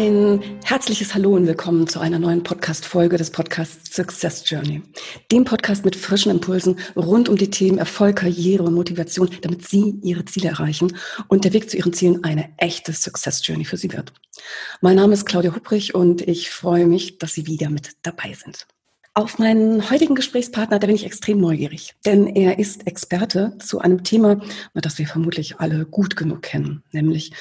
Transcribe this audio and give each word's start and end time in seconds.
Ein 0.00 0.40
herzliches 0.64 1.12
Hallo 1.12 1.36
und 1.36 1.46
willkommen 1.46 1.86
zu 1.86 2.00
einer 2.00 2.18
neuen 2.18 2.42
Podcast-Folge 2.42 3.18
des 3.18 3.30
Podcasts 3.30 3.94
Success 3.94 4.48
Journey. 4.48 4.82
Dem 5.30 5.44
Podcast 5.44 5.84
mit 5.84 5.94
frischen 5.94 6.30
Impulsen 6.30 6.78
rund 6.96 7.28
um 7.28 7.36
die 7.36 7.50
Themen 7.50 7.76
Erfolg, 7.76 8.16
Karriere 8.16 8.62
und 8.62 8.72
Motivation, 8.72 9.28
damit 9.42 9.68
Sie 9.68 9.98
Ihre 10.02 10.24
Ziele 10.24 10.48
erreichen 10.48 10.96
und 11.28 11.44
der 11.44 11.52
Weg 11.52 11.68
zu 11.68 11.76
Ihren 11.76 11.92
Zielen 11.92 12.24
eine 12.24 12.48
echte 12.56 12.94
Success 12.94 13.46
Journey 13.46 13.66
für 13.66 13.76
Sie 13.76 13.92
wird. 13.92 14.14
Mein 14.80 14.96
Name 14.96 15.12
ist 15.12 15.26
Claudia 15.26 15.54
Hupprich 15.54 15.94
und 15.94 16.26
ich 16.26 16.48
freue 16.48 16.86
mich, 16.86 17.18
dass 17.18 17.34
Sie 17.34 17.46
wieder 17.46 17.68
mit 17.68 17.90
dabei 18.00 18.32
sind. 18.32 18.66
Auf 19.12 19.38
meinen 19.38 19.90
heutigen 19.90 20.14
Gesprächspartner, 20.14 20.78
da 20.78 20.86
bin 20.86 20.96
ich 20.96 21.04
extrem 21.04 21.40
neugierig, 21.40 21.94
denn 22.06 22.26
er 22.28 22.58
ist 22.58 22.86
Experte 22.86 23.58
zu 23.58 23.80
einem 23.80 24.02
Thema, 24.02 24.40
das 24.72 24.98
wir 24.98 25.06
vermutlich 25.06 25.58
alle 25.58 25.84
gut 25.84 26.16
genug 26.16 26.40
kennen, 26.42 26.84
nämlich 26.92 27.32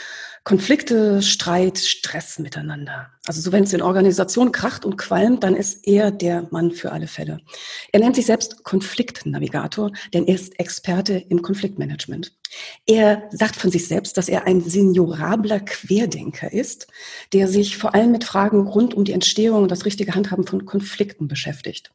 Konflikte, 0.43 1.21
Streit, 1.21 1.77
Stress 1.77 2.39
miteinander. 2.39 3.11
Also 3.25 3.41
so 3.41 3.51
wenn 3.51 3.63
es 3.63 3.73
in 3.73 3.81
Organisationen 3.81 4.51
kracht 4.51 4.85
und 4.85 4.97
qualmt, 4.97 5.43
dann 5.43 5.55
ist 5.55 5.85
er 5.85 6.09
der 6.09 6.47
Mann 6.51 6.71
für 6.71 6.91
alle 6.91 7.07
Fälle. 7.07 7.41
Er 7.91 7.99
nennt 7.99 8.15
sich 8.15 8.25
selbst 8.25 8.63
Konfliktnavigator, 8.63 9.91
denn 10.13 10.25
er 10.25 10.35
ist 10.35 10.59
Experte 10.59 11.13
im 11.29 11.41
Konfliktmanagement. 11.41 12.33
Er 12.87 13.29
sagt 13.29 13.55
von 13.55 13.69
sich 13.69 13.87
selbst, 13.87 14.17
dass 14.17 14.29
er 14.29 14.47
ein 14.47 14.61
seniorabler 14.61 15.59
Querdenker 15.59 16.51
ist, 16.51 16.87
der 17.33 17.47
sich 17.47 17.77
vor 17.77 17.93
allem 17.93 18.11
mit 18.11 18.23
Fragen 18.23 18.67
rund 18.67 18.95
um 18.95 19.03
die 19.03 19.13
Entstehung 19.13 19.61
und 19.61 19.69
das 19.69 19.85
richtige 19.85 20.15
Handhaben 20.15 20.47
von 20.47 20.65
Konflikten 20.65 21.27
beschäftigt. 21.27 21.91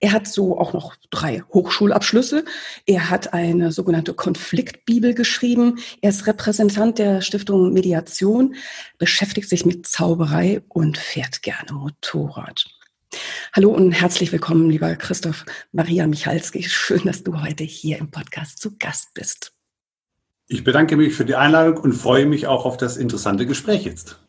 Er 0.00 0.12
hat 0.12 0.26
so 0.26 0.58
auch 0.58 0.72
noch 0.72 0.96
drei 1.10 1.42
Hochschulabschlüsse. 1.52 2.44
Er 2.86 3.10
hat 3.10 3.34
eine 3.34 3.72
sogenannte 3.72 4.14
Konfliktbibel 4.14 5.12
geschrieben. 5.12 5.78
Er 6.00 6.10
ist 6.10 6.26
Repräsentant 6.26 6.98
der 6.98 7.20
Stiftung 7.20 7.74
Mediation, 7.88 8.54
beschäftigt 8.98 9.48
sich 9.48 9.64
mit 9.64 9.86
Zauberei 9.86 10.60
und 10.68 10.98
fährt 10.98 11.40
gerne 11.42 11.72
Motorrad. 11.72 12.66
Hallo 13.54 13.70
und 13.70 13.92
herzlich 13.92 14.30
willkommen, 14.30 14.68
lieber 14.68 14.94
Christoph 14.96 15.46
Maria 15.72 16.06
Michalski. 16.06 16.62
Schön, 16.64 17.00
dass 17.04 17.24
du 17.24 17.40
heute 17.40 17.64
hier 17.64 17.96
im 17.96 18.10
Podcast 18.10 18.58
zu 18.58 18.76
Gast 18.78 19.14
bist. 19.14 19.54
Ich 20.48 20.64
bedanke 20.64 20.98
mich 20.98 21.14
für 21.14 21.24
die 21.24 21.34
Einladung 21.34 21.78
und 21.78 21.94
freue 21.94 22.26
mich 22.26 22.46
auch 22.46 22.66
auf 22.66 22.76
das 22.76 22.98
interessante 22.98 23.46
Gespräch 23.46 23.84
jetzt. 23.84 24.20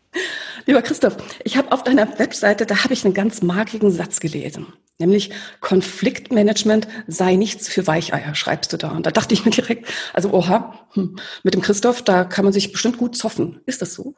Lieber 0.66 0.82
Christoph, 0.82 1.18
ich 1.44 1.58
habe 1.58 1.72
auf 1.72 1.84
deiner 1.84 2.20
Webseite, 2.20 2.66
da 2.66 2.84
habe 2.84 2.94
ich 2.94 3.06
einen 3.06 3.14
ganz 3.14 3.42
magigen 3.42 3.92
Satz 3.92 4.20
gelesen, 4.20 4.68
nämlich 5.00 5.32
Konfliktmanagement 5.62 6.88
sei 7.08 7.36
nichts 7.36 7.68
für 7.68 7.88
Weicheier, 7.88 8.36
schreibst 8.36 8.74
du 8.74 8.78
da. 8.78 8.92
Und 8.92 9.06
da 9.06 9.12
dachte 9.12 9.34
ich 9.34 9.46
mir 9.46 9.52
direkt, 9.52 9.88
also 10.14 10.32
oha, 10.32 10.88
hm, 10.94 11.18
mit 11.44 11.54
dem 11.54 11.62
Christoph, 11.62 12.02
da 12.02 12.24
kann 12.24 12.46
man 12.46 12.54
sich 12.54 12.72
bestimmt 12.72 12.98
gut 12.98 13.16
zoffen. 13.16 13.62
Ist 13.66 13.82
das 13.82 13.94
so? 13.94 14.16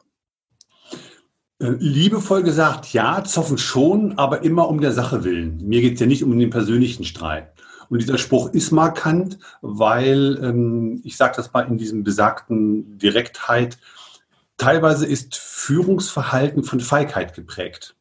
Äh, 1.60 1.76
liebevoll 1.78 2.42
gesagt, 2.42 2.92
ja, 2.92 3.22
zoffen 3.24 3.58
schon, 3.58 4.18
aber 4.18 4.42
immer 4.42 4.68
um 4.68 4.80
der 4.80 4.92
Sache 4.92 5.24
willen. 5.24 5.58
Mir 5.66 5.80
geht 5.80 5.94
es 5.94 6.00
ja 6.00 6.06
nicht 6.06 6.24
um 6.24 6.36
den 6.36 6.50
persönlichen 6.50 7.04
Streit. 7.04 7.52
Und 7.88 8.00
dieser 8.00 8.18
Spruch 8.18 8.52
ist 8.54 8.72
markant, 8.72 9.38
weil, 9.60 10.38
ähm, 10.42 11.02
ich 11.04 11.16
sage 11.16 11.34
das 11.36 11.52
mal 11.52 11.68
in 11.68 11.76
diesem 11.76 12.04
besagten 12.04 12.98
Direktheit, 12.98 13.78
teilweise 14.56 15.06
ist 15.06 15.36
Führungsverhalten 15.36 16.64
von 16.64 16.80
Feigheit 16.80 17.34
geprägt. 17.34 17.96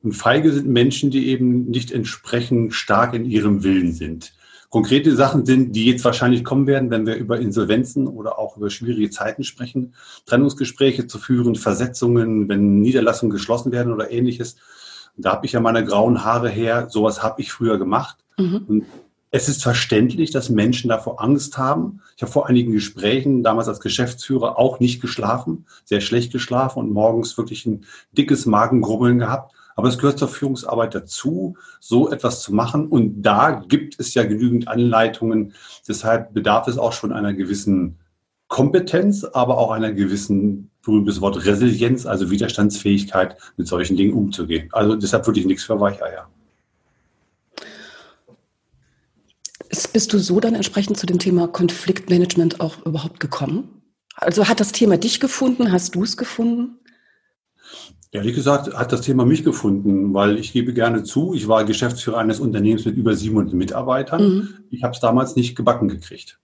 Und 0.00 0.12
feige 0.12 0.52
sind 0.52 0.68
Menschen, 0.68 1.10
die 1.10 1.28
eben 1.28 1.66
nicht 1.66 1.90
entsprechend 1.90 2.72
stark 2.72 3.14
in 3.14 3.24
ihrem 3.24 3.64
Willen 3.64 3.92
sind. 3.92 4.32
Konkrete 4.70 5.16
Sachen 5.16 5.46
sind, 5.46 5.74
die 5.74 5.86
jetzt 5.86 6.04
wahrscheinlich 6.04 6.44
kommen 6.44 6.66
werden, 6.66 6.90
wenn 6.90 7.06
wir 7.06 7.16
über 7.16 7.40
Insolvenzen 7.40 8.06
oder 8.06 8.38
auch 8.38 8.56
über 8.58 8.68
schwierige 8.68 9.10
Zeiten 9.10 9.42
sprechen, 9.42 9.94
Trennungsgespräche 10.26 11.06
zu 11.06 11.18
führen, 11.18 11.56
Versetzungen, 11.56 12.48
wenn 12.48 12.80
Niederlassungen 12.80 13.32
geschlossen 13.32 13.72
werden 13.72 13.92
oder 13.92 14.10
ähnliches. 14.10 14.56
Da 15.16 15.32
habe 15.32 15.46
ich 15.46 15.52
ja 15.52 15.60
meine 15.60 15.84
grauen 15.84 16.22
Haare 16.22 16.50
her. 16.50 16.88
Sowas 16.90 17.22
habe 17.22 17.40
ich 17.40 17.50
früher 17.50 17.78
gemacht. 17.78 18.18
Mhm. 18.38 18.64
Und 18.68 18.86
es 19.30 19.48
ist 19.48 19.62
verständlich, 19.62 20.30
dass 20.30 20.48
Menschen 20.48 20.88
davor 20.88 21.22
Angst 21.22 21.58
haben. 21.58 22.00
Ich 22.16 22.22
habe 22.22 22.32
vor 22.32 22.48
einigen 22.48 22.72
Gesprächen 22.72 23.42
damals 23.42 23.68
als 23.68 23.80
Geschäftsführer 23.80 24.58
auch 24.58 24.80
nicht 24.80 25.00
geschlafen, 25.02 25.66
sehr 25.84 26.00
schlecht 26.00 26.32
geschlafen 26.32 26.78
und 26.78 26.92
morgens 26.92 27.36
wirklich 27.36 27.66
ein 27.66 27.84
dickes 28.12 28.46
Magengrummeln 28.46 29.18
gehabt. 29.18 29.54
Aber 29.76 29.88
es 29.88 29.98
gehört 29.98 30.18
zur 30.18 30.28
Führungsarbeit 30.28 30.94
dazu, 30.94 31.56
so 31.78 32.10
etwas 32.10 32.42
zu 32.42 32.52
machen. 32.52 32.88
Und 32.88 33.22
da 33.22 33.62
gibt 33.68 34.00
es 34.00 34.14
ja 34.14 34.24
genügend 34.24 34.66
Anleitungen. 34.66 35.52
Deshalb 35.86 36.34
bedarf 36.34 36.66
es 36.66 36.78
auch 36.78 36.92
schon 36.92 37.12
einer 37.12 37.32
gewissen 37.32 37.98
Kompetenz, 38.48 39.24
aber 39.24 39.58
auch 39.58 39.70
einer 39.70 39.92
gewissen, 39.92 40.70
berühmtes 40.82 41.20
Wort, 41.20 41.44
Resilienz, 41.44 42.06
also 42.06 42.30
Widerstandsfähigkeit, 42.30 43.36
mit 43.56 43.68
solchen 43.68 43.96
Dingen 43.96 44.14
umzugehen. 44.14 44.68
Also 44.72 44.96
deshalb 44.96 45.26
wirklich 45.26 45.46
nichts 45.46 45.64
für 45.64 45.78
Weicheier. 45.78 46.28
Bist 49.68 50.12
du 50.12 50.18
so 50.18 50.40
dann 50.40 50.54
entsprechend 50.54 50.96
zu 50.96 51.06
dem 51.06 51.18
Thema 51.18 51.48
Konfliktmanagement 51.48 52.60
auch 52.60 52.84
überhaupt 52.86 53.20
gekommen? 53.20 53.82
Also 54.14 54.48
hat 54.48 54.60
das 54.60 54.72
Thema 54.72 54.96
dich 54.96 55.20
gefunden? 55.20 55.70
Hast 55.70 55.94
du 55.94 56.02
es 56.02 56.16
gefunden? 56.16 56.78
Ehrlich 58.10 58.34
gesagt 58.34 58.72
hat 58.74 58.90
das 58.90 59.02
Thema 59.02 59.26
mich 59.26 59.44
gefunden, 59.44 60.14
weil 60.14 60.38
ich 60.38 60.52
gebe 60.52 60.72
gerne 60.72 61.04
zu, 61.04 61.34
ich 61.34 61.46
war 61.46 61.64
Geschäftsführer 61.64 62.16
eines 62.16 62.40
Unternehmens 62.40 62.86
mit 62.86 62.96
über 62.96 63.14
700 63.14 63.52
Mitarbeitern. 63.52 64.22
Mhm. 64.22 64.48
Ich 64.70 64.82
habe 64.82 64.94
es 64.94 65.00
damals 65.00 65.36
nicht 65.36 65.54
gebacken 65.54 65.88
gekriegt. 65.88 66.40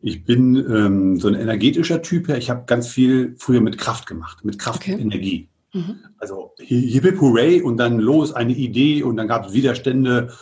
Ich 0.00 0.24
bin 0.24 0.56
ähm, 0.56 1.18
so 1.18 1.28
ein 1.28 1.34
energetischer 1.34 2.02
Typ. 2.02 2.28
Ich 2.28 2.50
habe 2.50 2.64
ganz 2.66 2.88
viel 2.88 3.34
früher 3.38 3.60
mit 3.60 3.78
Kraft 3.78 4.06
gemacht, 4.06 4.44
mit 4.44 4.58
Kraft 4.58 4.80
okay. 4.82 4.94
und 4.94 5.00
Energie. 5.00 5.48
Mhm. 5.72 6.00
Also 6.18 6.52
hip 6.58 7.20
hooray 7.20 7.62
und 7.62 7.76
dann 7.76 7.98
los, 8.00 8.32
eine 8.32 8.52
Idee 8.52 9.02
und 9.02 9.16
dann 9.16 9.28
gab 9.28 9.46
es 9.46 9.52
Widerstände. 9.52 10.32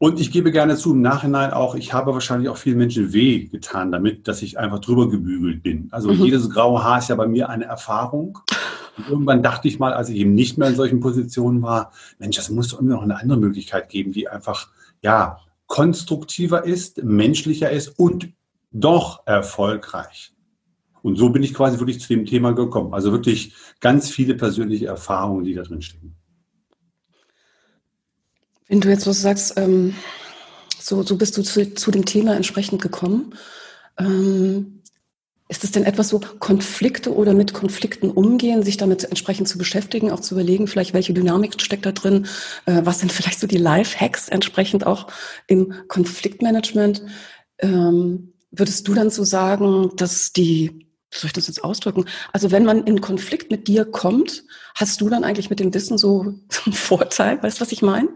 Und 0.00 0.20
ich 0.20 0.30
gebe 0.30 0.52
gerne 0.52 0.76
zu, 0.76 0.92
im 0.92 1.02
Nachhinein 1.02 1.52
auch, 1.52 1.74
ich 1.74 1.92
habe 1.92 2.12
wahrscheinlich 2.12 2.48
auch 2.48 2.56
vielen 2.56 2.78
Menschen 2.78 3.12
weh 3.12 3.46
getan 3.46 3.90
damit, 3.90 4.28
dass 4.28 4.42
ich 4.42 4.56
einfach 4.56 4.78
drüber 4.78 5.10
gebügelt 5.10 5.64
bin. 5.64 5.88
Also 5.90 6.12
mhm. 6.12 6.24
jedes 6.24 6.48
graue 6.50 6.84
Haar 6.84 6.98
ist 6.98 7.08
ja 7.08 7.16
bei 7.16 7.26
mir 7.26 7.48
eine 7.48 7.64
Erfahrung. 7.64 8.38
Und 8.96 9.08
irgendwann 9.08 9.42
dachte 9.42 9.66
ich 9.66 9.80
mal, 9.80 9.92
als 9.92 10.08
ich 10.08 10.18
eben 10.18 10.34
nicht 10.34 10.56
mehr 10.56 10.68
in 10.68 10.76
solchen 10.76 11.00
Positionen 11.00 11.62
war, 11.62 11.92
Mensch, 12.20 12.38
es 12.38 12.48
muss 12.48 12.68
doch 12.68 12.80
immer 12.80 12.94
noch 12.94 13.02
eine 13.02 13.20
andere 13.20 13.38
Möglichkeit 13.40 13.88
geben, 13.88 14.12
die 14.12 14.28
einfach, 14.28 14.68
ja, 15.02 15.38
konstruktiver 15.66 16.64
ist, 16.64 17.02
menschlicher 17.02 17.70
ist 17.70 17.98
und 17.98 18.32
doch 18.70 19.26
erfolgreich. 19.26 20.32
Und 21.02 21.16
so 21.16 21.30
bin 21.30 21.42
ich 21.42 21.54
quasi 21.54 21.78
wirklich 21.78 22.00
zu 22.00 22.08
dem 22.08 22.24
Thema 22.24 22.52
gekommen. 22.52 22.94
Also 22.94 23.12
wirklich 23.12 23.52
ganz 23.80 24.10
viele 24.10 24.34
persönliche 24.34 24.86
Erfahrungen, 24.86 25.44
die 25.44 25.54
da 25.54 25.62
drin 25.62 25.82
stecken. 25.82 26.17
Wenn 28.68 28.80
du 28.80 28.88
jetzt 28.88 29.06
was 29.06 29.22
sagst, 29.22 29.54
ähm, 29.56 29.94
so, 30.78 31.02
so 31.02 31.16
bist 31.16 31.36
du 31.36 31.42
zu, 31.42 31.74
zu 31.74 31.90
dem 31.90 32.04
Thema 32.04 32.36
entsprechend 32.36 32.80
gekommen. 32.82 33.34
Ähm, 33.98 34.82
ist 35.48 35.64
es 35.64 35.72
denn 35.72 35.84
etwas 35.84 36.10
so, 36.10 36.20
Konflikte 36.20 37.14
oder 37.14 37.32
mit 37.32 37.54
Konflikten 37.54 38.10
umgehen, 38.10 38.62
sich 38.62 38.76
damit 38.76 39.04
entsprechend 39.04 39.48
zu 39.48 39.56
beschäftigen, 39.56 40.10
auch 40.10 40.20
zu 40.20 40.34
überlegen, 40.34 40.66
vielleicht 40.66 40.92
welche 40.92 41.14
Dynamik 41.14 41.60
steckt 41.60 41.86
da 41.86 41.92
drin, 41.92 42.26
äh, 42.66 42.82
was 42.84 43.00
sind 43.00 43.12
vielleicht 43.12 43.40
so 43.40 43.46
die 43.46 43.56
Life-Hacks 43.56 44.28
entsprechend 44.28 44.86
auch 44.86 45.06
im 45.46 45.72
Konfliktmanagement? 45.88 47.02
Ähm, 47.60 48.34
würdest 48.50 48.86
du 48.86 48.94
dann 48.94 49.08
so 49.10 49.24
sagen, 49.24 49.90
dass 49.96 50.34
die, 50.34 50.86
wie 51.10 51.18
soll 51.18 51.28
ich 51.28 51.32
das 51.32 51.46
jetzt 51.46 51.64
ausdrücken? 51.64 52.04
Also 52.34 52.50
wenn 52.50 52.66
man 52.66 52.84
in 52.84 53.00
Konflikt 53.00 53.50
mit 53.50 53.68
dir 53.68 53.86
kommt, 53.86 54.44
hast 54.74 55.00
du 55.00 55.08
dann 55.08 55.24
eigentlich 55.24 55.48
mit 55.48 55.60
dem 55.60 55.72
Wissen 55.72 55.96
so, 55.96 56.34
einen 56.66 56.74
Vorteil? 56.74 57.42
Weißt 57.42 57.58
du, 57.58 57.62
was 57.62 57.72
ich 57.72 57.80
meine? 57.80 58.10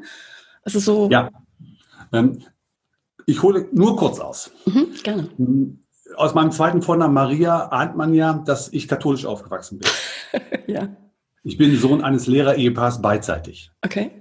Also 0.62 0.78
so. 0.78 1.08
Ja. 1.10 1.30
Ähm, 2.12 2.42
ich 3.26 3.42
hole 3.42 3.68
nur 3.72 3.96
kurz 3.96 4.20
aus. 4.20 4.50
Mhm, 4.66 4.88
gerne 5.02 5.28
aus 6.16 6.34
meinem 6.34 6.50
zweiten 6.50 6.82
Vornamen 6.82 7.14
Maria 7.14 7.68
ahnt 7.68 7.96
man 7.96 8.14
ja, 8.14 8.42
dass 8.44 8.72
ich 8.72 8.88
katholisch 8.88 9.24
aufgewachsen 9.24 9.78
bin. 9.78 9.90
ja. 10.66 10.88
Ich 11.44 11.58
bin 11.58 11.76
Sohn 11.76 12.02
eines 12.02 12.26
Lehrer-Ehepaars 12.26 13.02
beidseitig. 13.02 13.70
Okay. 13.82 14.12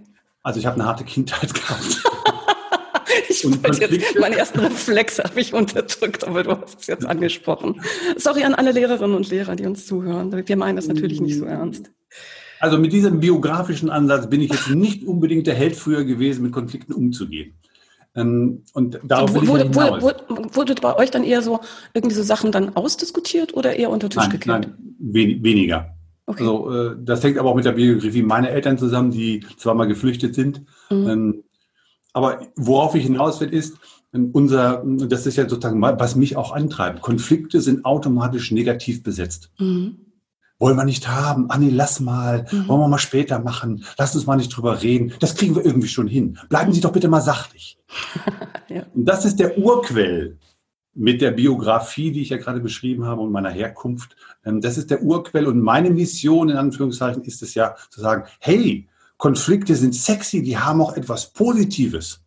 Also 0.43 0.59
ich 0.59 0.65
habe 0.65 0.75
eine 0.75 0.85
harte 0.85 1.03
Kindheit 1.03 1.53
gehabt. 1.53 2.03
ich 3.29 3.45
wollte 3.45 3.85
jetzt, 3.85 4.19
meinen 4.19 4.33
ersten 4.33 4.59
Reflex 4.59 5.19
habe 5.19 5.39
ich 5.39 5.53
unterdrückt, 5.53 6.23
aber 6.23 6.43
du 6.43 6.59
hast 6.59 6.81
es 6.81 6.87
jetzt 6.87 7.05
angesprochen. 7.05 7.81
Sorry 8.17 8.43
an 8.43 8.55
alle 8.55 8.71
Lehrerinnen 8.71 9.15
und 9.15 9.29
Lehrer, 9.29 9.55
die 9.55 9.65
uns 9.65 9.85
zuhören. 9.85 10.31
Wir 10.47 10.57
meinen 10.57 10.75
das 10.75 10.87
natürlich 10.87 11.21
nicht 11.21 11.37
so 11.37 11.45
ernst. 11.45 11.91
Also 12.61 12.77
mit 12.77 12.93
diesem 12.93 13.19
biografischen 13.19 13.89
Ansatz 13.89 14.29
bin 14.29 14.39
ich 14.39 14.51
jetzt 14.51 14.69
nicht 14.69 15.03
unbedingt 15.03 15.47
der 15.47 15.55
Held 15.55 15.75
früher 15.75 16.03
gewesen, 16.03 16.43
mit 16.43 16.51
Konflikten 16.51 16.93
umzugehen. 16.93 17.55
Ähm, 18.13 18.63
und 18.73 18.99
darauf 19.03 19.33
will 19.33 19.47
wurde, 19.47 19.63
ich 19.63 19.75
wurde, 19.75 20.01
wurde, 20.01 20.55
wurde 20.55 20.75
bei 20.75 20.95
euch 20.97 21.09
dann 21.09 21.23
eher 21.23 21.41
so 21.41 21.61
irgendwie 21.93 22.15
so 22.15 22.23
Sachen 22.23 22.51
dann 22.51 22.75
ausdiskutiert 22.75 23.55
oder 23.55 23.75
eher 23.75 23.89
unter 23.89 24.09
Tisch 24.09 24.21
nein, 24.21 24.29
gekehrt? 24.29 24.67
Nein, 24.67 24.95
wen, 24.99 25.43
weniger. 25.43 25.95
Okay. 26.27 26.43
Also, 26.43 26.71
äh, 26.71 26.95
das 26.99 27.23
hängt 27.23 27.39
aber 27.39 27.49
auch 27.49 27.55
mit 27.55 27.65
der 27.65 27.71
Biografie 27.71 28.21
meiner 28.21 28.49
Eltern 28.49 28.77
zusammen, 28.77 29.11
die 29.11 29.43
zweimal 29.57 29.87
geflüchtet 29.87 30.35
sind. 30.35 30.61
Mhm. 30.89 31.09
Ähm, 31.09 31.43
aber 32.13 32.41
worauf 32.55 32.93
ich 32.93 33.03
hinaus 33.03 33.41
will, 33.41 33.53
ist, 33.53 33.77
ähm, 34.13 34.29
unser, 34.33 34.83
das 34.85 35.25
ist 35.25 35.37
ja 35.37 35.49
sozusagen, 35.49 35.81
was 35.81 36.15
mich 36.15 36.35
auch 36.35 36.51
antreibt. 36.51 37.01
Konflikte 37.01 37.59
sind 37.59 37.85
automatisch 37.85 38.51
negativ 38.51 39.01
besetzt. 39.03 39.51
Mhm. 39.57 39.97
Wollen 40.61 40.77
wir 40.77 40.85
nicht 40.85 41.07
haben. 41.07 41.49
Ah, 41.49 41.57
nee, 41.57 41.71
lass 41.71 41.99
mal. 41.99 42.45
Mhm. 42.51 42.67
Wollen 42.67 42.81
wir 42.81 42.87
mal 42.87 42.99
später 42.99 43.39
machen. 43.39 43.83
Lass 43.97 44.13
uns 44.13 44.27
mal 44.27 44.35
nicht 44.35 44.55
drüber 44.55 44.83
reden. 44.83 45.11
Das 45.19 45.33
kriegen 45.33 45.55
wir 45.55 45.65
irgendwie 45.65 45.87
schon 45.87 46.07
hin. 46.07 46.37
Bleiben 46.49 46.71
Sie 46.71 46.81
doch 46.81 46.91
bitte 46.91 47.07
mal 47.07 47.19
sachlich. 47.21 47.79
ja. 48.69 48.83
Und 48.93 49.05
das 49.05 49.25
ist 49.25 49.39
der 49.39 49.57
Urquell 49.57 50.37
mit 50.93 51.19
der 51.19 51.31
Biografie, 51.31 52.11
die 52.11 52.21
ich 52.21 52.29
ja 52.29 52.37
gerade 52.37 52.59
beschrieben 52.59 53.05
habe 53.05 53.21
und 53.21 53.31
meiner 53.31 53.49
Herkunft. 53.49 54.15
Ähm, 54.45 54.61
das 54.61 54.77
ist 54.77 54.91
der 54.91 55.01
Urquell 55.01 55.47
und 55.47 55.59
meine 55.59 55.89
Mission 55.89 56.49
in 56.49 56.57
Anführungszeichen 56.57 57.23
ist 57.23 57.41
es 57.41 57.55
ja 57.55 57.75
zu 57.89 57.99
sagen, 57.99 58.25
hey, 58.39 58.87
Konflikte 59.17 59.75
sind 59.75 59.95
sexy, 59.95 60.43
die 60.43 60.59
haben 60.59 60.79
auch 60.79 60.95
etwas 60.95 61.33
Positives. 61.33 62.20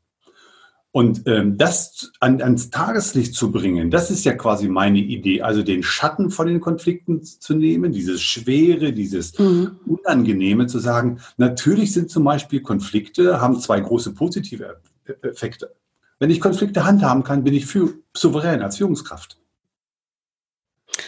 Und 0.97 1.23
ähm, 1.27 1.59
das 1.59 2.13
an, 2.21 2.41
ans 2.41 2.71
Tageslicht 2.71 3.35
zu 3.35 3.51
bringen, 3.51 3.91
das 3.91 4.13
ist 4.13 4.25
ja 4.25 4.33
quasi 4.33 4.69
meine 4.69 5.01
Idee. 5.01 5.43
Also 5.43 5.65
den 5.65 5.83
Schatten 5.83 6.31
von 6.31 6.47
den 6.47 6.61
Konflikten 6.61 7.21
zu 7.25 7.57
nehmen, 7.57 7.91
dieses 7.91 8.23
Schwere, 8.23 8.93
dieses 8.93 9.37
mhm. 9.37 9.73
Unangenehme 9.87 10.69
zu 10.69 10.79
sagen. 10.79 11.19
Natürlich 11.37 11.93
sind 11.93 12.11
zum 12.11 12.23
Beispiel 12.23 12.61
Konflikte, 12.61 13.41
haben 13.41 13.59
zwei 13.59 13.81
große 13.81 14.15
positive 14.15 14.77
Effekte. 15.23 15.75
Wenn 16.21 16.31
ich 16.31 16.41
Konflikte 16.41 16.85
handhaben 16.85 17.25
kann, 17.25 17.43
bin 17.43 17.55
ich 17.55 17.67
für, 17.67 17.95
souverän 18.17 18.63
als 18.63 18.77
Führungskraft. 18.77 19.37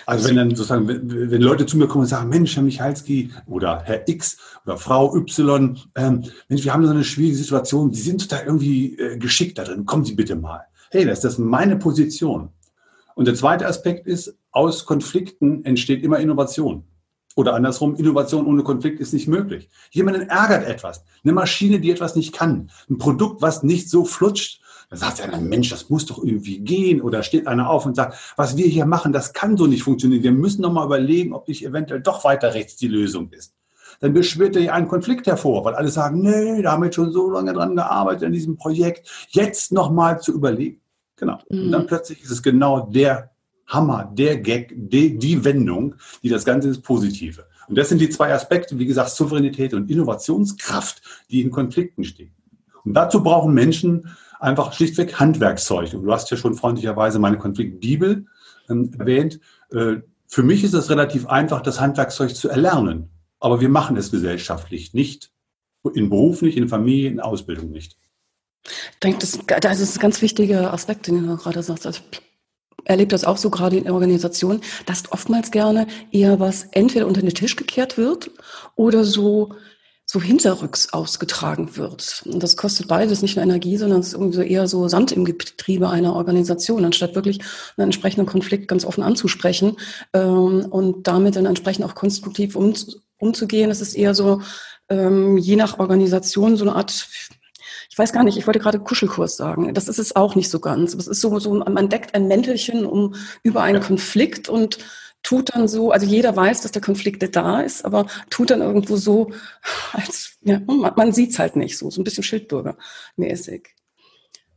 Also 0.06 0.28
wenn 0.28 0.36
dann 0.36 0.50
sozusagen, 0.50 0.88
wenn, 0.88 1.30
wenn, 1.30 1.42
Leute 1.42 1.66
zu 1.66 1.76
mir 1.76 1.86
kommen 1.86 2.02
und 2.02 2.08
sagen, 2.08 2.28
Mensch, 2.28 2.56
Herr 2.56 2.62
Michalski 2.62 3.32
oder 3.46 3.82
Herr 3.84 4.08
X 4.08 4.38
oder 4.64 4.76
Frau 4.76 5.14
Y, 5.16 5.78
ähm, 5.94 6.24
Mensch, 6.48 6.64
wir 6.64 6.72
haben 6.72 6.84
so 6.84 6.92
eine 6.92 7.04
schwierige 7.04 7.36
Situation, 7.36 7.92
Sie 7.92 8.02
sind 8.02 8.30
da 8.30 8.42
irgendwie 8.42 8.98
äh, 8.98 9.18
geschickt 9.18 9.58
da 9.58 9.64
drin, 9.64 9.86
kommen 9.86 10.04
Sie 10.04 10.14
bitte 10.14 10.36
mal. 10.36 10.62
Hey, 10.90 11.04
das 11.04 11.24
ist 11.24 11.38
meine 11.38 11.76
Position. 11.76 12.50
Und 13.14 13.26
der 13.26 13.34
zweite 13.34 13.66
Aspekt 13.66 14.06
ist, 14.06 14.36
aus 14.52 14.84
Konflikten 14.84 15.64
entsteht 15.64 16.02
immer 16.02 16.20
Innovation. 16.20 16.84
Oder 17.34 17.54
andersrum, 17.54 17.96
Innovation 17.96 18.46
ohne 18.46 18.62
Konflikt 18.62 18.98
ist 18.98 19.12
nicht 19.12 19.28
möglich. 19.28 19.68
Jemanden 19.90 20.22
ärgert 20.22 20.66
etwas. 20.66 21.04
Eine 21.22 21.34
Maschine, 21.34 21.80
die 21.80 21.90
etwas 21.90 22.16
nicht 22.16 22.34
kann. 22.34 22.70
Ein 22.88 22.96
Produkt, 22.96 23.42
was 23.42 23.62
nicht 23.62 23.90
so 23.90 24.06
flutscht, 24.06 24.62
da 24.88 24.96
sagt 24.96 25.20
einer, 25.20 25.40
Mensch, 25.40 25.68
das 25.68 25.90
muss 25.90 26.06
doch 26.06 26.22
irgendwie 26.22 26.58
gehen. 26.60 27.00
Oder 27.00 27.22
steht 27.22 27.46
einer 27.46 27.68
auf 27.68 27.86
und 27.86 27.96
sagt, 27.96 28.16
was 28.36 28.56
wir 28.56 28.66
hier 28.66 28.86
machen, 28.86 29.12
das 29.12 29.32
kann 29.32 29.56
so 29.56 29.66
nicht 29.66 29.82
funktionieren. 29.82 30.22
Wir 30.22 30.32
müssen 30.32 30.62
noch 30.62 30.72
mal 30.72 30.86
überlegen, 30.86 31.32
ob 31.32 31.48
nicht 31.48 31.64
eventuell 31.64 32.00
doch 32.00 32.24
weiter 32.24 32.54
rechts 32.54 32.76
die 32.76 32.88
Lösung 32.88 33.30
ist. 33.30 33.54
Dann 34.00 34.12
beschwört 34.12 34.56
er 34.56 34.74
einen 34.74 34.88
Konflikt 34.88 35.26
hervor, 35.26 35.64
weil 35.64 35.74
alle 35.74 35.88
sagen, 35.88 36.20
nee, 36.20 36.62
da 36.62 36.72
haben 36.72 36.82
wir 36.82 36.92
schon 36.92 37.12
so 37.12 37.30
lange 37.30 37.52
dran 37.52 37.74
gearbeitet 37.74 38.24
an 38.24 38.32
diesem 38.32 38.56
Projekt. 38.56 39.10
Jetzt 39.30 39.72
noch 39.72 39.90
mal 39.90 40.20
zu 40.20 40.32
überlegen. 40.32 40.80
Genau. 41.16 41.38
Mhm. 41.48 41.64
Und 41.64 41.72
dann 41.72 41.86
plötzlich 41.86 42.22
ist 42.22 42.30
es 42.30 42.42
genau 42.42 42.80
der 42.80 43.30
Hammer, 43.66 44.12
der 44.14 44.36
Gag, 44.36 44.72
die, 44.76 45.18
die 45.18 45.44
Wendung, 45.44 45.96
die 46.22 46.28
das 46.28 46.44
Ganze 46.44 46.68
ins 46.68 46.80
Positive. 46.80 47.46
Und 47.68 47.76
das 47.76 47.88
sind 47.88 48.00
die 48.00 48.10
zwei 48.10 48.32
Aspekte, 48.32 48.78
wie 48.78 48.86
gesagt, 48.86 49.10
Souveränität 49.10 49.74
und 49.74 49.90
Innovationskraft, 49.90 51.02
die 51.30 51.42
in 51.42 51.50
Konflikten 51.50 52.04
stehen. 52.04 52.32
Und 52.84 52.94
dazu 52.94 53.22
brauchen 53.22 53.52
Menschen 53.52 54.16
einfach 54.40 54.72
schlichtweg 54.72 55.18
Handwerkszeug. 55.18 55.94
Und 55.94 56.04
du 56.04 56.12
hast 56.12 56.30
ja 56.30 56.36
schon 56.36 56.54
freundlicherweise 56.54 57.18
meine 57.18 57.38
Konfliktbibel 57.38 58.26
ähm, 58.68 58.92
erwähnt. 58.98 59.40
Äh, 59.72 59.96
für 60.26 60.42
mich 60.42 60.64
ist 60.64 60.74
es 60.74 60.90
relativ 60.90 61.26
einfach, 61.26 61.62
das 61.62 61.80
Handwerkszeug 61.80 62.34
zu 62.34 62.48
erlernen. 62.48 63.10
Aber 63.38 63.60
wir 63.60 63.68
machen 63.68 63.96
es 63.96 64.10
gesellschaftlich 64.10 64.94
nicht. 64.94 65.30
In 65.94 66.10
Beruf 66.10 66.42
nicht, 66.42 66.56
in 66.56 66.68
Familie, 66.68 67.10
in 67.10 67.20
Ausbildung 67.20 67.70
nicht. 67.70 67.96
Ich 68.64 68.98
denke, 69.02 69.18
das, 69.20 69.38
das 69.60 69.80
ist 69.80 69.96
ein 69.96 70.00
ganz 70.00 70.20
wichtiger 70.22 70.72
Aspekt, 70.72 71.06
den 71.06 71.26
du 71.26 71.36
gerade 71.36 71.62
sagst. 71.62 71.86
Also 71.86 72.00
ich 72.10 72.20
erlebe 72.84 73.10
das 73.10 73.24
auch 73.24 73.36
so 73.36 73.50
gerade 73.50 73.76
in 73.76 73.90
Organisationen, 73.90 74.60
dass 74.86 75.10
oftmals 75.12 75.50
gerne 75.50 75.86
eher 76.10 76.40
was 76.40 76.64
entweder 76.72 77.06
unter 77.06 77.20
den 77.20 77.34
Tisch 77.34 77.56
gekehrt 77.56 77.98
wird 77.98 78.30
oder 78.74 79.04
so 79.04 79.54
so 80.08 80.22
hinterrücks 80.22 80.92
ausgetragen 80.92 81.76
wird. 81.76 82.22
Und 82.26 82.40
das 82.40 82.56
kostet 82.56 82.86
beides 82.86 83.22
nicht 83.22 83.34
nur 83.34 83.42
Energie, 83.42 83.76
sondern 83.76 84.00
es 84.00 84.08
ist 84.08 84.12
irgendwie 84.14 84.36
so 84.36 84.42
eher 84.42 84.68
so 84.68 84.86
Sand 84.86 85.10
im 85.10 85.24
Getriebe 85.24 85.90
einer 85.90 86.14
Organisation, 86.14 86.84
anstatt 86.84 87.16
wirklich 87.16 87.40
einen 87.76 87.86
entsprechenden 87.86 88.24
Konflikt 88.24 88.68
ganz 88.68 88.84
offen 88.84 89.02
anzusprechen 89.02 89.76
ähm, 90.12 90.64
und 90.70 91.08
damit 91.08 91.34
dann 91.34 91.46
entsprechend 91.46 91.84
auch 91.84 91.96
konstruktiv 91.96 92.54
um, 92.54 92.72
umzugehen. 93.18 93.70
Es 93.72 93.80
ist 93.80 93.94
eher 93.94 94.14
so, 94.14 94.42
ähm, 94.88 95.38
je 95.38 95.56
nach 95.56 95.80
Organisation, 95.80 96.56
so 96.56 96.64
eine 96.64 96.76
Art 96.76 97.08
ich 97.88 97.98
weiß 97.98 98.12
gar 98.12 98.24
nicht, 98.24 98.36
ich 98.36 98.46
wollte 98.46 98.58
gerade 98.58 98.78
Kuschelkurs 98.78 99.38
sagen. 99.38 99.72
Das 99.72 99.88
ist 99.88 99.98
es 99.98 100.14
auch 100.16 100.34
nicht 100.34 100.50
so 100.50 100.60
ganz. 100.60 100.92
Es 100.92 101.06
ist 101.06 101.22
so, 101.22 101.38
so 101.38 101.54
man 101.54 101.88
deckt 101.88 102.14
ein 102.14 102.28
Mäntelchen 102.28 102.84
um 102.84 103.14
über 103.42 103.62
einen 103.62 103.80
Konflikt 103.82 104.50
und 104.50 104.76
tut 105.22 105.54
dann 105.54 105.68
so, 105.68 105.90
also 105.90 106.06
jeder 106.06 106.36
weiß, 106.36 106.62
dass 106.62 106.72
der 106.72 106.82
Konflikt 106.82 107.34
da 107.34 107.60
ist, 107.60 107.84
aber 107.84 108.06
tut 108.30 108.50
dann 108.50 108.60
irgendwo 108.60 108.96
so, 108.96 109.32
als 109.92 110.36
ja, 110.42 110.60
man, 110.66 110.92
man 110.96 111.12
sieht 111.12 111.30
es 111.30 111.38
halt 111.38 111.56
nicht 111.56 111.76
so, 111.76 111.90
so 111.90 112.00
ein 112.00 112.04
bisschen 112.04 112.22
Schildbürgermäßig. 112.22 113.74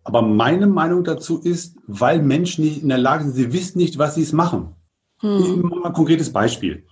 Aber 0.04 0.22
meine 0.22 0.68
Meinung 0.68 1.04
dazu 1.04 1.40
ist, 1.40 1.78
weil 1.88 2.22
Menschen 2.22 2.64
nicht 2.64 2.82
in 2.82 2.90
der 2.90 2.98
Lage 2.98 3.26
sind, 3.26 3.36
sie 3.36 3.54
wissen 3.54 3.78
nicht, 3.78 3.98
was 3.98 4.16
sie 4.16 4.24
es 4.24 4.34
machen. 4.34 4.76
Hm. 5.20 5.62
Mal 5.62 5.88
ein 5.88 5.94
konkretes 5.94 6.32
Beispiel. 6.32 6.86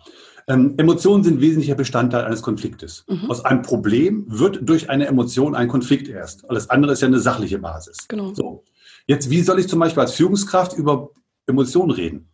Ähm, 0.47 0.75
Emotionen 0.77 1.23
sind 1.23 1.41
wesentlicher 1.41 1.75
Bestandteil 1.75 2.23
eines 2.23 2.41
Konfliktes. 2.41 3.03
Mhm. 3.07 3.29
Aus 3.29 3.43
einem 3.43 3.63
Problem 3.63 4.25
wird 4.27 4.59
durch 4.61 4.89
eine 4.89 5.05
Emotion 5.07 5.55
ein 5.55 5.67
Konflikt 5.67 6.07
erst. 6.07 6.49
Alles 6.49 6.69
andere 6.69 6.93
ist 6.93 7.01
ja 7.01 7.07
eine 7.07 7.19
sachliche 7.19 7.59
Basis. 7.59 8.07
Genau. 8.07 8.33
So. 8.33 8.63
Jetzt, 9.07 9.29
wie 9.29 9.41
soll 9.41 9.59
ich 9.59 9.67
zum 9.67 9.79
Beispiel 9.79 10.01
als 10.01 10.13
Führungskraft 10.13 10.73
über 10.73 11.09
Emotionen 11.47 11.91
reden? 11.91 12.29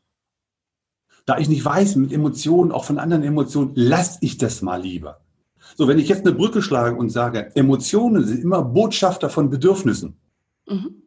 Da 1.26 1.38
ich 1.38 1.48
nicht 1.50 1.64
weiß, 1.64 1.96
mit 1.96 2.12
Emotionen, 2.12 2.72
auch 2.72 2.86
von 2.86 3.00
anderen 3.00 3.24
Emotionen, 3.24 3.72
lasse 3.76 4.18
ich 4.22 4.38
das 4.38 4.62
mal 4.62 4.82
lieber. 4.82 5.22
So, 5.76 5.88
wenn 5.88 6.00
ich 6.00 6.10
jetzt 6.10 6.26
eine 6.26 6.36
Brücke 6.36 6.62
schlage 6.62 6.96
und 6.96 7.10
sage, 7.10 7.56
Emotionen 7.56 8.26
sind 8.26 8.42
immer 8.42 8.62
Botschafter 8.64 9.30
von 9.30 9.50
Bedürfnissen. 9.50 10.18
Mhm. 10.68 11.04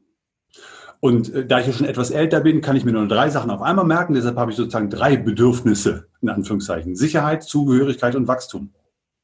Und 1.00 1.32
äh, 1.32 1.46
da 1.46 1.60
ich 1.60 1.66
ja 1.66 1.72
schon 1.72 1.86
etwas 1.86 2.10
älter 2.10 2.40
bin, 2.40 2.62
kann 2.62 2.76
ich 2.76 2.84
mir 2.84 2.92
nur 2.92 3.06
drei 3.06 3.30
Sachen 3.30 3.50
auf 3.50 3.62
einmal 3.62 3.84
merken. 3.84 4.14
Deshalb 4.14 4.36
habe 4.36 4.50
ich 4.50 4.56
sozusagen 4.56 4.90
drei 4.90 5.16
Bedürfnisse, 5.16 6.08
in 6.22 6.30
Anführungszeichen. 6.30 6.96
Sicherheit, 6.96 7.42
Zugehörigkeit 7.42 8.16
und 8.16 8.28
Wachstum. 8.28 8.70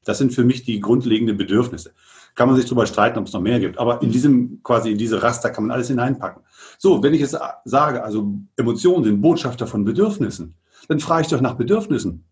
Das 0.05 0.17
sind 0.17 0.33
für 0.33 0.43
mich 0.43 0.63
die 0.63 0.79
grundlegenden 0.79 1.37
Bedürfnisse. 1.37 1.93
Kann 2.35 2.47
man 2.47 2.57
sich 2.57 2.65
darüber 2.65 2.85
streiten, 2.85 3.19
ob 3.19 3.27
es 3.27 3.33
noch 3.33 3.41
mehr 3.41 3.59
gibt. 3.59 3.77
Aber 3.79 4.01
in 4.01 4.11
diesem, 4.11 4.61
quasi 4.63 4.91
in 4.91 4.97
diese 4.97 5.23
Raster 5.23 5.49
kann 5.49 5.65
man 5.65 5.71
alles 5.71 5.87
hineinpacken. 5.87 6.43
So, 6.77 7.01
wenn 7.01 7.13
ich 7.13 7.21
jetzt 7.21 7.37
sage, 7.65 8.03
also 8.03 8.33
Emotionen 8.55 9.03
sind 9.03 9.21
Botschafter 9.21 9.67
von 9.67 9.85
Bedürfnissen, 9.85 10.55
dann 10.87 10.99
frage 10.99 11.23
ich 11.23 11.27
doch 11.29 11.41
nach 11.41 11.55
Bedürfnissen. 11.55 12.25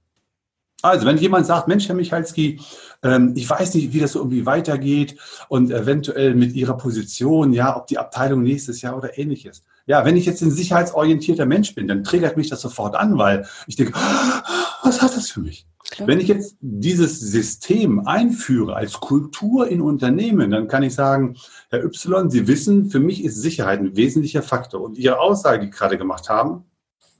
Also, 0.81 1.05
wenn 1.05 1.17
jemand 1.17 1.46
sagt, 1.46 1.67
Mensch, 1.67 1.88
Herr 1.88 1.96
Michalski, 1.96 2.60
ähm, 3.03 3.34
ich 3.36 3.48
weiß 3.48 3.75
nicht, 3.75 3.93
wie 3.93 4.00
das 4.00 4.13
so 4.13 4.20
irgendwie 4.20 4.46
weitergeht 4.46 5.15
und 5.48 5.70
eventuell 5.70 6.34
mit 6.34 6.53
Ihrer 6.53 6.75
Position, 6.75 7.53
ja, 7.53 7.77
ob 7.77 7.88
die 7.88 8.00
Abteilung 8.00 8.41
nächstes 8.41 8.81
Jahr 8.81 8.98
oder 8.98 9.17
ähnliches. 9.17 9.63
Ja, 9.86 10.05
wenn 10.05 10.17
ich 10.17 10.25
jetzt 10.25 10.41
ein 10.41 10.51
sicherheitsorientierter 10.51 11.46
Mensch 11.46 11.75
bin, 11.75 11.88
dann 11.88 12.03
triggert 12.03 12.38
mich 12.38 12.50
das 12.50 12.62
sofort 12.62 12.96
an, 12.96 13.17
weil 13.17 13.46
ich 13.67 13.75
denke, 13.75 13.93
was 14.84 15.01
hat 15.01 15.15
das 15.15 15.29
für 15.29 15.41
mich? 15.41 15.67
Klar. 15.91 16.08
Wenn 16.08 16.20
ich 16.20 16.29
jetzt 16.29 16.55
dieses 16.62 17.20
System 17.20 18.08
einführe 18.08 18.75
als 18.75 18.93
Kultur 18.93 19.67
in 19.67 19.81
Unternehmen, 19.81 20.50
dann 20.50 20.67
kann 20.67 20.84
ich 20.84 20.96
sagen, 20.96 21.36
Herr 21.70 21.84
Y, 21.84 22.29
Sie 22.29 22.48
wissen, 22.48 22.89
für 22.89 23.00
mich 23.00 23.24
ist 23.24 23.41
Sicherheit 23.41 23.81
ein 23.81 23.96
wesentlicher 23.98 24.41
Faktor. 24.41 24.81
Und 24.81 24.98
Ihre 24.98 25.20
Aussage, 25.20 25.60
die 25.60 25.65
Sie 25.65 25.72
gerade 25.72 25.98
gemacht 25.98 26.29
haben, 26.29 26.63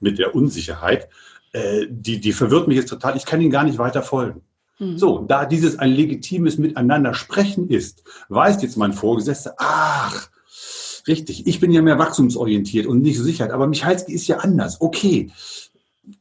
mit 0.02 0.18
der 0.18 0.34
Unsicherheit, 0.34 1.08
äh, 1.52 1.86
die, 1.88 2.20
die 2.20 2.32
verwirrt 2.32 2.68
mich 2.68 2.76
jetzt 2.76 2.88
total. 2.88 3.16
Ich 3.16 3.26
kann 3.26 3.40
Ihnen 3.40 3.50
gar 3.50 3.64
nicht 3.64 3.78
weiter 3.78 4.02
folgen. 4.02 4.42
Mhm. 4.78 4.98
So, 4.98 5.18
da 5.20 5.46
dieses 5.46 5.78
ein 5.78 5.90
legitimes 5.90 6.58
Miteinander 6.58 7.14
sprechen 7.14 7.68
ist, 7.68 8.02
weiß 8.28 8.62
jetzt 8.62 8.76
mein 8.76 8.92
Vorgesetzter, 8.92 9.54
ach, 9.58 10.28
richtig, 11.06 11.46
ich 11.46 11.60
bin 11.60 11.70
ja 11.70 11.82
mehr 11.82 11.98
wachstumsorientiert 11.98 12.86
und 12.86 13.02
nicht 13.02 13.18
so 13.18 13.24
Sicherheit, 13.24 13.52
aber 13.52 13.66
Michalski 13.66 14.12
ist 14.12 14.26
ja 14.26 14.38
anders. 14.38 14.80
Okay. 14.80 15.30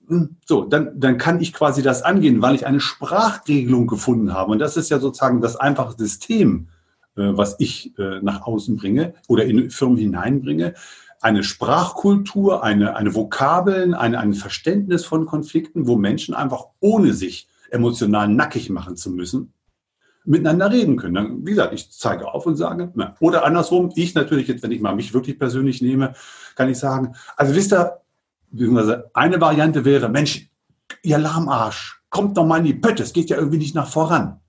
Hm, 0.07 0.37
so, 0.45 0.65
dann, 0.65 0.99
dann 0.99 1.17
kann 1.17 1.41
ich 1.41 1.53
quasi 1.53 1.81
das 1.81 2.03
angehen, 2.03 2.41
weil 2.41 2.55
ich 2.55 2.67
eine 2.67 2.79
Sprachregelung 2.79 3.87
gefunden 3.87 4.33
habe. 4.33 4.51
Und 4.51 4.59
das 4.59 4.77
ist 4.77 4.89
ja 4.89 4.99
sozusagen 4.99 5.41
das 5.41 5.55
einfache 5.55 5.97
System, 5.97 6.67
äh, 7.15 7.31
was 7.33 7.55
ich 7.59 7.97
äh, 7.97 8.19
nach 8.21 8.41
außen 8.43 8.75
bringe 8.75 9.15
oder 9.27 9.45
in 9.45 9.71
Firmen 9.71 9.97
hineinbringe 9.97 10.75
eine 11.21 11.43
Sprachkultur, 11.43 12.63
eine, 12.63 12.95
eine 12.95 13.15
Vokabeln, 13.15 13.93
eine, 13.93 14.19
ein 14.19 14.33
Verständnis 14.33 15.05
von 15.05 15.25
Konflikten, 15.25 15.87
wo 15.87 15.95
Menschen 15.95 16.33
einfach 16.33 16.65
ohne 16.79 17.13
sich 17.13 17.47
emotional 17.69 18.27
nackig 18.27 18.69
machen 18.69 18.97
zu 18.97 19.11
müssen, 19.11 19.53
miteinander 20.25 20.71
reden 20.71 20.97
können. 20.97 21.13
Dann, 21.13 21.45
wie 21.45 21.51
gesagt, 21.51 21.73
ich 21.73 21.91
zeige 21.91 22.27
auf 22.33 22.45
und 22.45 22.55
sage, 22.55 22.91
na. 22.95 23.15
oder 23.19 23.45
andersrum, 23.45 23.91
ich 23.95 24.15
natürlich 24.15 24.47
jetzt, 24.47 24.63
wenn 24.63 24.71
ich 24.71 24.81
mal 24.81 24.95
mich 24.95 25.13
wirklich 25.13 25.37
persönlich 25.37 25.81
nehme, 25.81 26.13
kann 26.55 26.69
ich 26.69 26.79
sagen, 26.79 27.15
also 27.37 27.55
wisst 27.55 27.73
ihr, 27.73 28.01
eine 29.13 29.39
Variante 29.39 29.85
wäre, 29.85 30.09
Mensch, 30.09 30.49
ihr 31.03 31.17
Lahmarsch, 31.17 32.01
kommt 32.09 32.35
doch 32.35 32.45
mal 32.45 32.57
in 32.57 32.65
die 32.65 32.73
Pötte, 32.73 33.03
es 33.03 33.13
geht 33.13 33.29
ja 33.29 33.37
irgendwie 33.37 33.59
nicht 33.59 33.75
nach 33.75 33.87
voran. 33.87 34.39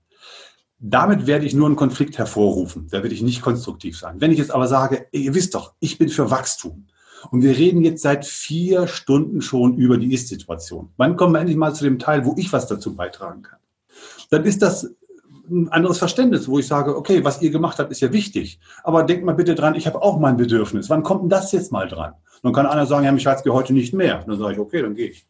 Damit 0.85 1.27
werde 1.27 1.45
ich 1.45 1.53
nur 1.53 1.67
einen 1.67 1.77
Konflikt 1.77 2.17
hervorrufen. 2.17 2.87
Da 2.91 3.01
werde 3.03 3.15
ich 3.15 3.21
nicht 3.21 3.41
konstruktiv 3.41 3.97
sein. 3.97 4.19
Wenn 4.19 4.33
ich 4.33 4.37
jetzt 4.37 4.51
aber 4.51 4.67
sage, 4.67 5.07
ihr 5.13 5.33
wisst 5.33 5.55
doch, 5.55 5.75
ich 5.79 5.97
bin 5.97 6.09
für 6.09 6.29
Wachstum. 6.29 6.87
Und 7.31 7.41
wir 7.41 7.57
reden 7.57 7.83
jetzt 7.83 8.01
seit 8.01 8.25
vier 8.25 8.87
Stunden 8.87 9.41
schon 9.41 9.77
über 9.77 9.97
die 9.97 10.13
Ist-Situation. 10.13 10.89
Wann 10.97 11.15
kommen 11.15 11.35
wir 11.35 11.39
endlich 11.39 11.55
mal 11.55 11.73
zu 11.73 11.85
dem 11.85 11.99
Teil, 11.99 12.25
wo 12.25 12.35
ich 12.37 12.51
was 12.51 12.67
dazu 12.67 12.97
beitragen 12.97 13.43
kann? 13.43 13.59
Dann 14.29 14.43
ist 14.43 14.61
das 14.61 14.93
ein 15.49 15.69
anderes 15.69 15.99
Verständnis, 15.99 16.49
wo 16.49 16.59
ich 16.59 16.67
sage, 16.67 16.97
okay, 16.97 17.23
was 17.23 17.41
ihr 17.41 17.51
gemacht 17.51 17.79
habt, 17.79 17.89
ist 17.89 18.01
ja 18.01 18.11
wichtig. 18.11 18.59
Aber 18.83 19.03
denkt 19.03 19.23
mal 19.23 19.35
bitte 19.35 19.55
dran, 19.55 19.75
ich 19.75 19.87
habe 19.87 20.01
auch 20.01 20.19
mein 20.19 20.35
Bedürfnis. 20.35 20.89
Wann 20.89 21.03
kommt 21.03 21.21
denn 21.21 21.29
das 21.29 21.53
jetzt 21.53 21.71
mal 21.71 21.87
dran? 21.87 22.11
Dann 22.41 22.51
kann 22.51 22.65
einer 22.65 22.87
sagen, 22.87 23.05
ja, 23.05 23.13
mich 23.13 23.25
hat's 23.25 23.45
heute 23.45 23.71
nicht 23.71 23.93
mehr. 23.93 24.21
Dann 24.27 24.37
sage 24.37 24.53
ich, 24.53 24.59
okay, 24.59 24.81
dann 24.81 24.95
gehe 24.95 25.11
ich. 25.11 25.25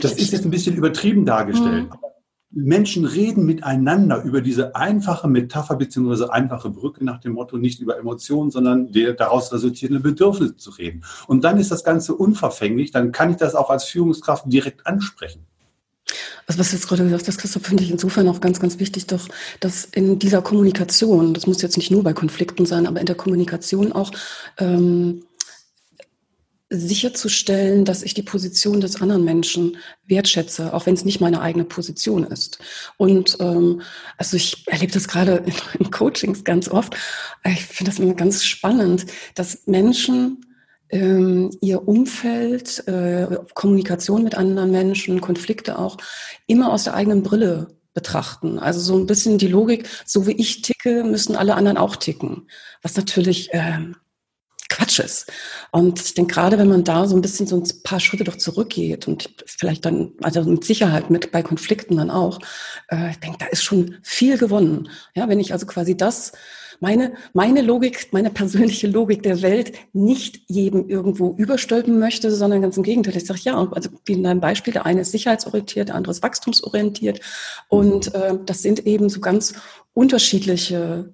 Das 0.00 0.14
ist 0.14 0.32
jetzt 0.32 0.44
ein 0.44 0.50
bisschen 0.50 0.74
übertrieben 0.74 1.24
dargestellt. 1.24 1.84
Mhm. 1.84 2.10
Menschen 2.52 3.04
reden 3.04 3.46
miteinander 3.46 4.22
über 4.22 4.40
diese 4.40 4.74
einfache 4.74 5.28
Metapher 5.28 5.76
beziehungsweise 5.76 6.32
einfache 6.32 6.68
Brücke 6.70 7.04
nach 7.04 7.20
dem 7.20 7.32
Motto 7.32 7.58
nicht 7.58 7.80
über 7.80 7.96
Emotionen, 7.96 8.50
sondern 8.50 8.90
der 8.90 9.12
daraus 9.12 9.52
resultierende 9.52 10.00
Bedürfnisse 10.00 10.56
zu 10.56 10.70
reden. 10.70 11.04
Und 11.28 11.44
dann 11.44 11.58
ist 11.58 11.70
das 11.70 11.84
Ganze 11.84 12.14
unverfänglich, 12.14 12.90
dann 12.90 13.12
kann 13.12 13.30
ich 13.30 13.36
das 13.36 13.54
auch 13.54 13.70
als 13.70 13.84
Führungskraft 13.84 14.44
direkt 14.46 14.86
ansprechen. 14.86 15.46
Also 16.46 16.58
was 16.58 16.70
du 16.70 16.76
jetzt 16.76 16.88
gerade 16.88 17.04
gesagt 17.04 17.28
hast, 17.28 17.38
Christoph, 17.38 17.62
finde 17.62 17.84
ich 17.84 17.92
insofern 17.92 18.26
auch 18.26 18.40
ganz, 18.40 18.58
ganz 18.58 18.80
wichtig, 18.80 19.06
doch, 19.06 19.28
dass 19.60 19.84
in 19.84 20.18
dieser 20.18 20.42
Kommunikation, 20.42 21.32
das 21.32 21.46
muss 21.46 21.62
jetzt 21.62 21.76
nicht 21.76 21.92
nur 21.92 22.02
bei 22.02 22.12
Konflikten 22.12 22.66
sein, 22.66 22.88
aber 22.88 22.98
in 22.98 23.06
der 23.06 23.14
Kommunikation 23.14 23.92
auch 23.92 24.10
ähm, 24.58 25.22
sicherzustellen, 26.70 27.84
dass 27.84 28.04
ich 28.04 28.14
die 28.14 28.22
Position 28.22 28.80
des 28.80 29.02
anderen 29.02 29.24
Menschen 29.24 29.76
wertschätze, 30.06 30.72
auch 30.72 30.86
wenn 30.86 30.94
es 30.94 31.04
nicht 31.04 31.20
meine 31.20 31.40
eigene 31.40 31.64
Position 31.64 32.24
ist. 32.24 32.60
Und 32.96 33.36
ähm, 33.40 33.82
also 34.16 34.36
ich 34.36 34.66
erlebe 34.68 34.92
das 34.92 35.08
gerade 35.08 35.42
in, 35.46 35.54
in 35.80 35.90
Coachings 35.90 36.44
ganz 36.44 36.68
oft. 36.68 36.96
Ich 37.44 37.64
finde 37.66 37.90
das 37.90 37.98
immer 37.98 38.14
ganz 38.14 38.44
spannend, 38.44 39.06
dass 39.34 39.66
Menschen 39.66 40.46
ähm, 40.90 41.50
ihr 41.60 41.86
Umfeld, 41.86 42.86
äh, 42.86 43.38
Kommunikation 43.54 44.22
mit 44.22 44.36
anderen 44.36 44.70
Menschen, 44.70 45.20
Konflikte 45.20 45.78
auch 45.78 45.96
immer 46.46 46.72
aus 46.72 46.84
der 46.84 46.94
eigenen 46.94 47.22
Brille 47.22 47.68
betrachten. 47.94 48.60
Also 48.60 48.80
so 48.80 48.96
ein 48.96 49.06
bisschen 49.06 49.38
die 49.38 49.48
Logik, 49.48 49.88
so 50.06 50.26
wie 50.26 50.32
ich 50.32 50.62
ticke, 50.62 51.02
müssen 51.02 51.34
alle 51.34 51.54
anderen 51.54 51.78
auch 51.78 51.96
ticken. 51.96 52.48
Was 52.82 52.96
natürlich 52.96 53.52
äh, 53.52 53.78
Quatsch 54.70 55.00
ist. 55.00 55.30
Und 55.72 56.00
ich 56.00 56.14
denke, 56.14 56.34
gerade 56.34 56.56
wenn 56.58 56.68
man 56.68 56.84
da 56.84 57.06
so 57.06 57.16
ein 57.16 57.20
bisschen 57.20 57.46
so 57.46 57.56
ein 57.56 57.68
paar 57.82 58.00
Schritte 58.00 58.24
doch 58.24 58.36
zurückgeht 58.36 59.06
und 59.06 59.28
vielleicht 59.46 59.84
dann, 59.84 60.12
also 60.22 60.42
mit 60.44 60.64
Sicherheit 60.64 61.10
mit 61.10 61.32
bei 61.32 61.42
Konflikten 61.42 61.96
dann 61.96 62.10
auch, 62.10 62.38
äh, 62.90 63.10
ich 63.10 63.18
denke, 63.18 63.38
da 63.38 63.46
ist 63.46 63.62
schon 63.62 63.96
viel 64.02 64.38
gewonnen. 64.38 64.88
Ja, 65.14 65.28
wenn 65.28 65.40
ich 65.40 65.52
also 65.52 65.66
quasi 65.66 65.96
das, 65.96 66.32
meine, 66.80 67.12
meine 67.34 67.60
Logik, 67.60 68.08
meine 68.12 68.30
persönliche 68.30 68.86
Logik 68.86 69.22
der 69.22 69.42
Welt 69.42 69.72
nicht 69.92 70.40
jedem 70.46 70.88
irgendwo 70.88 71.34
überstülpen 71.36 71.98
möchte, 71.98 72.30
sondern 72.30 72.62
ganz 72.62 72.76
im 72.76 72.82
Gegenteil. 72.82 73.16
Ich 73.16 73.26
sage, 73.26 73.40
ja, 73.42 73.56
also 73.72 73.90
wie 74.06 74.14
in 74.14 74.22
deinem 74.22 74.40
Beispiel, 74.40 74.72
der 74.72 74.86
eine 74.86 75.02
ist 75.02 75.12
sicherheitsorientiert, 75.12 75.88
der 75.88 75.96
andere 75.96 76.12
ist 76.12 76.22
wachstumsorientiert. 76.22 77.20
Und 77.68 78.14
äh, 78.14 78.34
das 78.46 78.62
sind 78.62 78.86
eben 78.86 79.10
so 79.10 79.20
ganz 79.20 79.54
unterschiedliche 79.92 81.12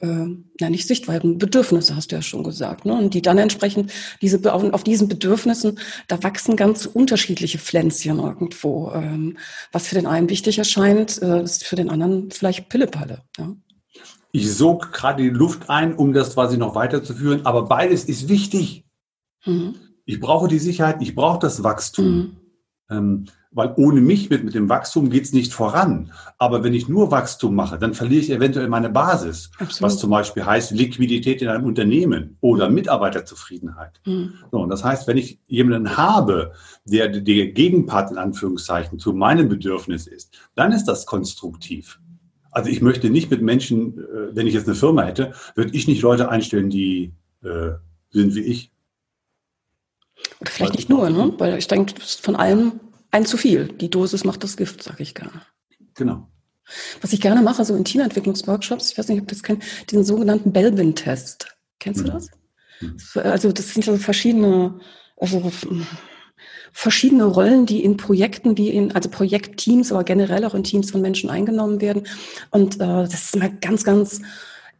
äh, 0.00 0.26
ja 0.60 0.70
nicht 0.70 0.86
Sichtweisen, 0.86 1.38
Bedürfnisse 1.38 1.96
hast 1.96 2.12
du 2.12 2.16
ja 2.16 2.22
schon 2.22 2.44
gesagt, 2.44 2.84
ne? 2.84 2.94
Und 2.94 3.14
die 3.14 3.22
dann 3.22 3.38
entsprechend 3.38 3.92
diese 4.20 4.52
auf, 4.52 4.62
auf 4.72 4.84
diesen 4.84 5.08
Bedürfnissen, 5.08 5.78
da 6.08 6.22
wachsen 6.22 6.56
ganz 6.56 6.86
unterschiedliche 6.86 7.58
Pflänzchen 7.58 8.18
irgendwo. 8.18 8.90
Ähm, 8.92 9.38
was 9.72 9.88
für 9.88 9.94
den 9.94 10.06
einen 10.06 10.28
wichtig 10.28 10.58
erscheint, 10.58 11.20
äh, 11.22 11.42
ist 11.42 11.64
für 11.64 11.76
den 11.76 11.90
anderen 11.90 12.30
vielleicht 12.30 12.68
Pillepalle. 12.68 13.22
Ja? 13.38 13.54
Ich 14.32 14.52
sog 14.52 14.92
gerade 14.92 15.22
die 15.22 15.30
Luft 15.30 15.70
ein, 15.70 15.94
um 15.94 16.12
das 16.12 16.34
quasi 16.34 16.58
noch 16.58 16.74
weiterzuführen, 16.74 17.46
aber 17.46 17.62
beides 17.64 18.04
ist 18.04 18.28
wichtig. 18.28 18.84
Mhm. 19.46 19.76
Ich 20.04 20.20
brauche 20.20 20.48
die 20.48 20.58
Sicherheit, 20.58 20.96
ich 21.00 21.14
brauche 21.14 21.38
das 21.38 21.62
Wachstum. 21.62 22.06
Mhm. 22.06 22.36
Ähm, 22.90 23.24
weil 23.56 23.72
ohne 23.76 24.02
mich 24.02 24.28
mit, 24.28 24.44
mit 24.44 24.54
dem 24.54 24.68
Wachstum 24.68 25.08
geht's 25.08 25.32
nicht 25.32 25.52
voran. 25.52 26.12
Aber 26.36 26.62
wenn 26.62 26.74
ich 26.74 26.88
nur 26.88 27.10
Wachstum 27.10 27.54
mache, 27.54 27.78
dann 27.78 27.94
verliere 27.94 28.20
ich 28.20 28.30
eventuell 28.30 28.68
meine 28.68 28.90
Basis. 28.90 29.50
Absolut. 29.58 29.80
Was 29.80 29.98
zum 29.98 30.10
Beispiel 30.10 30.44
heißt 30.44 30.72
Liquidität 30.72 31.40
in 31.40 31.48
einem 31.48 31.64
Unternehmen 31.64 32.36
oder 32.42 32.68
Mitarbeiterzufriedenheit. 32.68 34.00
Mhm. 34.04 34.34
So, 34.52 34.58
und 34.58 34.68
das 34.68 34.84
heißt, 34.84 35.08
wenn 35.08 35.16
ich 35.16 35.40
jemanden 35.46 35.96
habe, 35.96 36.52
der 36.84 37.08
der 37.08 37.46
Gegenpart 37.48 38.10
in 38.10 38.18
Anführungszeichen 38.18 38.98
zu 38.98 39.14
meinem 39.14 39.48
Bedürfnis 39.48 40.06
ist, 40.06 40.38
dann 40.54 40.72
ist 40.72 40.84
das 40.84 41.06
konstruktiv. 41.06 41.98
Also 42.50 42.68
ich 42.68 42.82
möchte 42.82 43.08
nicht 43.08 43.30
mit 43.30 43.40
Menschen, 43.40 43.98
äh, 43.98 44.36
wenn 44.36 44.46
ich 44.46 44.52
jetzt 44.52 44.66
eine 44.66 44.76
Firma 44.76 45.02
hätte, 45.02 45.32
würde 45.54 45.74
ich 45.74 45.88
nicht 45.88 46.02
Leute 46.02 46.28
einstellen, 46.28 46.68
die 46.68 47.14
äh, 47.42 47.70
sind 48.10 48.34
wie 48.34 48.40
ich. 48.40 48.70
Oder 50.40 50.50
vielleicht 50.50 50.74
nicht 50.74 50.90
nur, 50.90 51.08
ne? 51.08 51.32
weil 51.38 51.56
ich 51.56 51.68
denke, 51.68 51.94
von 52.00 52.36
allem 52.36 52.80
ein 53.16 53.24
zu 53.24 53.36
viel. 53.36 53.68
Die 53.68 53.90
Dosis 53.90 54.24
macht 54.24 54.44
das 54.44 54.56
Gift, 54.56 54.82
sage 54.82 55.02
ich 55.02 55.14
gerne. 55.14 55.42
Genau. 55.94 56.28
Was 57.00 57.12
ich 57.12 57.20
gerne 57.20 57.42
mache, 57.42 57.64
so 57.64 57.74
in 57.74 57.84
Teamentwicklungsworkshops, 57.84 58.92
ich 58.92 58.98
weiß 58.98 59.08
nicht, 59.08 59.20
ob 59.20 59.28
du 59.28 59.34
das 59.34 59.42
kennst, 59.42 59.66
diesen 59.90 60.04
sogenannten 60.04 60.52
Belbin-Test. 60.52 61.56
Kennst 61.78 62.00
du 62.00 62.04
mhm. 62.04 62.10
das? 62.10 62.30
Mhm. 62.80 62.96
Also 63.22 63.52
das 63.52 63.72
sind 63.72 63.84
so 63.84 63.96
verschiedene, 63.96 64.78
also 65.16 65.50
verschiedene 66.72 67.24
Rollen, 67.24 67.64
die 67.64 67.82
in 67.82 67.96
Projekten 67.96 68.58
wie 68.58 68.68
in, 68.68 68.92
also 68.92 69.08
Projektteams, 69.08 69.92
aber 69.92 70.04
generell 70.04 70.44
auch 70.44 70.54
in 70.54 70.64
Teams 70.64 70.90
von 70.90 71.00
Menschen 71.00 71.30
eingenommen 71.30 71.80
werden. 71.80 72.06
Und 72.50 72.76
äh, 72.76 72.78
das 72.78 73.14
ist 73.14 73.36
immer 73.36 73.48
ganz, 73.48 73.84
ganz 73.84 74.20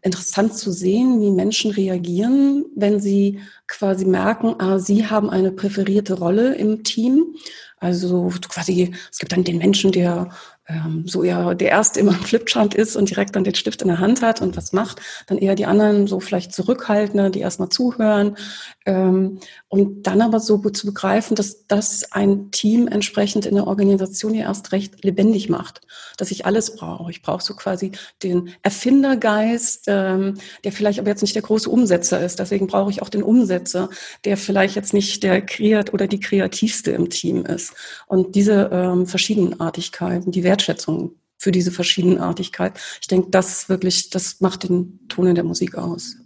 interessant 0.03 0.55
zu 0.55 0.71
sehen, 0.71 1.21
wie 1.21 1.31
Menschen 1.31 1.71
reagieren, 1.71 2.67
wenn 2.75 3.01
sie 3.01 3.41
quasi 3.67 4.05
merken, 4.05 4.55
ah, 4.59 4.79
sie 4.79 5.07
haben 5.07 5.31
eine 5.31 5.53
präferierte 5.53 6.15
Rolle 6.15 6.55
im 6.55 6.85
Team 6.85 7.35
also 7.79 8.33
quasi, 8.49 8.95
es 9.11 9.19
gibt 9.19 9.33
dann 9.33 9.45
den 9.45 9.59
Menschen, 9.59 9.93
der 9.93 10.31
ähm, 10.69 11.05
so 11.07 11.23
eher 11.23 11.55
der 11.55 11.71
Erste 11.71 12.01
immer 12.01 12.13
im 12.13 12.25
Flipchart 12.25 12.75
ist 12.75 12.97
und 12.97 13.11
direkt 13.11 13.37
dann 13.37 13.45
den 13.45 13.55
Stift 13.55 13.83
in 13.83 13.89
der 13.89 14.01
Hand 14.01 14.23
hat 14.23 14.41
und 14.43 14.57
was 14.57 14.73
macht, 14.73 15.01
dann 15.27 15.39
eher 15.39 15.55
die 15.55 15.67
anderen 15.67 16.07
so 16.07 16.19
vielleicht 16.21 16.53
zurückhaltende, 16.53 17.31
die 17.31 17.41
erstmal 17.41 17.69
zuhören. 17.69 18.37
Ähm, 18.85 19.39
und 19.69 20.07
dann 20.07 20.21
aber 20.21 20.39
so 20.39 20.59
gut 20.59 20.77
zu 20.77 20.87
begreifen, 20.87 21.35
dass 21.35 21.67
das 21.67 22.13
ein 22.13 22.51
Team 22.53 22.87
entsprechend 22.87 23.47
in 23.47 23.57
der 23.57 23.67
Organisation 23.67 24.35
ja 24.35 24.43
erst 24.43 24.71
recht 24.71 25.05
lebendig 25.05 25.49
macht, 25.49 25.81
dass 26.19 26.31
ich 26.31 26.47
alles 26.47 26.77
brauche. 26.77 27.11
Ich 27.11 27.23
brauche 27.23 27.43
so 27.43 27.55
quasi 27.55 27.91
den 28.23 28.51
Erfindergeist, 28.63 29.85
ähm, 29.89 30.35
der 30.63 30.71
vielleicht 30.71 31.01
aber 31.01 31.09
jetzt 31.09 31.23
nicht 31.23 31.35
der 31.35 31.43
große 31.43 31.69
Umsetzer 31.69 32.25
ist. 32.25 32.39
Deswegen 32.39 32.69
brauche 32.69 32.91
ich 32.91 33.03
auch 33.03 33.09
den 33.09 33.25
Umsetzer, 33.25 33.89
der 34.25 34.37
vielleicht 34.37 34.77
jetzt 34.77 34.95
nicht 34.95 35.23
der 35.25 35.45
Kreat 35.45 35.93
oder 35.93 36.07
die 36.07 36.21
kreativste 36.21 36.93
im 36.93 37.11
Team 37.11 37.45
ist. 37.45 37.75
Und 38.07 38.37
diese 38.37 38.71
ähm, 38.73 39.07
Verschiedenartigkeiten, 39.07 40.31
die 40.31 40.45
Wertschätzung 40.45 41.17
für 41.39 41.51
diese 41.53 41.73
Verschiedenartigkeit. 41.73 42.79
Ich 43.01 43.09
denke, 43.09 43.31
das 43.31 43.69
wirklich, 43.69 44.11
das 44.11 44.41
macht 44.41 44.69
den 44.69 45.01
Ton 45.09 45.27
in 45.27 45.35
der 45.35 45.45
Musik 45.45 45.75
aus. 45.75 46.17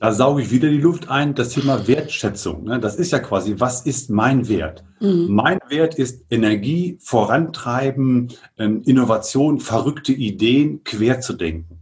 Da 0.00 0.12
sauge 0.12 0.42
ich 0.42 0.50
wieder 0.50 0.68
die 0.68 0.80
Luft 0.80 1.08
ein, 1.08 1.34
das 1.34 1.50
Thema 1.50 1.88
Wertschätzung. 1.88 2.64
Ne? 2.64 2.78
Das 2.78 2.96
ist 2.96 3.10
ja 3.10 3.18
quasi, 3.18 3.56
was 3.58 3.84
ist 3.84 4.10
mein 4.10 4.48
Wert? 4.48 4.84
Mhm. 5.00 5.26
Mein 5.28 5.58
Wert 5.68 5.96
ist 5.96 6.24
Energie, 6.30 6.98
Vorantreiben, 7.00 8.32
ähm, 8.58 8.82
Innovation, 8.84 9.58
verrückte 9.58 10.12
Ideen, 10.12 10.84
quer 10.84 11.20
zu 11.20 11.32
denken. 11.32 11.80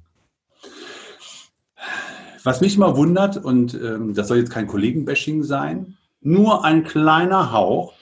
Was 2.43 2.61
mich 2.61 2.79
mal 2.79 2.97
wundert, 2.97 3.37
und 3.37 3.75
ähm, 3.75 4.15
das 4.15 4.29
soll 4.29 4.39
jetzt 4.39 4.51
kein 4.51 4.67
Kollegenbashing 4.67 5.43
sein, 5.43 5.97
nur 6.21 6.65
ein 6.65 6.85
kleiner 6.85 7.53
Hauch 7.53 7.93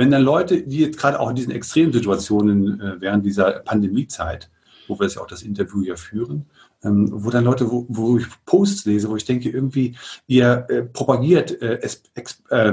wenn 0.00 0.10
dann 0.10 0.22
Leute, 0.22 0.62
die 0.62 0.78
jetzt 0.78 0.96
gerade 0.98 1.20
auch 1.20 1.28
in 1.28 1.36
diesen 1.36 1.52
Extremsituationen 1.52 2.80
äh, 2.80 3.00
während 3.02 3.26
dieser 3.26 3.60
Pandemiezeit, 3.60 4.48
wo 4.88 4.98
wir 4.98 5.04
jetzt 5.04 5.16
ja 5.16 5.20
auch 5.20 5.26
das 5.26 5.42
Interview 5.42 5.82
ja 5.82 5.94
führen, 5.94 6.46
ähm, 6.82 7.08
wo 7.12 7.30
dann 7.30 7.44
Leute, 7.44 7.70
wo, 7.70 7.86
wo 7.88 8.18
ich 8.18 8.26
Posts 8.46 8.86
lese, 8.86 9.10
wo 9.10 9.16
ich 9.16 9.24
denke, 9.24 9.50
irgendwie, 9.50 9.96
ihr 10.26 10.66
äh, 10.68 10.82
propagiert 10.82 11.60
äh, 11.60 11.80
äh, 12.14 12.72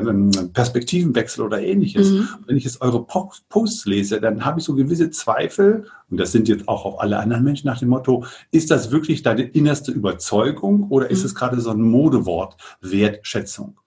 Perspektivenwechsel 0.53 1.43
oder 1.43 1.61
ähnliches. 1.61 2.11
Mhm. 2.11 2.27
Wenn 2.45 2.57
ich 2.57 2.63
jetzt 2.63 2.81
eure 2.81 3.05
Posts 3.05 3.85
lese, 3.85 4.21
dann 4.21 4.45
habe 4.45 4.59
ich 4.59 4.65
so 4.65 4.75
gewisse 4.75 5.09
Zweifel, 5.09 5.85
und 6.09 6.17
das 6.17 6.31
sind 6.31 6.47
jetzt 6.47 6.67
auch 6.67 6.85
auf 6.85 7.01
alle 7.01 7.19
anderen 7.19 7.43
Menschen 7.43 7.67
nach 7.67 7.79
dem 7.79 7.89
Motto, 7.89 8.25
ist 8.51 8.71
das 8.71 8.91
wirklich 8.91 9.23
deine 9.23 9.43
innerste 9.43 9.91
Überzeugung 9.91 10.87
oder 10.89 11.09
ist 11.09 11.19
mhm. 11.19 11.25
es 11.25 11.35
gerade 11.35 11.59
so 11.59 11.71
ein 11.71 11.81
Modewort, 11.81 12.55
Wertschätzung? 12.81 13.77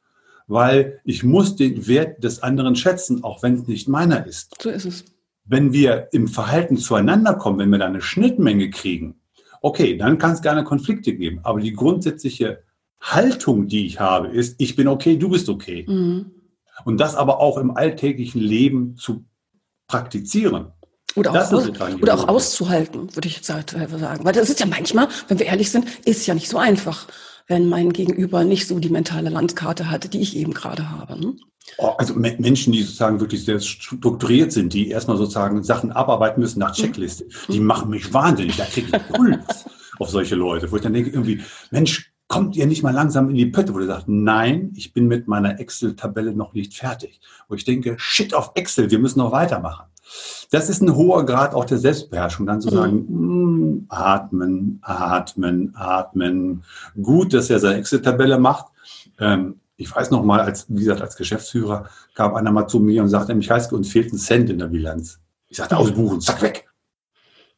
weil 0.50 1.00
ich 1.04 1.22
muss 1.22 1.54
den 1.54 1.86
Wert 1.86 2.24
des 2.24 2.42
anderen 2.42 2.74
schätzen, 2.74 3.22
auch 3.22 3.40
wenn 3.44 3.54
es 3.54 3.68
nicht 3.68 3.88
meiner 3.88 4.26
ist. 4.26 4.60
So 4.60 4.68
ist 4.68 4.84
es. 4.84 5.04
Wenn 5.44 5.72
wir 5.72 6.08
im 6.10 6.26
Verhalten 6.26 6.76
zueinander 6.76 7.34
kommen, 7.34 7.60
wenn 7.60 7.70
wir 7.70 7.78
da 7.78 7.86
eine 7.86 8.02
Schnittmenge 8.02 8.68
kriegen, 8.70 9.19
okay, 9.60 9.96
dann 9.96 10.18
kann 10.18 10.32
es 10.32 10.42
gerne 10.42 10.64
Konflikte 10.64 11.14
geben. 11.14 11.40
Aber 11.42 11.60
die 11.60 11.72
grundsätzliche 11.72 12.62
Haltung, 13.00 13.66
die 13.66 13.86
ich 13.86 14.00
habe, 14.00 14.28
ist, 14.28 14.56
ich 14.58 14.76
bin 14.76 14.88
okay, 14.88 15.16
du 15.16 15.28
bist 15.28 15.48
okay. 15.48 15.84
Mhm. 15.88 16.32
Und 16.84 16.98
das 16.98 17.14
aber 17.14 17.40
auch 17.40 17.58
im 17.58 17.76
alltäglichen 17.76 18.40
Leben 18.40 18.96
zu 18.96 19.24
praktizieren. 19.86 20.72
Oder 21.16 21.32
auch, 21.32 21.52
aus, 21.52 21.68
oder 22.00 22.14
auch 22.14 22.28
auszuhalten, 22.28 23.14
würde 23.16 23.26
ich 23.26 23.36
jetzt 23.36 23.52
halt 23.52 23.70
sagen. 23.70 24.24
Weil 24.24 24.32
das 24.32 24.48
ist 24.48 24.60
ja 24.60 24.66
manchmal, 24.66 25.08
wenn 25.26 25.38
wir 25.40 25.46
ehrlich 25.46 25.70
sind, 25.70 25.86
ist 26.06 26.26
ja 26.26 26.34
nicht 26.34 26.48
so 26.48 26.56
einfach, 26.56 27.08
wenn 27.50 27.68
mein 27.68 27.92
Gegenüber 27.92 28.44
nicht 28.44 28.68
so 28.68 28.78
die 28.78 28.88
mentale 28.88 29.28
Landkarte 29.28 29.90
hat, 29.90 30.12
die 30.14 30.20
ich 30.20 30.36
eben 30.36 30.54
gerade 30.54 30.88
habe. 30.88 31.20
Ne? 31.20 31.34
Oh, 31.78 31.94
also 31.98 32.14
Menschen, 32.14 32.72
die 32.72 32.82
sozusagen 32.82 33.20
wirklich 33.20 33.44
sehr 33.44 33.58
strukturiert 33.60 34.52
sind, 34.52 34.72
die 34.72 34.88
erstmal 34.88 35.16
sozusagen 35.16 35.62
Sachen 35.64 35.90
abarbeiten 35.90 36.40
müssen 36.40 36.60
nach 36.60 36.76
mhm. 36.78 36.82
Checkliste, 36.82 37.24
mhm. 37.24 37.52
die 37.52 37.60
machen 37.60 37.90
mich 37.90 38.14
wahnsinnig. 38.14 38.56
Da 38.56 38.64
kriege 38.64 38.96
ich 38.96 39.08
Puls 39.08 39.66
auf 39.98 40.10
solche 40.10 40.36
Leute, 40.36 40.70
wo 40.70 40.76
ich 40.76 40.82
dann 40.82 40.92
denke, 40.92 41.10
irgendwie, 41.10 41.42
Mensch, 41.70 42.12
kommt 42.28 42.54
ihr 42.54 42.66
nicht 42.66 42.84
mal 42.84 42.94
langsam 42.94 43.28
in 43.28 43.34
die 43.34 43.46
Pötte, 43.46 43.74
wo 43.74 43.80
ihr 43.80 43.86
sagt, 43.86 44.08
nein, 44.08 44.72
ich 44.76 44.92
bin 44.92 45.08
mit 45.08 45.26
meiner 45.26 45.58
Excel-Tabelle 45.58 46.32
noch 46.32 46.54
nicht 46.54 46.74
fertig. 46.74 47.20
Wo 47.48 47.56
ich 47.56 47.64
denke, 47.64 47.96
shit 47.98 48.32
auf 48.32 48.52
Excel, 48.54 48.92
wir 48.92 49.00
müssen 49.00 49.18
noch 49.18 49.32
weitermachen. 49.32 49.89
Das 50.50 50.68
ist 50.68 50.82
ein 50.82 50.94
hoher 50.94 51.24
Grad 51.24 51.54
auch 51.54 51.64
der 51.64 51.78
Selbstbeherrschung, 51.78 52.46
dann 52.46 52.60
zu 52.60 52.70
mhm. 52.70 52.74
sagen, 52.74 53.06
mm, 53.08 53.86
atmen, 53.88 54.78
atmen, 54.82 55.74
atmen. 55.74 56.64
Gut, 57.00 57.32
dass 57.34 57.50
er 57.50 57.60
seine 57.60 57.78
Excel-Tabelle 57.78 58.38
macht. 58.38 58.66
Ähm, 59.18 59.60
ich 59.76 59.94
weiß 59.94 60.10
noch 60.10 60.24
mal, 60.24 60.40
als, 60.40 60.66
wie 60.68 60.80
gesagt, 60.80 61.00
als 61.00 61.16
Geschäftsführer 61.16 61.88
kam 62.14 62.34
einer 62.34 62.52
mal 62.52 62.66
zu 62.66 62.80
mir 62.80 63.02
und 63.02 63.08
sagte, 63.08 63.34
mich 63.34 63.50
heißt, 63.50 63.72
uns 63.72 63.90
fehlt 63.90 64.12
ein 64.12 64.18
Cent 64.18 64.50
in 64.50 64.58
der 64.58 64.66
Bilanz. 64.66 65.20
Ich 65.48 65.56
sagte, 65.56 65.76
ausbuchen, 65.76 66.20
zack, 66.20 66.42
weg. 66.42 66.68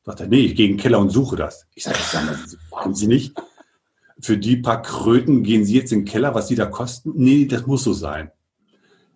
Sagt 0.04 0.20
er, 0.20 0.28
nee, 0.28 0.46
ich 0.46 0.54
gehe 0.54 0.66
in 0.66 0.76
den 0.76 0.80
Keller 0.80 0.98
und 0.98 1.10
suche 1.10 1.36
das. 1.36 1.66
Ich 1.74 1.84
sage, 1.84 1.98
das 1.98 2.56
waren 2.70 2.94
Sie 2.94 3.06
nicht 3.06 3.34
für 4.22 4.38
die 4.38 4.56
paar 4.56 4.82
Kröten 4.82 5.42
gehen 5.42 5.64
Sie 5.64 5.74
jetzt 5.74 5.92
in 5.92 6.00
den 6.00 6.04
Keller, 6.04 6.34
was 6.34 6.46
die 6.46 6.54
da 6.54 6.66
kosten? 6.66 7.12
Nee, 7.16 7.46
das 7.46 7.66
muss 7.66 7.84
so 7.84 7.92
sein. 7.92 8.30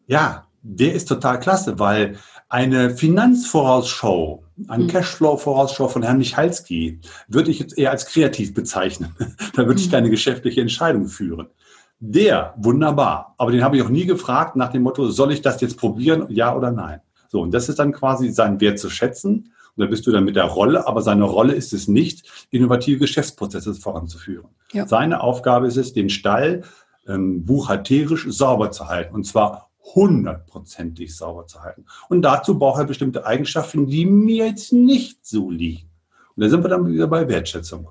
Ja, 0.06 0.48
der 0.62 0.94
ist 0.94 1.06
total 1.06 1.38
klasse, 1.38 1.78
weil 1.78 2.18
eine 2.48 2.90
Finanzvorausschau, 2.90 4.44
eine 4.68 4.84
mhm. 4.84 4.88
Cashflow-Vorausschau 4.88 5.88
von 5.88 6.02
Herrn 6.02 6.18
Michalski 6.18 7.00
würde 7.28 7.50
ich 7.50 7.58
jetzt 7.58 7.76
eher 7.76 7.90
als 7.90 8.06
kreativ 8.06 8.54
bezeichnen. 8.54 9.14
da 9.54 9.66
würde 9.66 9.80
ich 9.80 9.90
keine 9.90 10.06
mhm. 10.06 10.12
geschäftliche 10.12 10.60
Entscheidung 10.60 11.08
führen. 11.08 11.48
Der, 11.98 12.54
wunderbar. 12.58 13.34
Aber 13.38 13.50
den 13.50 13.64
habe 13.64 13.76
ich 13.76 13.82
auch 13.82 13.88
nie 13.88 14.06
gefragt 14.06 14.54
nach 14.54 14.70
dem 14.70 14.82
Motto, 14.82 15.08
soll 15.08 15.32
ich 15.32 15.42
das 15.42 15.60
jetzt 15.60 15.78
probieren, 15.78 16.26
ja 16.28 16.54
oder 16.54 16.70
nein? 16.70 17.00
So, 17.28 17.40
und 17.40 17.52
das 17.52 17.68
ist 17.68 17.78
dann 17.78 17.92
quasi 17.92 18.30
sein 18.30 18.60
Wert 18.60 18.78
zu 18.78 18.90
schätzen. 18.90 19.52
Und 19.76 19.84
da 19.84 19.86
bist 19.86 20.06
du 20.06 20.12
dann 20.12 20.24
mit 20.24 20.36
der 20.36 20.44
Rolle, 20.44 20.86
aber 20.86 21.02
seine 21.02 21.24
Rolle 21.24 21.54
ist 21.54 21.72
es 21.72 21.88
nicht, 21.88 22.46
innovative 22.50 22.98
Geschäftsprozesse 22.98 23.74
voranzuführen. 23.74 24.48
Ja. 24.72 24.86
Seine 24.86 25.20
Aufgabe 25.20 25.66
ist 25.66 25.76
es, 25.76 25.92
den 25.92 26.08
Stall 26.08 26.62
ähm, 27.06 27.44
buchhalterisch 27.44 28.26
sauber 28.28 28.70
zu 28.70 28.88
halten. 28.88 29.14
Und 29.14 29.24
zwar 29.24 29.65
hundertprozentig 29.94 31.16
sauber 31.16 31.46
zu 31.46 31.62
halten. 31.62 31.86
Und 32.08 32.22
dazu 32.22 32.58
braucht 32.58 32.80
er 32.80 32.86
bestimmte 32.86 33.26
Eigenschaften, 33.26 33.86
die 33.86 34.06
mir 34.06 34.46
jetzt 34.46 34.72
nicht 34.72 35.24
so 35.26 35.50
liegen. 35.50 35.90
Und 36.34 36.42
da 36.42 36.48
sind 36.48 36.62
wir 36.62 36.68
dann 36.68 36.86
wieder 36.86 37.06
bei 37.06 37.28
Wertschätzung. 37.28 37.88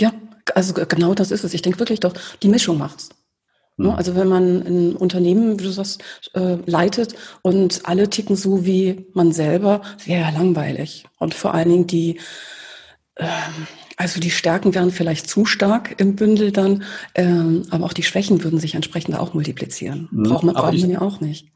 Ja, 0.00 0.12
also 0.54 0.72
genau 0.74 1.14
das 1.14 1.30
ist 1.30 1.44
es. 1.44 1.54
Ich 1.54 1.62
denke 1.62 1.78
wirklich 1.80 2.00
doch, 2.00 2.14
die 2.42 2.48
Mischung 2.48 2.78
macht's. 2.78 3.10
Hm. 3.78 3.90
Also 3.90 4.14
wenn 4.14 4.28
man 4.28 4.62
ein 4.62 4.96
Unternehmen, 4.96 5.58
wie 5.58 5.64
du 5.64 5.70
sagst, 5.70 6.02
äh, 6.34 6.56
leitet 6.66 7.14
und 7.42 7.82
alle 7.84 8.10
ticken 8.10 8.36
so 8.36 8.64
wie 8.64 9.06
man 9.14 9.32
selber, 9.32 9.82
wäre 10.04 10.32
langweilig. 10.32 11.06
Und 11.18 11.34
vor 11.34 11.54
allen 11.54 11.68
Dingen 11.68 11.86
die, 11.86 12.20
ähm, 13.16 13.66
also 13.98 14.20
die 14.20 14.30
Stärken 14.30 14.74
wären 14.74 14.92
vielleicht 14.92 15.28
zu 15.28 15.44
stark 15.44 16.00
im 16.00 16.16
Bündel 16.16 16.52
dann, 16.52 16.84
ähm, 17.14 17.64
aber 17.70 17.84
auch 17.84 17.92
die 17.92 18.04
Schwächen 18.04 18.42
würden 18.44 18.60
sich 18.60 18.74
entsprechend 18.74 19.18
auch 19.18 19.34
multiplizieren. 19.34 20.08
Hm. 20.10 20.22
Braucht 20.22 20.44
man, 20.44 20.54
braucht 20.54 20.74
ich, 20.74 20.82
man 20.82 20.90
ja 20.90 21.00
auch 21.00 21.20
nicht. 21.20 21.52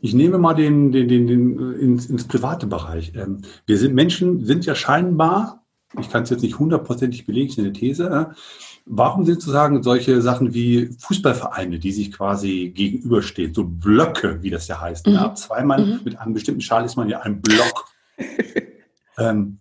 Ich 0.00 0.14
nehme 0.14 0.38
mal 0.38 0.54
den, 0.54 0.92
den, 0.92 1.08
den, 1.08 1.26
den 1.26 1.74
ins, 1.74 2.06
ins 2.06 2.24
private 2.24 2.66
Bereich. 2.66 3.12
Ähm, 3.14 3.42
wir 3.66 3.76
sind 3.78 3.94
Menschen, 3.94 4.44
sind 4.46 4.64
ja 4.64 4.74
scheinbar, 4.74 5.66
ich 6.00 6.10
kann 6.10 6.22
es 6.22 6.30
jetzt 6.30 6.42
nicht 6.42 6.58
hundertprozentig 6.58 7.26
belegen, 7.26 7.50
ist 7.50 7.58
eine 7.58 7.72
These, 7.72 8.34
Warum 8.90 9.26
sind 9.26 9.42
sozusagen 9.42 9.82
solche 9.82 10.22
Sachen 10.22 10.54
wie 10.54 10.86
Fußballvereine, 10.98 11.78
die 11.78 11.92
sich 11.92 12.10
quasi 12.10 12.72
gegenüberstehen, 12.74 13.52
so 13.52 13.64
Blöcke, 13.64 14.42
wie 14.42 14.48
das 14.48 14.66
ja 14.66 14.80
heißt? 14.80 15.06
Mhm. 15.06 15.12
Ja, 15.12 15.34
zwei 15.34 15.62
Mann 15.62 15.90
mhm. 15.90 16.00
mit 16.04 16.18
einem 16.18 16.32
bestimmten 16.32 16.62
Schal 16.62 16.86
ist 16.86 16.96
man 16.96 17.10
ja 17.10 17.20
ein 17.20 17.42
Block. 17.42 17.84
ähm, 19.18 19.58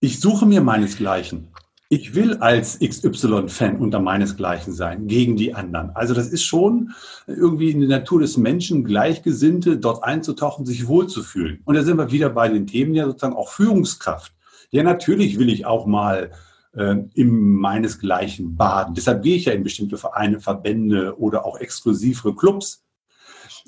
ich 0.00 0.20
suche 0.20 0.46
mir 0.46 0.60
meinesgleichen. 0.60 1.48
Ich 1.88 2.16
will 2.16 2.34
als 2.38 2.80
XY-Fan 2.80 3.76
unter 3.76 4.00
meinesgleichen 4.00 4.72
sein, 4.72 5.06
gegen 5.06 5.36
die 5.36 5.54
anderen. 5.54 5.90
Also 5.94 6.14
das 6.14 6.28
ist 6.28 6.42
schon 6.42 6.92
irgendwie 7.28 7.70
in 7.70 7.80
der 7.80 8.00
Natur 8.00 8.20
des 8.20 8.36
Menschen, 8.36 8.84
Gleichgesinnte 8.84 9.78
dort 9.78 10.02
einzutauchen, 10.02 10.66
sich 10.66 10.88
wohlzufühlen. 10.88 11.60
Und 11.64 11.76
da 11.76 11.84
sind 11.84 11.96
wir 11.96 12.10
wieder 12.10 12.30
bei 12.30 12.48
den 12.48 12.66
Themen 12.66 12.94
ja 12.94 13.06
sozusagen 13.06 13.36
auch 13.36 13.50
Führungskraft. 13.50 14.32
Ja, 14.70 14.82
natürlich 14.82 15.38
will 15.38 15.48
ich 15.48 15.64
auch 15.64 15.86
mal 15.86 16.32
äh, 16.72 16.96
im 17.14 17.54
meinesgleichen 17.54 18.56
baden. 18.56 18.94
Deshalb 18.94 19.22
gehe 19.22 19.36
ich 19.36 19.44
ja 19.44 19.52
in 19.52 19.62
bestimmte 19.62 19.96
Vereine, 19.96 20.40
Verbände 20.40 21.16
oder 21.18 21.46
auch 21.46 21.58
exklusivere 21.60 22.34
Clubs. 22.34 22.84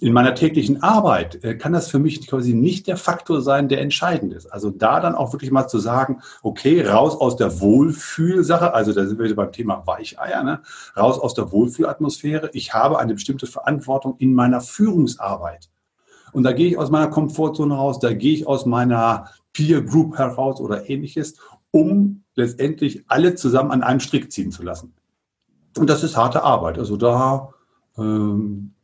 In 0.01 0.13
meiner 0.13 0.37
täglichen 0.37 0.81
Arbeit 0.81 1.43
äh, 1.43 1.57
kann 1.57 1.73
das 1.73 1.91
für 1.91 1.99
mich 1.99 2.25
quasi 2.27 2.55
nicht 2.55 2.87
der 2.87 2.97
Faktor 2.97 3.43
sein, 3.43 3.69
der 3.69 3.81
entscheidend 3.81 4.33
ist. 4.33 4.47
Also 4.47 4.71
da 4.71 5.01
dann 5.01 5.17
auch 5.17 5.33
wirklich 5.33 5.51
mal 5.51 5.67
zu 5.67 5.81
sagen, 5.81 6.21
okay, 6.43 6.87
raus 6.87 7.17
aus 7.17 7.37
der 7.37 7.61
Wohlfühlsache, 7.61 8.73
also 8.75 8.93
da 8.93 9.05
sind 9.07 9.19
wir 9.19 9.35
beim 9.35 9.51
Thema 9.51 9.85
Weicheier, 9.87 10.45
ne? 10.45 10.63
raus 10.97 11.19
aus 11.19 11.35
der 11.35 11.51
Wohlfühlatmosphäre. 11.51 12.51
Ich 12.53 12.75
habe 12.75 13.01
eine 13.01 13.15
bestimmte 13.15 13.49
Verantwortung 13.49 14.15
in 14.19 14.35
meiner 14.35 14.61
Führungsarbeit. 14.61 15.69
Und 16.33 16.45
da 16.45 16.53
gehe 16.53 16.69
ich 16.69 16.79
aus 16.79 16.91
meiner 16.91 17.09
Komfortzone 17.09 17.75
raus, 17.75 17.99
da 17.99 18.13
gehe 18.13 18.35
ich 18.35 18.47
aus 18.47 18.67
meiner 18.67 19.31
Peer 19.53 19.83
Group 19.83 20.17
heraus 20.17 20.61
oder 20.61 20.89
ähnliches, 20.89 21.39
um 21.73 22.23
letztendlich 22.37 23.05
alle 23.09 23.35
zusammen 23.35 23.73
an 23.73 23.83
einem 23.83 23.99
Strick 23.99 24.31
ziehen 24.31 24.53
zu 24.53 24.63
lassen. 24.63 24.95
Und 25.77 25.91
das 25.91 26.05
ist 26.05 26.17
harte 26.17 26.45
Arbeit. 26.45 26.79
Also 26.79 26.97
da 26.97 27.51
ähm, 27.97 28.75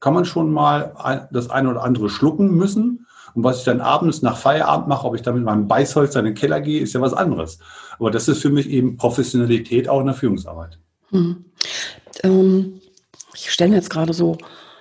kann 0.00 0.14
man 0.14 0.24
schon 0.24 0.52
mal 0.52 0.92
ein, 0.96 1.28
das 1.30 1.50
eine 1.50 1.70
oder 1.70 1.82
andere 1.82 2.08
schlucken 2.08 2.54
müssen. 2.54 3.06
Und 3.34 3.44
was 3.44 3.58
ich 3.58 3.64
dann 3.64 3.80
abends 3.80 4.22
nach 4.22 4.36
Feierabend 4.36 4.88
mache, 4.88 5.06
ob 5.06 5.14
ich 5.14 5.22
dann 5.22 5.34
mit 5.34 5.44
meinem 5.44 5.68
Beißholz 5.68 6.14
in 6.16 6.24
den 6.24 6.34
Keller 6.34 6.60
gehe, 6.60 6.80
ist 6.80 6.92
ja 6.92 7.00
was 7.00 7.12
anderes. 7.12 7.58
Aber 7.98 8.10
das 8.10 8.28
ist 8.28 8.42
für 8.42 8.50
mich 8.50 8.68
eben 8.68 8.96
Professionalität 8.96 9.88
auch 9.88 10.00
in 10.00 10.06
der 10.06 10.14
Führungsarbeit. 10.14 10.78
Hm. 11.10 11.44
Ähm, 12.22 12.80
ich 13.34 13.50
stelle 13.50 13.70
mir 13.70 13.76
jetzt 13.76 13.90
gerade 13.90 14.12
so, 14.12 14.38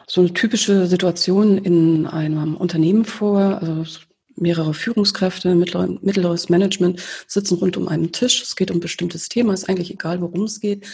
so 0.08 0.22
eine 0.22 0.34
typische 0.34 0.88
Situation 0.88 1.58
in 1.58 2.06
einem 2.08 2.56
Unternehmen 2.56 3.06
vor. 3.06 3.40
Also 3.40 3.86
mehrere 4.36 4.74
Führungskräfte, 4.74 5.56
mittleres 5.56 6.50
Management 6.50 7.02
sitzen 7.28 7.58
rund 7.58 7.76
um 7.76 7.88
einen 7.88 8.12
Tisch. 8.12 8.42
Es 8.42 8.56
geht 8.56 8.72
um 8.72 8.78
ein 8.78 8.82
bestimmtes 8.82 9.30
Thema, 9.30 9.54
ist 9.54 9.68
eigentlich 9.68 9.92
egal, 9.92 10.22
worum 10.22 10.44
es 10.44 10.60
geht. 10.60 10.88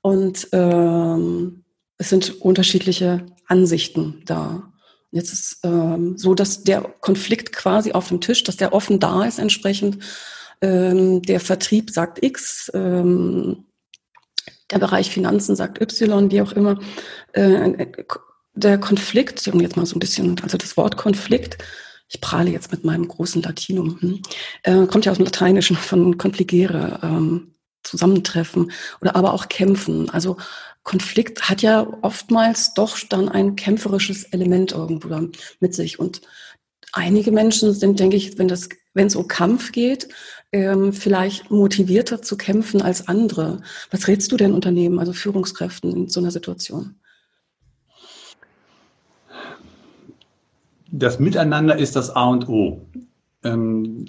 Und 0.00 0.48
ähm, 0.52 1.64
es 1.98 2.08
sind 2.08 2.40
unterschiedliche 2.40 3.26
Ansichten 3.48 4.22
da. 4.26 4.72
Jetzt 5.10 5.32
ist 5.32 5.60
ähm, 5.64 6.18
so, 6.18 6.34
dass 6.34 6.64
der 6.64 6.82
Konflikt 6.82 7.52
quasi 7.52 7.92
auf 7.92 8.08
dem 8.08 8.20
Tisch, 8.20 8.44
dass 8.44 8.56
der 8.56 8.72
offen 8.72 9.00
da 9.00 9.24
ist 9.24 9.38
entsprechend. 9.38 9.98
Ähm, 10.60 11.22
der 11.22 11.40
Vertrieb 11.40 11.90
sagt 11.90 12.22
X, 12.22 12.70
ähm, 12.74 13.64
der 14.70 14.78
Bereich 14.78 15.10
Finanzen 15.10 15.56
sagt 15.56 15.80
Y, 15.80 16.30
wie 16.30 16.42
auch 16.42 16.52
immer. 16.52 16.78
Äh, 17.32 17.86
der 18.54 18.78
Konflikt, 18.78 19.46
um 19.48 19.60
jetzt 19.60 19.76
mal 19.76 19.86
so 19.86 19.96
ein 19.96 20.00
bisschen, 20.00 20.38
also 20.42 20.58
das 20.58 20.76
Wort 20.76 20.96
Konflikt, 20.96 21.58
ich 22.08 22.20
prahle 22.20 22.50
jetzt 22.50 22.72
mit 22.72 22.84
meinem 22.84 23.06
großen 23.06 23.42
Latinum, 23.42 24.00
hm, 24.00 24.22
äh, 24.62 24.86
kommt 24.86 25.04
ja 25.04 25.12
aus 25.12 25.18
dem 25.18 25.26
Lateinischen 25.26 25.76
von 25.76 26.18
confligere, 26.18 27.00
ähm, 27.02 27.52
zusammentreffen 27.82 28.72
oder 29.00 29.16
aber 29.16 29.32
auch 29.32 29.48
kämpfen. 29.48 30.10
Also 30.10 30.36
Konflikt 30.88 31.50
hat 31.50 31.60
ja 31.60 31.86
oftmals 32.00 32.72
doch 32.72 32.98
dann 33.08 33.28
ein 33.28 33.56
kämpferisches 33.56 34.24
Element 34.24 34.72
irgendwo 34.72 35.28
mit 35.60 35.74
sich. 35.74 35.98
Und 35.98 36.22
einige 36.92 37.30
Menschen 37.30 37.74
sind, 37.74 38.00
denke 38.00 38.16
ich, 38.16 38.38
wenn 38.38 38.48
das, 38.48 38.70
wenn 38.94 39.06
es 39.06 39.14
um 39.14 39.28
Kampf 39.28 39.72
geht, 39.72 40.08
ähm, 40.50 40.94
vielleicht 40.94 41.50
motivierter 41.50 42.22
zu 42.22 42.38
kämpfen 42.38 42.80
als 42.80 43.06
andere. 43.06 43.60
Was 43.90 44.08
rätst 44.08 44.32
du 44.32 44.38
denn 44.38 44.54
Unternehmen, 44.54 44.98
also 44.98 45.12
Führungskräften 45.12 45.94
in 45.94 46.08
so 46.08 46.20
einer 46.20 46.30
Situation? 46.30 46.94
das 50.90 51.18
Miteinander 51.18 51.76
ist 51.76 51.96
das 51.96 52.08
A 52.08 52.28
und 52.28 52.48
O. 52.48 52.80
Ähm, 53.44 54.06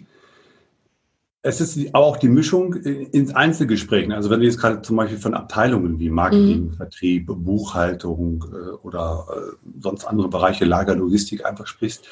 es 1.41 1.61
ist 1.61 1.95
auch 1.95 2.17
die 2.17 2.27
Mischung 2.27 2.73
ins 2.73 3.33
Einzelgesprächen. 3.33 4.11
Also 4.11 4.29
wenn 4.29 4.41
du 4.41 4.45
jetzt 4.45 4.59
gerade 4.59 4.81
zum 4.81 4.97
Beispiel 4.97 5.19
von 5.19 5.33
Abteilungen 5.33 5.99
wie 5.99 6.09
Marketing, 6.09 6.65
mhm. 6.65 6.73
Vertrieb, 6.73 7.27
Buchhaltung 7.27 8.45
äh, 8.51 8.71
oder 8.85 9.25
äh, 9.29 9.69
sonst 9.79 10.05
andere 10.05 10.27
Bereiche, 10.27 10.65
Lager, 10.65 10.95
Logistik 10.95 11.45
einfach 11.45 11.65
sprichst, 11.65 12.05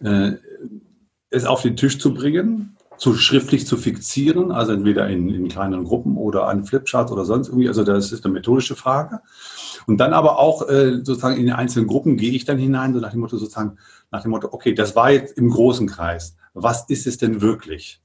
äh, 0.00 0.32
es 1.30 1.46
auf 1.46 1.62
den 1.62 1.76
Tisch 1.76 1.98
zu 1.98 2.12
bringen, 2.12 2.76
zu 2.98 3.14
schriftlich 3.14 3.66
zu 3.66 3.76
fixieren, 3.76 4.52
also 4.52 4.72
entweder 4.72 5.08
in, 5.08 5.28
in 5.30 5.48
kleineren 5.48 5.84
Gruppen 5.84 6.16
oder 6.16 6.46
an 6.46 6.64
Flipcharts 6.64 7.10
oder 7.10 7.24
sonst 7.24 7.48
irgendwie. 7.48 7.68
Also 7.68 7.84
das 7.84 8.12
ist 8.12 8.24
eine 8.24 8.34
methodische 8.34 8.76
Frage. 8.76 9.20
Und 9.86 9.96
dann 9.96 10.12
aber 10.12 10.38
auch 10.38 10.68
äh, 10.68 10.96
sozusagen 11.02 11.38
in 11.38 11.46
die 11.46 11.52
einzelnen 11.52 11.86
Gruppen 11.86 12.18
gehe 12.18 12.32
ich 12.32 12.44
dann 12.44 12.58
hinein, 12.58 12.92
so 12.92 13.00
nach 13.00 13.12
dem 13.12 13.20
Motto 13.20 13.38
sozusagen, 13.38 13.78
nach 14.10 14.22
dem 14.22 14.30
Motto, 14.30 14.48
okay, 14.52 14.74
das 14.74 14.94
war 14.94 15.10
jetzt 15.10 15.38
im 15.38 15.48
großen 15.48 15.88
Kreis. 15.88 16.36
Was 16.52 16.88
ist 16.88 17.06
es 17.06 17.16
denn 17.16 17.40
wirklich? 17.40 18.03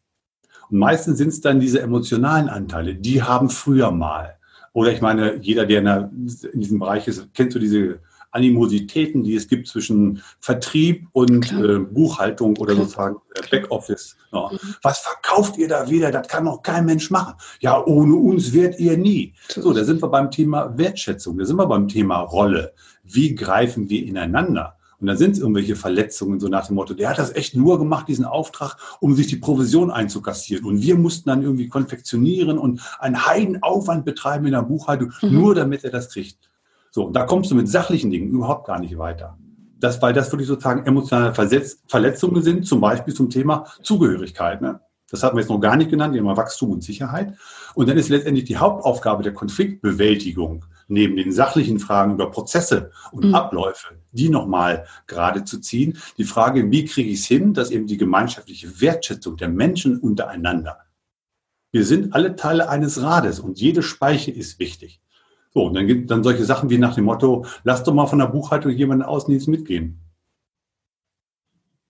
Und 0.70 0.78
meistens 0.78 1.18
sind 1.18 1.30
es 1.30 1.42
dann 1.42 1.60
diese 1.60 1.82
emotionalen 1.82 2.50
Anteile, 2.50 2.96
die 2.96 3.24
haben 3.24 3.50
früher 3.50 3.92
mal. 3.92 4.36
Oder 4.74 4.92
ich 4.92 5.02
meine, 5.02 5.38
jeder, 5.38 5.66
der 5.66 5.80
in, 5.80 5.86
der, 5.86 6.12
in 6.54 6.62
diesem 6.62 6.80
Bereich 6.80 7.08
ist, 7.08 7.34
kennt 7.34 7.52
so 7.52 7.60
diese 7.60 8.00
Animositäten, 8.32 9.24
die 9.24 9.36
es 9.36 9.48
gibt 9.48 9.68
zwischen 9.68 10.22
Vertrieb 10.40 11.08
und 11.14 11.52
äh, 11.52 11.80
Buchhaltung 11.80 12.56
oder 12.58 12.74
Klar. 12.74 12.86
sozusagen 12.86 13.16
äh, 13.34 13.42
Backoffice. 13.50 14.16
Ja. 14.32 14.50
Mhm. 14.52 14.60
Was 14.84 15.00
verkauft 15.00 15.58
ihr 15.58 15.68
da 15.68 15.90
wieder? 15.90 16.12
Das 16.12 16.28
kann 16.28 16.46
doch 16.46 16.62
kein 16.62 16.86
Mensch 16.86 17.10
machen. 17.10 17.34
Ja, 17.60 17.84
ohne 17.84 18.16
uns 18.16 18.54
werdet 18.54 18.80
ihr 18.80 18.98
nie. 18.98 19.34
So, 19.50 19.74
da 19.74 19.84
sind 19.84 20.02
wir 20.02 20.10
beim 20.10 20.30
Thema 20.30 20.78
Wertschätzung, 20.78 21.38
da 21.40 21.46
sind 21.46 21.58
wir 21.58 21.66
beim 21.66 21.88
Thema 21.88 22.20
Rolle. 22.20 22.74
Wie 23.04 23.34
greifen 23.34 23.90
wir 23.90 24.06
ineinander? 24.06 24.78
Und 25.00 25.08
dann 25.08 25.18
sind 25.18 25.32
es 25.32 25.40
irgendwelche 25.40 25.76
Verletzungen, 25.76 26.40
so 26.40 26.48
nach 26.50 26.68
dem 26.68 26.76
Motto, 26.76 26.94
der 26.94 27.10
hat 27.10 27.20
das 27.20 27.34
echt 27.34 27.56
nur 27.56 27.80
gemacht, 27.80 28.08
diesen 28.08 28.26
Auftrag, 28.26 28.76
um 29.00 29.16
sich 29.16 29.28
die 29.28 29.38
Provision 29.38 29.92
einzukassieren. 29.92 30.66
Und 30.66 30.82
wir 30.82 30.98
mussten 30.98 31.30
dann 31.30 31.42
irgendwie 31.42 31.70
konfektionieren 31.70 32.58
und 32.58 32.82
einen 33.00 33.26
Heidenaufwand 33.26 34.04
betreiben 34.04 34.46
in 34.46 34.52
der 34.52 34.64
Buchhaltung, 34.64 35.14
mhm. 35.22 35.34
nur 35.34 35.56
damit 35.56 35.84
er 35.84 35.92
das 35.92 36.10
kriegt. 36.10 36.50
So, 36.92 37.06
und 37.06 37.16
da 37.16 37.24
kommst 37.24 37.52
du 37.52 37.56
mit 37.56 37.70
sachlichen 37.70 38.12
Dingen 38.12 38.30
überhaupt 38.30 38.68
gar 38.68 38.80
nicht 38.80 38.98
weiter. 38.98 39.38
Das, 39.80 40.02
weil 40.02 40.12
das 40.12 40.32
wirklich 40.32 40.48
sozusagen 40.48 40.86
emotionale 40.86 41.34
Verletzungen 41.34 42.42
sind, 42.42 42.66
zum 42.66 42.82
Beispiel 42.82 43.14
zum 43.14 43.30
Thema 43.30 43.66
Zugehörigkeit. 43.82 44.62
Ne? 44.62 44.82
Das 45.10 45.24
hatten 45.24 45.38
wir 45.38 45.42
jetzt 45.42 45.50
noch 45.50 45.60
gar 45.60 45.78
nicht 45.78 45.90
genannt, 45.90 46.16
immer 46.16 46.36
Wachstum 46.36 46.72
und 46.72 46.84
Sicherheit. 46.84 47.34
Und 47.76 47.88
dann 47.88 47.98
ist 47.98 48.10
letztendlich 48.10 48.46
die 48.46 48.58
Hauptaufgabe 48.58 49.24
der 49.24 49.34
Konfliktbewältigung 49.34 50.66
neben 50.90 51.16
den 51.16 51.32
sachlichen 51.32 51.80
Fragen 51.80 52.14
über 52.14 52.30
Prozesse 52.30 52.92
und 53.12 53.26
mhm. 53.26 53.36
Abläufe, 53.36 53.96
die 54.12 54.30
nochmal 54.30 54.86
gerade 55.08 55.46
zu 55.46 55.60
ziehen. 55.60 55.98
Die 56.18 56.26
Frage, 56.26 56.70
wie 56.72 56.86
kriege 56.86 57.10
ich 57.10 57.22
es 57.22 57.26
hin, 57.26 57.54
dass 57.54 57.72
eben 57.72 57.88
die 57.88 57.98
gemeinschaftliche 57.98 58.82
Wertschätzung 58.82 59.38
der 59.38 59.50
Menschen 59.50 60.00
untereinander. 60.00 60.80
Wir 61.72 61.86
sind 61.86 62.14
alle 62.14 62.36
Teile 62.36 62.68
eines 62.68 63.02
Rades 63.02 63.40
und 63.40 63.60
jede 63.60 63.84
Speiche 63.84 64.32
ist 64.32 64.60
wichtig. 64.60 65.02
So, 65.54 65.66
und 65.66 65.76
dann 65.76 65.88
gibt 65.88 66.12
dann 66.12 66.24
solche 66.24 66.46
Sachen 66.46 66.70
wie 66.70 66.78
nach 66.78 66.96
dem 66.96 67.06
Motto, 67.06 67.46
lass 67.64 67.84
doch 67.84 67.94
mal 67.94 68.08
von 68.08 68.20
der 68.20 68.28
Buchhaltung 68.28 68.72
jemanden 68.72 69.04
Außendienst 69.04 69.48
mitgehen. 69.48 70.00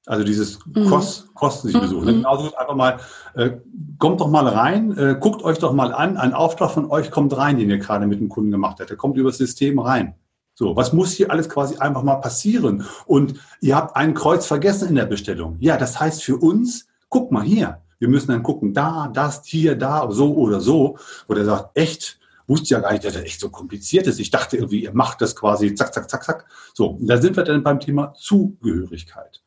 Also 0.10 0.24
dieses 0.24 0.58
mhm. 0.66 0.90
Kost, 0.90 1.32
Kosten 1.36 1.68
sich 1.68 1.80
besuchen. 1.80 2.06
Mhm. 2.06 2.16
Genauso 2.24 2.56
einfach 2.56 2.76
mal, 2.76 2.98
äh, 3.36 3.52
kommt 4.00 4.20
doch 4.20 4.28
mal 4.28 4.48
rein, 4.48 4.98
äh, 4.98 5.16
guckt 5.20 5.44
euch 5.44 5.60
doch 5.60 5.72
mal 5.72 5.94
an, 5.94 6.18
ein 6.18 6.34
Auftrag 6.34 6.72
von 6.72 6.90
euch 6.90 7.12
kommt 7.12 7.38
rein, 7.38 7.60
den 7.60 7.70
ihr 7.70 7.78
gerade 7.78 8.08
mit 8.08 8.20
dem 8.20 8.28
Kunden 8.28 8.50
gemacht 8.50 8.78
habt. 8.80 8.90
Der 8.90 8.98
kommt 8.98 9.18
über 9.18 9.30
das 9.30 9.38
System 9.38 9.78
rein. 9.78 10.16
So, 10.56 10.76
was 10.76 10.94
muss 10.94 11.12
hier 11.12 11.30
alles 11.30 11.48
quasi 11.48 11.78
einfach 11.78 12.02
mal 12.02 12.16
passieren? 12.16 12.86
Und 13.06 13.36
ihr 13.62 13.76
habt 13.76 13.96
ein 13.96 14.16
Kreuz 14.16 14.48
vergessen 14.48 14.90
in 14.90 14.96
der 14.96 15.06
Bestellung. 15.06 15.58
Ja, 15.60 15.78
das 15.78 16.00
heißt 16.00 16.24
für 16.24 16.38
uns, 16.38 16.88
guck 17.10 17.32
mal 17.32 17.44
hier, 17.44 17.78
wir 18.00 18.08
müssen 18.08 18.32
dann 18.32 18.42
gucken, 18.42 18.74
da, 18.74 19.12
das, 19.14 19.44
hier, 19.46 19.76
da, 19.76 20.10
so 20.10 20.34
oder 20.34 20.60
so. 20.60 20.98
Oder 21.28 21.42
er 21.42 21.46
sagt, 21.46 21.78
echt, 21.78 22.20
wusste 22.48 22.74
ja 22.74 22.80
gar 22.80 22.94
nicht, 22.94 23.06
dass 23.06 23.14
das 23.14 23.22
echt 23.22 23.40
so 23.40 23.50
kompliziert 23.50 24.08
ist. 24.08 24.20
Ich 24.20 24.32
dachte 24.32 24.58
irgendwie, 24.58 24.86
ihr 24.86 24.94
macht 24.94 25.22
das 25.22 25.36
quasi 25.36 25.76
zack, 25.76 25.94
zack, 25.94 26.10
zack, 26.10 26.24
zack. 26.24 26.46
So, 26.74 26.98
da 27.00 27.22
sind 27.22 27.38
wir 27.38 27.44
dann 27.44 27.62
beim 27.62 27.80
Thema 27.80 28.16
Zugehörigkeit. 28.16 29.44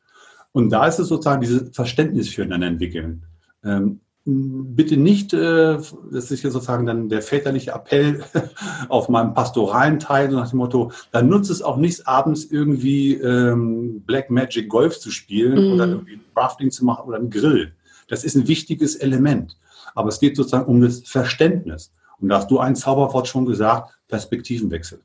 Und 0.53 0.69
da 0.69 0.87
ist 0.87 0.99
es 0.99 1.07
sozusagen 1.07 1.41
dieses 1.41 1.75
Verständnis 1.75 2.29
füreinander 2.29 2.67
entwickeln. 2.67 3.23
Ähm, 3.63 3.99
bitte 4.25 4.95
nicht, 4.95 5.33
äh, 5.33 5.77
das 6.11 6.31
ist 6.31 6.43
ja 6.43 6.49
sozusagen 6.49 6.85
dann 6.85 7.09
der 7.09 7.21
väterliche 7.21 7.71
Appell 7.71 8.23
auf 8.89 9.09
meinem 9.09 9.33
pastoralen 9.33 9.99
Teil, 9.99 10.29
nach 10.29 10.49
dem 10.49 10.59
Motto, 10.59 10.91
dann 11.11 11.27
nutzt 11.27 11.49
es 11.49 11.61
auch 11.61 11.77
nichts, 11.77 12.05
abends 12.05 12.45
irgendwie 12.45 13.15
ähm, 13.15 14.01
Black 14.05 14.29
Magic 14.29 14.69
Golf 14.69 14.99
zu 14.99 15.11
spielen 15.11 15.55
mm. 15.55 15.73
oder 15.73 15.87
irgendwie 15.87 16.19
Rafting 16.35 16.71
zu 16.71 16.85
machen 16.85 17.07
oder 17.07 17.17
ein 17.17 17.29
Grill. 17.29 17.73
Das 18.07 18.23
ist 18.23 18.35
ein 18.35 18.47
wichtiges 18.47 18.95
Element. 18.95 19.57
Aber 19.95 20.09
es 20.09 20.19
geht 20.19 20.37
sozusagen 20.37 20.65
um 20.65 20.81
das 20.81 20.99
Verständnis. 20.99 21.91
Und 22.19 22.29
da 22.29 22.37
hast 22.37 22.49
du 22.49 22.59
ein 22.59 22.75
Zauberwort 22.75 23.27
schon 23.27 23.45
gesagt, 23.45 23.93
Perspektivenwechsel. 24.07 25.01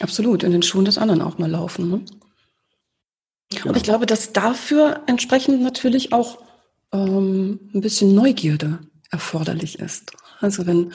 Absolut, 0.00 0.44
in 0.44 0.52
den 0.52 0.62
Schuhen 0.62 0.84
des 0.84 0.98
anderen 0.98 1.22
auch 1.22 1.38
mal 1.38 1.50
laufen. 1.50 1.90
Ne? 1.90 2.00
Genau. 3.50 3.68
Und 3.68 3.76
ich 3.76 3.82
glaube, 3.82 4.06
dass 4.06 4.32
dafür 4.32 5.02
entsprechend 5.06 5.62
natürlich 5.62 6.12
auch 6.12 6.38
ähm, 6.92 7.70
ein 7.74 7.80
bisschen 7.80 8.14
Neugierde 8.14 8.78
erforderlich 9.10 9.78
ist. 9.80 10.12
Also 10.40 10.66
wenn 10.66 10.92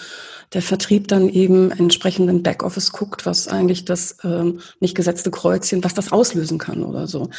der 0.53 0.61
Vertrieb 0.61 1.07
dann 1.07 1.29
eben 1.29 1.71
entsprechend 1.71 2.29
im 2.29 2.43
Backoffice 2.43 2.91
guckt, 2.91 3.25
was 3.25 3.47
eigentlich 3.47 3.85
das 3.85 4.17
ähm, 4.23 4.61
nicht 4.79 4.95
gesetzte 4.95 5.31
Kreuzchen, 5.31 5.83
was 5.83 5.93
das 5.93 6.11
auslösen 6.11 6.57
kann 6.57 6.83
oder 6.83 7.07
so. 7.07 7.29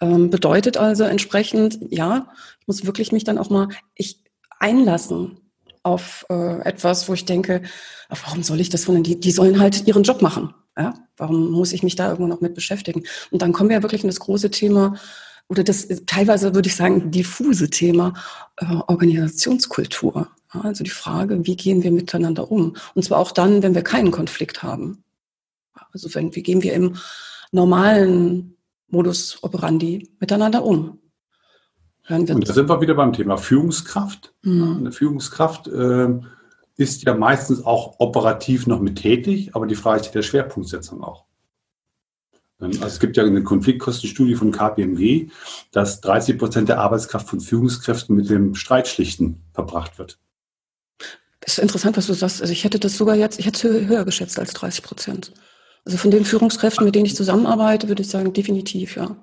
Ähm, 0.00 0.30
bedeutet 0.30 0.76
also 0.76 1.04
entsprechend, 1.04 1.78
ja, 1.90 2.28
ich 2.60 2.66
muss 2.66 2.84
wirklich 2.84 3.12
mich 3.12 3.24
dann 3.24 3.38
auch 3.38 3.50
mal 3.50 3.68
ich 3.94 4.22
einlassen 4.58 5.38
auf 5.82 6.26
äh, 6.30 6.60
etwas, 6.62 7.08
wo 7.08 7.14
ich 7.14 7.24
denke, 7.24 7.62
warum 8.08 8.42
soll 8.42 8.60
ich 8.60 8.70
das 8.70 8.84
von 8.84 9.02
die, 9.02 9.20
die 9.20 9.30
sollen 9.30 9.60
halt 9.60 9.86
ihren 9.86 10.02
Job 10.02 10.22
machen. 10.22 10.54
Ja? 10.76 10.94
Warum 11.16 11.50
muss 11.50 11.72
ich 11.72 11.82
mich 11.82 11.96
da 11.96 12.10
irgendwo 12.10 12.28
noch 12.28 12.40
mit 12.40 12.54
beschäftigen? 12.54 13.04
Und 13.30 13.42
dann 13.42 13.52
kommen 13.52 13.70
wir 13.70 13.76
ja 13.76 13.82
wirklich 13.82 14.02
in 14.02 14.08
das 14.08 14.20
große 14.20 14.50
Thema, 14.50 14.94
oder 15.48 15.62
das 15.62 15.88
teilweise 16.06 16.54
würde 16.54 16.68
ich 16.68 16.76
sagen, 16.76 17.10
diffuse 17.10 17.68
Thema 17.68 18.14
äh, 18.56 18.64
Organisationskultur. 18.86 20.28
Ja? 20.54 20.60
Also 20.60 20.84
die 20.84 20.90
Frage, 20.90 21.46
wie 21.46 21.56
gehen 21.56 21.82
wir 21.82 21.92
miteinander 21.92 22.50
um? 22.50 22.76
Und 22.94 23.02
zwar 23.02 23.18
auch 23.18 23.32
dann, 23.32 23.62
wenn 23.62 23.74
wir 23.74 23.82
keinen 23.82 24.10
Konflikt 24.10 24.62
haben. 24.62 25.04
Also 25.92 26.12
wenn, 26.14 26.34
wie 26.34 26.42
gehen 26.42 26.62
wir 26.62 26.72
im 26.72 26.96
normalen 27.52 28.56
Modus 28.88 29.38
operandi 29.42 30.08
miteinander 30.18 30.64
um? 30.64 30.98
Und 32.08 32.48
da 32.48 32.52
sind 32.52 32.68
wir 32.68 32.80
wieder 32.82 32.94
beim 32.94 33.14
Thema 33.14 33.38
Führungskraft. 33.38 34.34
Mhm. 34.42 34.76
Eine 34.78 34.92
Führungskraft 34.92 35.68
äh, 35.68 36.20
ist 36.76 37.04
ja 37.04 37.14
meistens 37.14 37.64
auch 37.64 37.96
operativ 37.98 38.66
noch 38.66 38.80
mit 38.80 38.96
tätig, 38.96 39.54
aber 39.54 39.66
die 39.66 39.74
Frage 39.74 40.00
ist 40.00 40.14
der 40.14 40.22
Schwerpunktsetzung 40.22 41.02
auch. 41.02 41.24
Ähm, 42.60 42.70
also 42.74 42.86
es 42.86 43.00
gibt 43.00 43.16
ja 43.16 43.24
eine 43.24 43.42
Konfliktkostenstudie 43.42 44.34
von 44.34 44.52
KPMG, 44.52 45.30
dass 45.72 46.00
30 46.00 46.38
Prozent 46.38 46.68
der 46.68 46.80
Arbeitskraft 46.80 47.28
von 47.28 47.40
Führungskräften 47.40 48.16
mit 48.16 48.28
dem 48.28 48.54
Streitschlichten 48.54 49.42
verbracht 49.52 49.98
wird. 49.98 50.18
Das 51.40 51.58
ist 51.58 51.62
interessant, 51.62 51.96
was 51.96 52.06
du 52.06 52.14
sagst. 52.14 52.40
Also 52.40 52.52
ich 52.52 52.64
hätte 52.64 52.78
das 52.78 52.96
sogar 52.96 53.16
jetzt, 53.16 53.38
ich 53.38 53.46
hätte 53.46 53.68
es 53.68 53.88
höher 53.88 54.04
geschätzt 54.04 54.38
als 54.38 54.52
30 54.54 54.82
Prozent. 54.82 55.32
Also 55.84 55.98
von 55.98 56.10
den 56.10 56.24
Führungskräften, 56.24 56.86
mit 56.86 56.94
denen 56.94 57.04
ich 57.04 57.14
zusammenarbeite, 57.14 57.88
würde 57.88 58.00
ich 58.00 58.08
sagen, 58.08 58.32
definitiv, 58.32 58.96
ja 58.96 59.14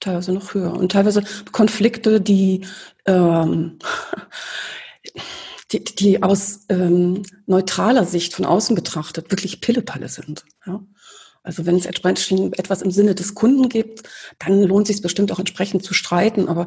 teilweise 0.00 0.32
noch 0.32 0.54
höher. 0.54 0.72
Und 0.72 0.92
teilweise 0.92 1.22
Konflikte, 1.52 2.20
die, 2.20 2.66
ähm, 3.06 3.78
die, 5.72 5.84
die 5.84 6.22
aus 6.22 6.60
ähm, 6.68 7.22
neutraler 7.46 8.04
Sicht 8.04 8.34
von 8.34 8.44
außen 8.44 8.74
betrachtet 8.74 9.30
wirklich 9.30 9.60
Pillepalle 9.60 10.08
sind. 10.08 10.44
Ja? 10.66 10.82
Also 11.42 11.64
wenn 11.64 11.76
es 11.76 11.86
entsprechend 11.86 12.58
etwas 12.58 12.82
im 12.82 12.90
Sinne 12.90 13.14
des 13.14 13.34
Kunden 13.34 13.68
gibt, 13.68 14.02
dann 14.38 14.62
lohnt 14.62 14.88
es 14.88 14.96
sich 14.96 15.02
bestimmt 15.02 15.32
auch 15.32 15.38
entsprechend 15.38 15.84
zu 15.84 15.94
streiten. 15.94 16.48
Aber 16.48 16.66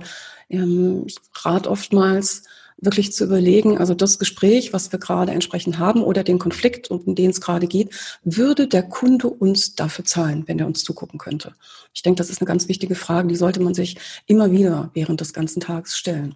ähm, 0.49 1.03
ich 1.05 1.17
rate 1.43 1.69
oftmals, 1.69 2.43
wirklich 2.77 3.13
zu 3.13 3.23
überlegen, 3.23 3.77
also 3.77 3.93
das 3.93 4.19
Gespräch, 4.19 4.73
was 4.73 4.91
wir 4.91 4.99
gerade 4.99 5.31
entsprechend 5.31 5.79
haben 5.79 6.03
oder 6.03 6.23
den 6.23 6.39
Konflikt, 6.39 6.91
um 6.91 7.15
den 7.15 7.29
es 7.29 7.41
gerade 7.41 7.67
geht, 7.67 7.89
würde 8.23 8.67
der 8.67 8.83
Kunde 8.83 9.29
uns 9.29 9.75
dafür 9.75 10.05
zahlen, 10.05 10.43
wenn 10.47 10.59
er 10.59 10.67
uns 10.67 10.83
zugucken 10.83 11.19
könnte? 11.19 11.53
Ich 11.93 12.01
denke, 12.01 12.17
das 12.17 12.29
ist 12.29 12.41
eine 12.41 12.47
ganz 12.47 12.67
wichtige 12.67 12.95
Frage, 12.95 13.27
die 13.27 13.35
sollte 13.35 13.61
man 13.61 13.73
sich 13.73 13.97
immer 14.25 14.51
wieder 14.51 14.91
während 14.93 15.21
des 15.21 15.33
ganzen 15.33 15.61
Tages 15.61 15.97
stellen. 15.97 16.35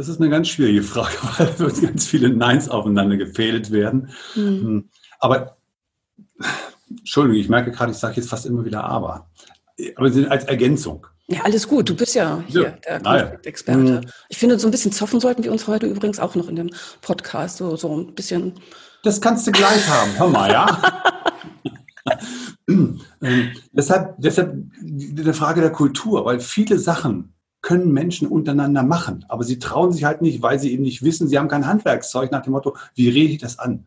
Das 0.00 0.08
ist 0.08 0.18
eine 0.18 0.30
ganz 0.30 0.48
schwierige 0.48 0.82
Frage, 0.82 1.12
weil 1.58 1.72
ganz 1.72 2.06
viele 2.06 2.30
Neins 2.30 2.70
aufeinander 2.70 3.18
gefädelt 3.18 3.70
werden. 3.70 4.08
Mhm. 4.34 4.88
Aber 5.18 5.58
Entschuldigung, 6.88 7.38
ich 7.38 7.50
merke 7.50 7.70
gerade, 7.70 7.92
ich 7.92 7.98
sage 7.98 8.16
jetzt 8.16 8.30
fast 8.30 8.46
immer 8.46 8.64
wieder 8.64 8.82
aber. 8.82 9.28
Aber 9.96 10.06
als 10.30 10.44
Ergänzung. 10.44 11.06
Ja, 11.26 11.42
alles 11.42 11.68
gut. 11.68 11.90
Du 11.90 11.94
bist 11.94 12.14
ja 12.14 12.42
hier 12.46 12.62
ja, 12.62 12.98
der 12.98 13.00
Konfliktexperte. 13.02 14.00
Mhm. 14.00 14.10
Ich 14.30 14.38
finde, 14.38 14.58
so 14.58 14.68
ein 14.68 14.70
bisschen 14.70 14.90
zoffen 14.90 15.20
sollten 15.20 15.44
wir 15.44 15.52
uns 15.52 15.66
heute 15.66 15.86
übrigens 15.86 16.18
auch 16.18 16.34
noch 16.34 16.48
in 16.48 16.56
dem 16.56 16.70
Podcast. 17.02 17.58
So, 17.58 17.76
so 17.76 17.94
ein 17.94 18.14
bisschen. 18.14 18.54
Das 19.02 19.20
kannst 19.20 19.46
du 19.46 19.52
gleich 19.52 19.86
haben. 19.86 20.18
Hör 20.18 20.28
mal, 20.30 20.50
ja? 20.50 20.80
ähm, 22.66 23.50
deshalb, 23.72 24.14
deshalb 24.16 24.56
eine 24.80 25.34
Frage 25.34 25.60
der 25.60 25.72
Kultur, 25.72 26.24
weil 26.24 26.40
viele 26.40 26.78
Sachen 26.78 27.34
können 27.62 27.92
Menschen 27.92 28.28
untereinander 28.28 28.82
machen, 28.82 29.24
aber 29.28 29.44
sie 29.44 29.58
trauen 29.58 29.92
sich 29.92 30.04
halt 30.04 30.22
nicht, 30.22 30.42
weil 30.42 30.58
sie 30.58 30.72
eben 30.72 30.82
nicht 30.82 31.02
wissen, 31.02 31.28
sie 31.28 31.38
haben 31.38 31.48
kein 31.48 31.66
Handwerkszeug 31.66 32.30
nach 32.30 32.42
dem 32.42 32.52
Motto, 32.52 32.76
wie 32.94 33.08
rede 33.08 33.32
ich 33.32 33.38
das 33.38 33.58
an? 33.58 33.84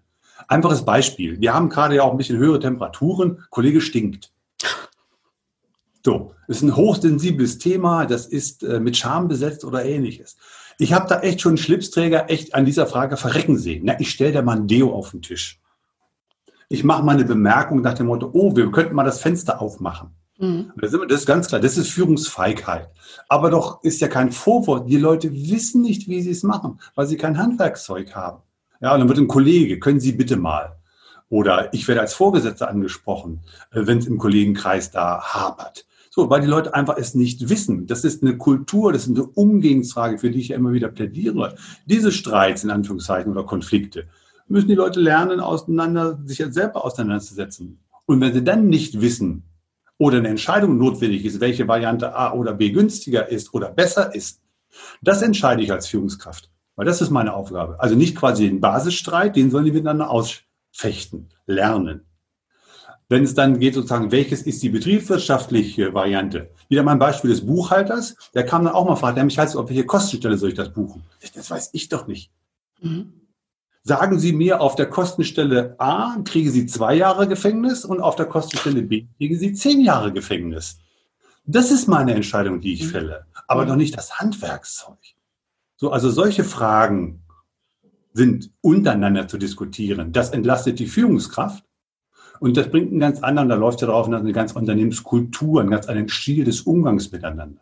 Einfaches 0.48 0.86
Beispiel. 0.86 1.40
Wir 1.40 1.54
haben 1.54 1.70
gerade 1.70 1.96
ja 1.96 2.04
auch 2.04 2.12
ein 2.12 2.18
bisschen 2.18 2.38
höhere 2.38 2.60
Temperaturen. 2.60 3.44
Kollege 3.50 3.82
stinkt. 3.82 4.32
So, 6.06 6.36
ist 6.48 6.62
ein 6.62 6.76
hochsensibles 6.76 7.60
Thema, 7.60 8.06
das 8.06 8.26
ist 8.26 8.64
äh, 8.64 8.82
mit 8.82 8.98
Scham 8.98 9.30
besetzt 9.30 9.64
oder 9.64 9.86
ähnliches. 9.86 10.36
Ich 10.78 10.92
habe 10.92 11.08
da 11.08 11.22
echt 11.22 11.40
schon 11.40 11.56
Schlipsträger 11.56 12.30
echt 12.30 12.56
an 12.56 12.66
dieser 12.66 12.88
Frage 12.88 13.16
verrecken 13.16 13.58
sehen. 13.58 13.84
Na, 13.86 13.98
ich 14.00 14.10
stelle 14.10 14.34
da 14.34 14.42
mal 14.42 14.58
ein 14.58 14.68
Deo 14.68 14.92
auf 14.92 15.12
den 15.12 15.22
Tisch. 15.22 15.62
Ich 16.68 16.84
mache 16.84 17.04
mal 17.04 17.14
eine 17.14 17.24
Bemerkung 17.24 17.82
nach 17.82 17.94
dem 17.94 18.08
Motto, 18.08 18.30
oh, 18.34 18.56
wir 18.56 18.70
könnten 18.72 18.96
mal 18.96 19.04
das 19.04 19.22
Fenster 19.22 19.62
aufmachen. 19.62 20.10
Mhm. 20.44 20.74
Das 20.76 20.94
ist 20.94 21.26
ganz 21.26 21.48
klar, 21.48 21.62
das 21.62 21.78
ist 21.78 21.90
Führungsfeigheit. 21.90 22.90
Aber 23.30 23.50
doch 23.50 23.82
ist 23.84 24.02
ja 24.02 24.10
kein 24.10 24.32
Vorwort. 24.32 24.90
Die 24.90 24.98
Leute 24.98 25.32
wissen 25.32 25.82
nicht, 25.82 26.10
wie 26.10 26.22
sie 26.22 26.32
es 26.32 26.44
machen, 26.44 26.80
weil 26.96 27.08
sie 27.08 27.18
kein 27.18 27.38
Handwerkszeug 27.38 28.14
haben. 28.14 28.42
Ja, 28.82 28.94
und 28.94 29.00
dann 29.00 29.08
wird 29.08 29.20
ein 29.20 29.30
Kollege, 29.30 29.80
können 29.80 30.02
Sie 30.02 30.12
bitte 30.12 30.36
mal. 30.36 30.76
Oder 31.30 31.74
ich 31.74 31.88
werde 31.88 32.02
als 32.02 32.14
Vorgesetzter 32.14 32.70
angesprochen, 32.70 33.40
äh, 33.72 33.88
wenn 33.88 34.00
es 34.00 34.08
im 34.08 34.18
Kollegenkreis 34.18 34.92
da 34.92 35.22
hapert. 35.22 35.86
So, 36.10 36.30
weil 36.30 36.42
die 36.42 36.48
Leute 36.48 36.74
einfach 36.76 36.98
es 36.98 37.16
nicht 37.16 37.50
wissen. 37.50 37.88
Das 37.88 38.04
ist 38.04 38.22
eine 38.22 38.38
Kultur, 38.38 38.92
das 38.92 39.08
ist 39.08 39.16
eine 39.16 39.26
Umgehensfrage, 39.26 40.18
für 40.18 40.30
die 40.30 40.42
ich 40.42 40.50
ja 40.50 40.58
immer 40.58 40.74
wieder 40.74 40.90
plädiere. 40.90 41.56
Diese 41.86 42.12
Streits, 42.12 42.64
in 42.64 42.70
Anführungszeichen, 42.70 43.32
oder 43.32 43.46
Konflikte, 43.46 44.08
müssen 44.48 44.68
die 44.68 44.76
Leute 44.76 45.00
lernen, 45.00 45.40
auseinander, 45.40 46.20
sich 46.26 46.46
selber 46.50 46.84
auseinanderzusetzen. 46.84 47.80
Und 48.06 48.20
wenn 48.20 48.34
sie 48.34 48.44
dann 48.44 48.68
nicht 48.68 49.02
wissen 49.02 49.44
oder 49.98 50.18
eine 50.18 50.30
Entscheidung 50.30 50.78
notwendig 50.78 51.26
ist, 51.26 51.40
welche 51.40 51.68
Variante 51.68 52.16
A 52.16 52.34
oder 52.34 52.54
B 52.54 52.72
günstiger 52.72 53.30
ist 53.30 53.54
oder 53.54 53.70
besser 53.70 54.14
ist, 54.14 54.42
das 55.02 55.22
entscheide 55.22 55.62
ich 55.62 55.72
als 55.72 55.88
Führungskraft. 55.88 56.50
Weil 56.76 56.86
das 56.86 57.02
ist 57.02 57.12
meine 57.12 57.34
Aufgabe. 57.34 57.80
Also 57.80 57.96
nicht 57.96 58.16
quasi 58.16 58.48
den 58.48 58.60
Basisstreit, 58.60 59.36
den 59.36 59.52
sollen 59.52 59.66
die 59.66 59.72
miteinander 59.72 60.10
ausfechten, 60.10 61.30
lernen. 61.46 62.06
Wenn 63.10 63.24
es 63.24 63.36
dann 63.36 63.60
geht, 63.60 63.76
sozusagen, 63.76 64.12
welches 64.12 64.42
ist 64.42 64.64
die 64.64 64.70
betriebswirtschaftliche 64.70 65.94
Variante? 65.94 66.50
Wieder 66.70 66.82
mal 66.82 66.94
ein 66.94 67.00
Beispiel 67.00 67.30
des 67.30 67.46
Buchhalters. 67.46 68.16
Der 68.34 68.46
kam 68.46 68.64
dann 68.64 68.74
auch 68.74 68.88
mal 68.88 68.96
fragen, 68.96 69.16
der 69.16 69.26
mich 69.26 69.38
heißt, 69.38 69.56
auf 69.56 69.70
welche 69.70 69.86
Kostenstelle 69.86 70.38
soll 70.38 70.50
ich 70.50 70.56
das 70.56 70.74
buchen? 70.74 71.04
Das 71.36 71.52
weiß 71.52 71.70
ich 71.74 71.90
doch 71.90 72.08
nicht. 72.08 72.32
Mhm. 72.82 73.23
Sagen 73.86 74.18
Sie 74.18 74.32
mir, 74.32 74.62
auf 74.62 74.76
der 74.76 74.90
Kostenstelle 74.90 75.76
A 75.78 76.18
kriegen 76.24 76.50
Sie 76.50 76.66
zwei 76.68 76.96
Jahre 76.96 77.28
Gefängnis 77.28 77.84
und 77.84 78.00
auf 78.00 78.16
der 78.16 78.28
Kostenstelle 78.28 78.82
B 78.82 79.08
kriegen 79.18 79.38
Sie 79.38 79.54
zehn 79.54 79.82
Jahre 79.82 80.14
Gefängnis. 80.14 80.80
Das 81.46 81.70
ist 81.70 81.90
meine 81.90 82.14
Entscheidung, 82.14 82.62
die 82.62 82.74
ich 82.74 82.86
mhm. 82.86 82.90
fälle, 82.90 83.26
aber 83.46 83.66
doch 83.66 83.76
nicht 83.76 83.98
das 83.98 84.20
Handwerkszeug. 84.20 84.98
So, 85.76 85.92
also 85.92 86.10
solche 86.10 86.46
Fragen 86.46 87.24
sind 88.14 88.52
untereinander 88.62 89.28
zu 89.28 89.38
diskutieren. 89.38 90.14
Das 90.14 90.30
entlastet 90.30 90.80
die 90.80 90.88
Führungskraft 90.88 91.66
und 92.40 92.56
das 92.56 92.70
bringt 92.70 92.92
einen 92.92 93.02
ganz 93.02 93.22
anderen, 93.22 93.50
da 93.50 93.56
läuft 93.56 93.82
ja 93.82 93.88
darauf 93.88 94.08
eine 94.08 94.32
ganz 94.32 94.54
Unternehmenskultur, 94.54 95.60
einen 95.60 95.72
ganz 95.72 95.88
anderen 95.88 96.08
Stil 96.08 96.46
des 96.46 96.62
Umgangs 96.62 97.12
miteinander. 97.12 97.60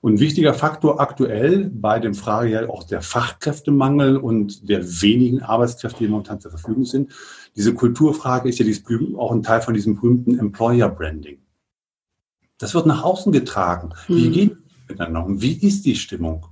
Und 0.00 0.14
ein 0.14 0.20
wichtiger 0.20 0.54
Faktor 0.54 1.00
aktuell 1.00 1.70
bei 1.72 1.98
dem 1.98 2.14
Frage 2.14 2.50
ja 2.50 2.68
auch 2.68 2.84
der 2.84 3.02
Fachkräftemangel 3.02 4.16
und 4.16 4.68
der 4.68 4.84
wenigen 5.02 5.42
Arbeitskräfte, 5.42 6.04
die 6.04 6.08
momentan 6.08 6.40
zur 6.40 6.50
Verfügung 6.50 6.84
sind. 6.84 7.12
Diese 7.56 7.74
Kulturfrage 7.74 8.48
ist 8.48 8.58
ja 8.58 8.66
auch 9.16 9.32
ein 9.32 9.42
Teil 9.42 9.62
von 9.62 9.74
diesem 9.74 9.96
berühmten 9.96 10.38
Employer 10.38 10.88
Branding. 10.88 11.38
Das 12.58 12.74
wird 12.74 12.86
nach 12.86 13.02
außen 13.02 13.32
getragen. 13.32 13.90
Wie 14.08 14.28
mhm. 14.28 14.32
geht 14.32 14.52
es 14.52 14.88
miteinander 14.88 15.24
um? 15.24 15.42
Wie 15.42 15.54
ist 15.54 15.84
die 15.84 15.96
Stimmung? 15.96 16.46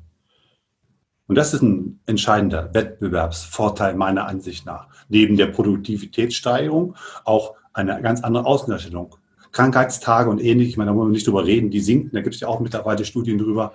Und 1.27 1.37
das 1.37 1.55
ist 1.55 1.63
ein 1.63 2.01
entscheidender 2.07 2.75
Wettbewerbsvorteil 2.75 3.95
meiner 3.95 4.27
Ansicht 4.27 4.67
nach. 4.67 4.89
Neben 5.09 5.37
der 5.37 5.47
Produktivitätssteigerung 5.47 6.97
auch 7.25 7.55
eine 7.73 8.01
ganz 8.03 8.23
andere 8.23 8.45
Außendarstellung. 8.45 9.17
Krankheitstage 9.55 10.29
und 10.29 10.43
ähnlich, 10.43 10.69
ich 10.69 10.77
meine, 10.77 10.91
da 10.91 10.97
wollen 10.97 11.09
wir 11.09 11.13
nicht 11.15 11.27
drüber 11.27 11.47
reden, 11.47 11.71
die 11.71 11.81
sinken, 11.81 12.11
da 12.13 12.21
gibt 12.21 12.35
es 12.35 12.41
ja 12.41 12.49
auch 12.49 12.61
mittlerweile 12.61 13.05
Studien 13.05 13.39
drüber. 13.39 13.73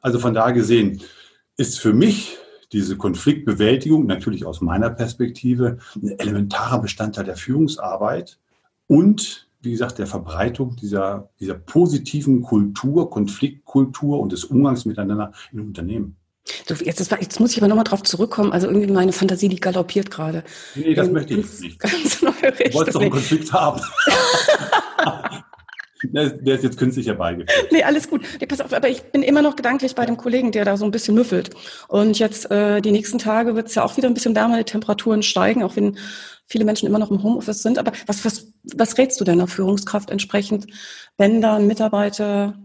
Also 0.00 0.18
von 0.18 0.32
da 0.32 0.52
gesehen 0.52 1.02
ist 1.56 1.80
für 1.80 1.92
mich 1.92 2.38
diese 2.72 2.96
Konfliktbewältigung 2.96 4.06
natürlich 4.06 4.46
aus 4.46 4.60
meiner 4.60 4.90
Perspektive 4.90 5.78
ein 5.96 6.18
elementarer 6.18 6.80
Bestandteil 6.80 7.24
der 7.24 7.36
Führungsarbeit 7.36 8.38
und 8.86 9.48
wie 9.60 9.72
gesagt, 9.72 9.98
der 9.98 10.06
Verbreitung 10.06 10.76
dieser, 10.76 11.30
dieser 11.40 11.54
positiven 11.54 12.42
Kultur, 12.42 13.10
Konfliktkultur 13.10 14.20
und 14.20 14.30
des 14.30 14.44
Umgangs 14.44 14.84
miteinander 14.84 15.32
in 15.52 15.60
Unternehmen. 15.60 16.16
So, 16.66 16.74
jetzt, 16.74 17.10
war, 17.10 17.20
jetzt 17.20 17.40
muss 17.40 17.52
ich 17.52 17.58
aber 17.58 17.68
nochmal 17.68 17.84
drauf 17.84 18.02
zurückkommen. 18.02 18.52
Also 18.52 18.68
irgendwie 18.68 18.90
meine 18.90 19.12
Fantasie, 19.12 19.48
die 19.48 19.60
galoppiert 19.60 20.10
gerade. 20.10 20.44
Nee, 20.74 20.94
das 20.94 21.08
ähm, 21.08 21.12
möchte 21.12 21.34
ich 21.34 21.40
ganz, 21.40 21.60
nicht. 21.60 21.78
Ganz 21.80 22.22
neue 22.22 22.32
Richtung. 22.42 22.70
Du 22.70 22.74
wolltest 22.74 22.96
doch 22.96 23.00
einen 23.00 23.10
Konflikt 23.10 23.52
haben. 23.52 23.80
der, 26.02 26.22
ist, 26.22 26.36
der 26.40 26.54
ist 26.54 26.64
jetzt 26.64 26.78
künstlich 26.78 27.06
herbeigeführt. 27.06 27.72
Nee, 27.72 27.82
alles 27.82 28.08
gut. 28.08 28.22
Nee, 28.40 28.46
pass 28.46 28.60
auf, 28.60 28.72
aber 28.72 28.88
ich 28.88 29.02
bin 29.04 29.22
immer 29.22 29.42
noch 29.42 29.56
gedanklich 29.56 29.94
bei 29.94 30.06
dem 30.06 30.16
Kollegen, 30.16 30.52
der 30.52 30.64
da 30.64 30.76
so 30.76 30.84
ein 30.84 30.90
bisschen 30.90 31.14
müffelt. 31.14 31.50
Und 31.88 32.18
jetzt 32.18 32.50
äh, 32.50 32.80
die 32.80 32.92
nächsten 32.92 33.18
Tage 33.18 33.54
wird 33.54 33.68
es 33.68 33.74
ja 33.74 33.84
auch 33.84 33.96
wieder 33.96 34.08
ein 34.08 34.14
bisschen 34.14 34.34
wärmer, 34.36 34.58
die 34.58 34.64
Temperaturen 34.64 35.22
steigen, 35.22 35.62
auch 35.62 35.76
wenn 35.76 35.98
viele 36.46 36.64
Menschen 36.64 36.86
immer 36.86 36.98
noch 36.98 37.10
im 37.10 37.22
Homeoffice 37.22 37.62
sind. 37.62 37.78
Aber 37.78 37.92
was, 38.06 38.24
was, 38.24 38.52
was 38.74 38.98
rätst 38.98 39.20
du 39.20 39.24
deiner 39.24 39.46
Führungskraft 39.46 40.10
entsprechend, 40.10 40.66
wenn 41.16 41.40
da 41.40 41.56
ein 41.56 41.66
Mitarbeiter 41.66 42.58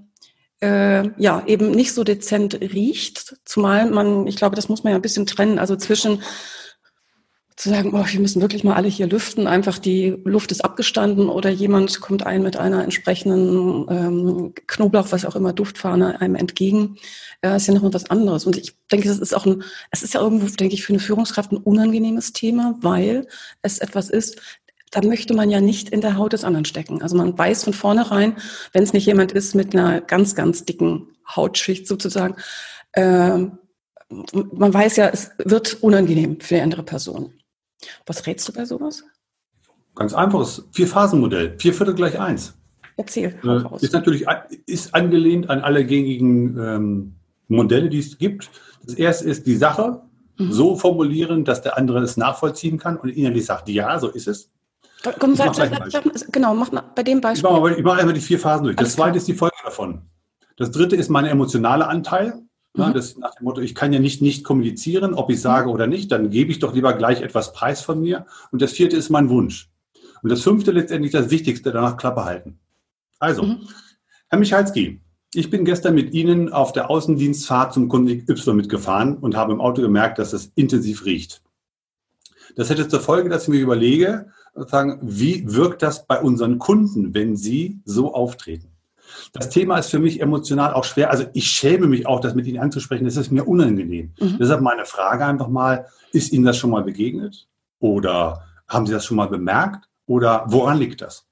äh, 0.61 1.09
ja 1.21 1.43
eben 1.45 1.71
nicht 1.71 1.93
so 1.93 2.03
dezent 2.03 2.59
riecht, 2.61 3.35
zumal 3.43 3.89
man, 3.89 4.27
ich 4.27 4.37
glaube, 4.37 4.55
das 4.55 4.69
muss 4.69 4.83
man 4.83 4.91
ja 4.91 4.99
ein 4.99 5.01
bisschen 5.01 5.25
trennen, 5.25 5.59
also 5.59 5.75
zwischen 5.75 6.21
zu 7.55 7.69
sagen, 7.69 7.91
oh, 7.93 8.05
wir 8.05 8.19
müssen 8.19 8.41
wirklich 8.41 8.63
mal 8.63 8.75
alle 8.75 8.87
hier 8.87 9.07
lüften, 9.07 9.47
einfach 9.47 9.77
die 9.77 10.15
Luft 10.23 10.51
ist 10.51 10.63
abgestanden 10.65 11.29
oder 11.29 11.49
jemand 11.49 12.01
kommt 12.01 12.25
ein 12.25 12.41
mit 12.41 12.57
einer 12.57 12.83
entsprechenden 12.83 13.85
ähm, 13.89 14.53
Knoblauch, 14.67 15.11
was 15.11 15.25
auch 15.25 15.35
immer, 15.35 15.53
Duftfahne 15.53 16.19
einem 16.19 16.35
entgegen, 16.35 16.97
äh, 17.41 17.55
ist 17.55 17.67
ja 17.67 17.73
noch 17.73 17.93
was 17.93 18.09
anderes. 18.09 18.45
Und 18.45 18.57
ich 18.57 18.75
denke, 18.91 19.07
das 19.07 19.19
ist 19.19 19.35
auch 19.35 19.45
ein, 19.45 19.63
es 19.91 20.03
ist 20.03 20.13
ja 20.13 20.21
irgendwo, 20.21 20.47
denke 20.47 20.73
ich, 20.73 20.83
für 20.83 20.93
eine 20.93 20.99
Führungskraft 20.99 21.51
ein 21.51 21.57
unangenehmes 21.57 22.33
Thema, 22.33 22.75
weil 22.81 23.27
es 23.61 23.79
etwas 23.79 24.09
ist, 24.09 24.41
da 24.89 25.01
möchte 25.01 25.33
man 25.33 25.49
ja 25.49 25.59
nicht 25.59 25.89
in 25.89 26.01
der 26.01 26.17
Haut 26.17 26.33
des 26.33 26.43
anderen 26.43 26.65
stecken. 26.65 27.01
Also 27.01 27.15
man 27.15 27.37
weiß 27.37 27.63
von 27.63 27.73
vornherein, 27.73 28.35
wenn 28.73 28.83
es 28.83 28.93
nicht 28.93 29.05
jemand 29.05 29.31
ist 29.31 29.55
mit 29.55 29.75
einer 29.75 30.01
ganz, 30.01 30.35
ganz 30.35 30.65
dicken 30.65 31.07
Hautschicht 31.35 31.87
sozusagen, 31.87 32.35
äh, 32.93 33.39
man 34.09 34.73
weiß 34.73 34.97
ja, 34.97 35.09
es 35.09 35.31
wird 35.37 35.81
unangenehm 35.81 36.39
für 36.39 36.55
die 36.55 36.61
andere 36.61 36.83
Person. 36.83 37.33
Was 38.05 38.25
rätst 38.25 38.47
du 38.47 38.53
bei 38.53 38.65
sowas? 38.65 39.03
Ganz 39.95 40.13
einfaches 40.13 40.67
Vier-Phasen-Modell. 40.71 41.55
Vier 41.59 41.73
Viertel 41.73 41.93
gleich 41.93 42.19
eins. 42.19 42.53
Erzähl. 42.97 43.35
Äh, 43.43 43.83
ist 43.83 43.93
natürlich 43.93 44.25
ist 44.65 44.93
angelehnt 44.93 45.49
an 45.49 45.61
alle 45.61 45.85
gängigen 45.85 46.57
ähm, 46.57 47.15
Modelle, 47.47 47.89
die 47.89 47.99
es 47.99 48.17
gibt. 48.17 48.49
Das 48.83 48.95
erste 48.95 49.29
ist 49.29 49.47
die 49.47 49.55
Sache 49.55 50.01
mhm. 50.37 50.51
so 50.51 50.75
formulieren, 50.75 51.45
dass 51.45 51.61
der 51.61 51.77
andere 51.77 51.99
es 52.01 52.17
nachvollziehen 52.17 52.77
kann 52.77 52.97
und 52.97 53.09
innerlich 53.09 53.45
sagt, 53.45 53.69
ja, 53.69 53.99
so 53.99 54.09
ist 54.09 54.27
es. 54.27 54.49
Komm, 55.19 55.35
sag, 55.35 55.53
sag, 55.53 55.69
sag, 55.91 56.03
genau, 56.31 56.53
mach 56.53 56.71
mal 56.71 56.83
bei 56.95 57.03
dem 57.03 57.19
Beispiel. 57.19 57.49
Ich 57.49 57.55
mache, 57.55 57.75
ich 57.75 57.83
mache 57.83 57.99
einmal 57.99 58.13
die 58.13 58.21
vier 58.21 58.39
Phasen 58.39 58.65
durch. 58.65 58.77
Alles 58.77 58.89
das 58.89 58.95
zweite 58.95 59.11
klar. 59.11 59.17
ist 59.17 59.27
die 59.27 59.33
Folge 59.33 59.55
davon. 59.63 60.01
Das 60.55 60.71
dritte 60.71 60.95
ist 60.95 61.09
mein 61.09 61.25
emotionaler 61.25 61.89
Anteil. 61.89 62.41
Ja, 62.75 62.89
mhm. 62.89 62.93
das 62.93 63.17
nach 63.17 63.35
dem 63.35 63.45
Motto, 63.45 63.61
ich 63.61 63.75
kann 63.75 63.93
ja 63.93 63.99
nicht 63.99 64.21
nicht 64.21 64.43
kommunizieren, 64.43 65.13
ob 65.13 65.29
ich 65.29 65.41
sage 65.41 65.69
oder 65.69 65.87
nicht, 65.87 66.11
dann 66.11 66.29
gebe 66.31 66.51
ich 66.51 66.59
doch 66.59 66.73
lieber 66.73 66.93
gleich 66.93 67.21
etwas 67.21 67.53
Preis 67.53 67.81
von 67.81 68.01
mir. 68.01 68.25
Und 68.51 68.61
das 68.61 68.71
vierte 68.71 68.97
ist 68.97 69.09
mein 69.09 69.29
Wunsch. 69.29 69.69
Und 70.23 70.31
das 70.31 70.41
fünfte 70.41 70.71
letztendlich 70.71 71.11
das 71.11 71.29
Wichtigste, 71.29 71.71
danach 71.71 71.97
Klappe 71.97 72.25
halten. 72.25 72.59
Also, 73.19 73.43
mhm. 73.43 73.67
Herr 74.29 74.39
Michalski, 74.39 75.01
ich 75.35 75.49
bin 75.49 75.65
gestern 75.65 75.95
mit 75.95 76.13
Ihnen 76.13 76.51
auf 76.51 76.73
der 76.73 76.89
Außendienstfahrt 76.89 77.73
zum 77.73 77.89
Kunden 77.89 78.09
Y 78.29 78.55
mitgefahren 78.55 79.17
und 79.17 79.35
habe 79.35 79.53
im 79.53 79.61
Auto 79.61 79.81
gemerkt, 79.81 80.19
dass 80.19 80.33
es 80.33 80.51
intensiv 80.55 81.05
riecht. 81.05 81.41
Das 82.55 82.69
hätte 82.69 82.87
zur 82.87 82.99
Folge, 82.99 83.29
dass 83.29 83.43
ich 83.43 83.49
mir 83.49 83.61
überlege, 83.61 84.27
sozusagen, 84.53 84.99
wie 85.01 85.51
wirkt 85.51 85.81
das 85.81 86.05
bei 86.05 86.21
unseren 86.21 86.59
Kunden, 86.59 87.13
wenn 87.13 87.35
sie 87.35 87.81
so 87.85 88.13
auftreten? 88.13 88.72
Das 89.31 89.49
Thema 89.49 89.77
ist 89.77 89.89
für 89.89 89.99
mich 89.99 90.21
emotional 90.21 90.73
auch 90.73 90.83
schwer. 90.83 91.11
Also 91.11 91.25
ich 91.33 91.47
schäme 91.47 91.87
mich 91.87 92.05
auch, 92.05 92.19
das 92.19 92.35
mit 92.35 92.45
Ihnen 92.45 92.59
anzusprechen. 92.59 93.05
Das 93.05 93.17
ist 93.17 93.31
mir 93.31 93.47
unangenehm. 93.47 94.13
Mhm. 94.19 94.37
Deshalb 94.39 94.61
meine 94.61 94.85
Frage 94.85 95.25
einfach 95.25 95.47
mal, 95.47 95.85
ist 96.11 96.33
Ihnen 96.33 96.45
das 96.45 96.57
schon 96.57 96.69
mal 96.69 96.83
begegnet? 96.83 97.47
Oder 97.79 98.43
haben 98.67 98.85
Sie 98.85 98.93
das 98.93 99.05
schon 99.05 99.17
mal 99.17 99.27
bemerkt? 99.27 99.87
Oder 100.05 100.45
woran 100.47 100.77
liegt 100.77 101.01
das? 101.01 101.25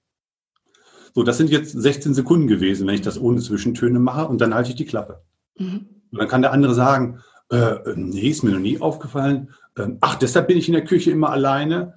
So, 1.13 1.23
das 1.23 1.37
sind 1.37 1.49
jetzt 1.49 1.71
16 1.71 2.13
Sekunden 2.13 2.47
gewesen, 2.47 2.87
wenn 2.87 2.95
ich 2.95 3.01
das 3.01 3.19
ohne 3.19 3.41
Zwischentöne 3.41 3.99
mache 3.99 4.27
und 4.27 4.39
dann 4.39 4.53
halte 4.53 4.69
ich 4.69 4.75
die 4.75 4.85
Klappe. 4.85 5.21
Mhm. 5.57 5.87
Und 6.11 6.19
dann 6.19 6.27
kann 6.27 6.41
der 6.41 6.53
andere 6.53 6.73
sagen, 6.73 7.19
äh, 7.49 7.75
nee, 7.95 8.29
ist 8.29 8.43
mir 8.43 8.51
noch 8.51 8.59
nie 8.59 8.79
aufgefallen. 8.79 9.49
Ähm, 9.77 9.97
ach, 10.01 10.15
deshalb 10.15 10.47
bin 10.47 10.57
ich 10.57 10.67
in 10.67 10.73
der 10.73 10.85
Küche 10.85 11.11
immer 11.11 11.29
alleine. 11.29 11.93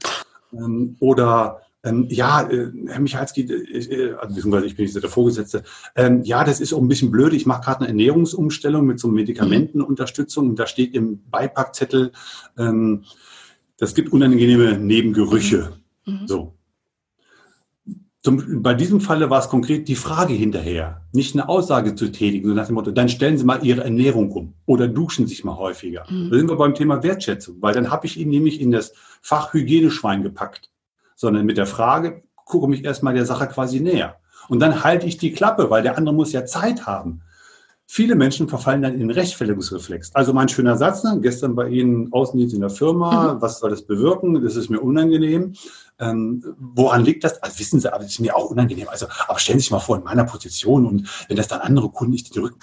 Ähm, 0.53 0.97
oder 1.01 1.61
ähm, 1.85 2.07
ja, 2.09 2.49
äh, 2.49 2.73
Herr 2.87 3.01
Michalski, 3.01 3.43
äh, 3.43 3.79
äh, 3.79 4.15
also 4.15 4.35
beziehungsweise 4.35 4.67
ich 4.67 4.77
bin 4.77 4.87
nicht 4.87 5.03
der 5.03 5.11
Vorgesetzte, 5.11 5.63
ähm, 5.95 6.23
ja, 6.25 6.43
das 6.43 6.61
ist 6.61 6.73
auch 6.73 6.81
ein 6.81 6.89
bisschen 6.89 7.11
blöd. 7.11 7.35
Ich 7.35 7.47
mache 7.47 7.63
gerade 7.63 7.81
eine 7.81 7.89
Ernährungsumstellung 7.89 8.87
mit 8.87 8.99
so 8.99 9.09
Medikamentenunterstützung 9.09 10.51
und 10.51 10.59
da 10.59 10.67
steht 10.67 10.95
im 10.95 11.23
Beipackzettel, 11.31 12.13
ähm, 12.59 13.05
das 13.79 13.95
gibt 13.95 14.13
unangenehme 14.13 14.79
Nebengerüche. 14.79 15.73
Mhm. 16.07 16.27
So. 16.27 16.55
Zum, 18.23 18.63
bei 18.63 18.73
diesem 18.73 19.03
Falle 19.03 19.29
war 19.29 19.41
es 19.41 19.51
konkret 19.51 19.87
die 19.87 19.97
Frage 19.97 20.33
hinterher, 20.33 21.03
nicht 21.13 21.35
eine 21.35 21.47
Aussage 21.47 21.95
zu 21.95 22.11
tätigen, 22.11 22.47
sondern 22.47 22.63
nach 22.63 22.69
dem 22.69 22.75
Motto, 22.77 22.91
dann 22.91 23.11
stellen 23.11 23.37
Sie 23.37 23.45
mal 23.45 23.63
Ihre 23.63 23.85
Ernährung 23.85 24.33
um 24.33 24.55
oder 24.65 24.89
duschen 24.89 25.27
sich 25.27 25.45
mal 25.45 25.59
häufiger. 25.59 26.07
Mhm. 26.09 26.31
Da 26.31 26.39
sind 26.39 26.49
wir 26.49 26.57
beim 26.57 26.75
Thema 26.75 27.03
Wertschätzung, 27.03 27.57
weil 27.61 27.75
dann 27.75 27.91
habe 27.91 28.07
ich 28.07 28.19
ihn 28.19 28.31
nämlich 28.31 28.63
in 28.63 28.71
das 28.71 28.95
Fach 29.21 29.53
Hygieneschwein 29.53 30.23
gepackt, 30.23 30.71
sondern 31.25 31.47
mit 31.47 31.57
der 31.57 31.67
Frage, 31.67 32.23
gucke 32.45 32.69
mich 32.69 32.85
erstmal 32.85 33.15
der 33.15 33.25
Sache 33.27 33.49
quasi 33.49 33.81
näher. 33.81 34.17
Und 34.49 34.61
dann 34.61 34.85
halte 34.85 35.07
ich 35.07 35.17
die 35.17 35.33
Klappe, 35.33 35.71
weil 35.71 35.83
der 35.83 35.97
andere 35.97 36.15
muss 36.15 36.33
ja 36.33 36.45
Zeit 36.45 36.87
haben. 36.87 37.23
Viele 37.87 38.15
Menschen 38.15 38.49
verfallen 38.49 38.83
dann 38.83 38.95
in 38.95 39.01
den 39.01 39.11
Rechtfertigungsreflex. 39.11 40.15
Also 40.15 40.33
mein 40.33 40.49
schöner 40.49 40.77
Satz, 40.77 41.03
ne? 41.05 41.19
gestern 41.21 41.55
bei 41.55 41.69
Ihnen 41.69 42.13
Außendienst 42.13 42.55
in 42.55 42.61
der 42.61 42.71
Firma, 42.71 43.35
mhm. 43.35 43.43
was 43.43 43.59
soll 43.59 43.71
das 43.71 43.83
bewirken? 43.83 44.43
Das 44.43 44.57
ist 44.57 44.71
mir 44.71 44.81
unangenehm. 44.81 45.55
Ähm, 45.99 46.45
woran 46.59 47.05
liegt 47.05 47.25
das? 47.25 47.43
Also 47.43 47.59
wissen 47.59 47.81
Sie, 47.81 47.93
aber 47.93 48.03
das 48.03 48.13
ist 48.13 48.21
mir 48.21 48.37
auch 48.37 48.51
unangenehm. 48.51 48.89
Also, 48.89 49.07
aber 49.29 49.39
stellen 49.39 49.59
Sie 49.59 49.65
sich 49.65 49.71
mal 49.71 49.81
vor, 49.81 49.97
in 49.97 50.05
meiner 50.05 50.25
Position 50.25 50.87
und 50.87 51.09
wenn 51.29 51.37
das 51.37 51.49
dann 51.49 51.61
andere 51.61 51.91
Kunden 51.91 52.13
nicht 52.13 52.35
drücken. 52.35 52.59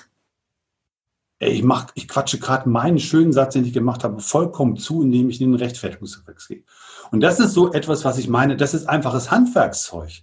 Ey, 1.42 1.54
ich, 1.54 1.64
mach, 1.64 1.88
ich 1.96 2.08
quatsche 2.08 2.38
gerade 2.38 2.70
meinen 2.70 3.00
schönen 3.00 3.34
Satz, 3.34 3.54
den 3.54 3.66
ich 3.66 3.74
gemacht 3.74 4.04
habe, 4.04 4.20
vollkommen 4.20 4.78
zu, 4.78 5.02
indem 5.02 5.28
ich 5.32 5.42
in 5.42 5.52
den 5.52 5.60
Rechtfertigungsreflex 5.60 6.48
gehe. 6.48 6.64
Und 7.12 7.22
das 7.22 7.40
ist 7.40 7.54
so 7.54 7.74
etwas, 7.74 8.06
was 8.06 8.20
ich 8.20 8.30
meine, 8.30 8.56
das 8.58 8.76
ist 8.76 8.88
einfaches 8.88 9.32
Handwerkszeug. 9.32 10.22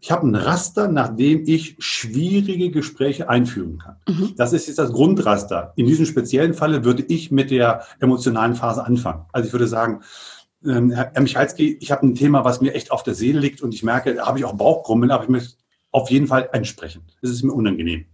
Ich 0.00 0.10
habe 0.10 0.26
ein 0.26 0.34
Raster, 0.34 0.88
nach 0.88 1.14
dem 1.14 1.44
ich 1.46 1.76
schwierige 1.80 2.70
Gespräche 2.70 3.28
einführen 3.28 3.78
kann. 3.78 3.96
Mhm. 4.08 4.32
Das 4.38 4.54
ist 4.54 4.68
jetzt 4.68 4.78
das 4.78 4.90
Grundraster. 4.90 5.74
In 5.76 5.84
diesem 5.84 6.06
speziellen 6.06 6.54
Falle 6.54 6.82
würde 6.82 7.04
ich 7.06 7.30
mit 7.30 7.50
der 7.50 7.84
emotionalen 8.00 8.54
Phase 8.54 8.86
anfangen. 8.86 9.26
Also 9.32 9.48
ich 9.48 9.52
würde 9.52 9.68
sagen, 9.68 10.00
ähm, 10.64 10.92
Herr 10.92 11.20
Michalski, 11.20 11.76
ich 11.78 11.92
habe 11.92 12.06
ein 12.06 12.14
Thema, 12.14 12.42
was 12.42 12.62
mir 12.62 12.72
echt 12.72 12.90
auf 12.90 13.02
der 13.02 13.14
Seele 13.14 13.38
liegt 13.38 13.60
und 13.60 13.74
ich 13.74 13.82
merke, 13.82 14.14
da 14.14 14.26
habe 14.26 14.38
ich 14.38 14.46
auch 14.46 14.54
Bauchkrummeln, 14.54 15.10
aber 15.10 15.24
ich 15.24 15.28
möchte 15.28 15.56
auf 15.90 16.10
jeden 16.10 16.26
Fall 16.26 16.48
ansprechen. 16.54 17.02
Das 17.20 17.30
ist 17.30 17.42
mir 17.42 17.52
unangenehm. 17.52 18.06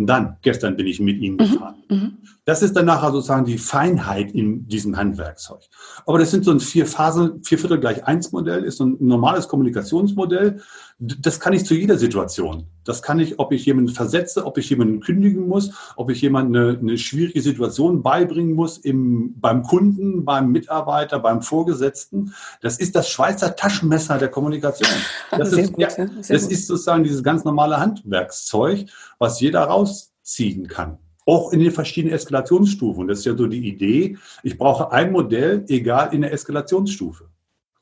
Und 0.00 0.06
dann, 0.06 0.38
gestern 0.40 0.76
bin 0.78 0.86
ich 0.86 0.98
mit 0.98 1.18
Ihnen 1.18 1.34
mhm, 1.34 1.38
gefahren. 1.38 1.74
Mhm. 1.90 2.12
Das 2.44 2.62
ist 2.62 2.74
dann 2.74 2.86
nachher 2.86 3.12
sozusagen 3.12 3.44
die 3.44 3.58
Feinheit 3.58 4.32
in 4.32 4.66
diesem 4.66 4.96
Handwerkzeug. 4.96 5.60
Aber 6.06 6.18
das 6.18 6.30
sind 6.30 6.44
so 6.44 6.50
ein 6.50 6.60
vier 6.60 6.86
Phasen, 6.86 7.42
vier 7.44 7.58
Viertel 7.58 7.78
gleich 7.78 8.04
eins 8.04 8.32
Modell, 8.32 8.64
ist 8.64 8.78
so 8.78 8.86
ein 8.86 8.96
normales 8.98 9.46
Kommunikationsmodell. 9.48 10.60
Das 10.98 11.38
kann 11.38 11.52
ich 11.52 11.66
zu 11.66 11.74
jeder 11.74 11.98
Situation. 11.98 12.66
Das 12.84 13.02
kann 13.02 13.20
ich, 13.20 13.38
ob 13.38 13.52
ich 13.52 13.66
jemanden 13.66 13.92
versetze, 13.92 14.46
ob 14.46 14.56
ich 14.58 14.70
jemanden 14.70 15.00
kündigen 15.00 15.48
muss, 15.48 15.70
ob 15.96 16.10
ich 16.10 16.20
jemanden 16.22 16.56
eine, 16.56 16.78
eine 16.78 16.98
schwierige 16.98 17.42
Situation 17.42 18.02
beibringen 18.02 18.54
muss 18.54 18.78
im, 18.78 19.38
beim 19.38 19.62
Kunden, 19.62 20.24
beim 20.24 20.50
Mitarbeiter, 20.50 21.18
beim 21.18 21.42
Vorgesetzten. 21.42 22.34
Das 22.62 22.78
ist 22.78 22.96
das 22.96 23.10
Schweizer 23.10 23.54
Taschenmesser 23.54 24.18
der 24.18 24.28
Kommunikation. 24.28 24.88
Das, 25.30 25.52
ist, 25.52 25.72
gut, 25.72 25.80
ja, 25.80 26.06
das 26.16 26.46
ist 26.46 26.66
sozusagen 26.66 27.04
dieses 27.04 27.22
ganz 27.22 27.44
normale 27.44 27.78
Handwerkszeug, 27.78 28.86
was 29.18 29.40
jeder 29.40 29.62
rausziehen 29.62 30.66
kann 30.66 30.98
auch 31.26 31.52
in 31.52 31.60
den 31.60 31.72
verschiedenen 31.72 32.14
Eskalationsstufen. 32.14 33.08
Das 33.08 33.20
ist 33.20 33.24
ja 33.24 33.36
so 33.36 33.46
die 33.46 33.68
Idee, 33.68 34.16
ich 34.42 34.58
brauche 34.58 34.92
ein 34.92 35.12
Modell, 35.12 35.64
egal 35.68 36.12
in 36.14 36.22
der 36.22 36.32
Eskalationsstufe. 36.32 37.28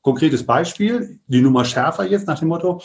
Konkretes 0.01 0.45
Beispiel, 0.45 1.19
die 1.27 1.41
Nummer 1.41 1.65
schärfer 1.65 2.05
jetzt 2.05 2.27
nach 2.27 2.39
dem 2.39 2.47
Motto, 2.47 2.81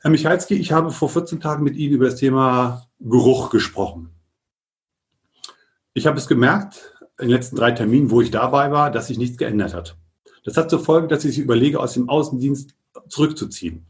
Herr 0.00 0.10
Michalski, 0.10 0.54
ich 0.54 0.72
habe 0.72 0.90
vor 0.90 1.08
14 1.08 1.40
Tagen 1.40 1.64
mit 1.64 1.76
Ihnen 1.76 1.94
über 1.94 2.06
das 2.06 2.16
Thema 2.16 2.86
Geruch 3.00 3.50
gesprochen. 3.50 4.10
Ich 5.94 6.06
habe 6.06 6.18
es 6.18 6.28
gemerkt, 6.28 6.94
in 7.18 7.28
den 7.28 7.36
letzten 7.36 7.56
drei 7.56 7.72
Terminen, 7.72 8.10
wo 8.10 8.20
ich 8.20 8.30
dabei 8.30 8.70
war, 8.70 8.90
dass 8.90 9.08
sich 9.08 9.18
nichts 9.18 9.38
geändert 9.38 9.74
hat. 9.74 9.96
Das 10.44 10.56
hat 10.56 10.70
zur 10.70 10.80
Folge, 10.80 11.08
dass 11.08 11.24
ich 11.24 11.38
überlege, 11.38 11.80
aus 11.80 11.94
dem 11.94 12.08
Außendienst 12.08 12.74
zurückzuziehen. 13.08 13.86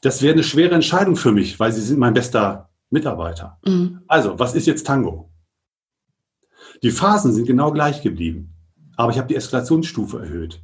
Das 0.00 0.22
wäre 0.22 0.32
eine 0.32 0.42
schwere 0.42 0.74
Entscheidung 0.74 1.16
für 1.16 1.32
mich, 1.32 1.60
weil 1.60 1.72
Sie 1.72 1.82
sind 1.82 1.98
mein 1.98 2.14
bester 2.14 2.70
Mitarbeiter. 2.92 3.58
Mhm. 3.66 4.02
Also, 4.06 4.38
was 4.38 4.54
ist 4.54 4.66
jetzt 4.66 4.86
Tango? 4.86 5.30
Die 6.82 6.90
Phasen 6.90 7.32
sind 7.32 7.46
genau 7.46 7.72
gleich 7.72 8.02
geblieben, 8.02 8.54
aber 8.96 9.12
ich 9.12 9.18
habe 9.18 9.28
die 9.28 9.36
Eskalationsstufe 9.36 10.20
erhöht. 10.20 10.62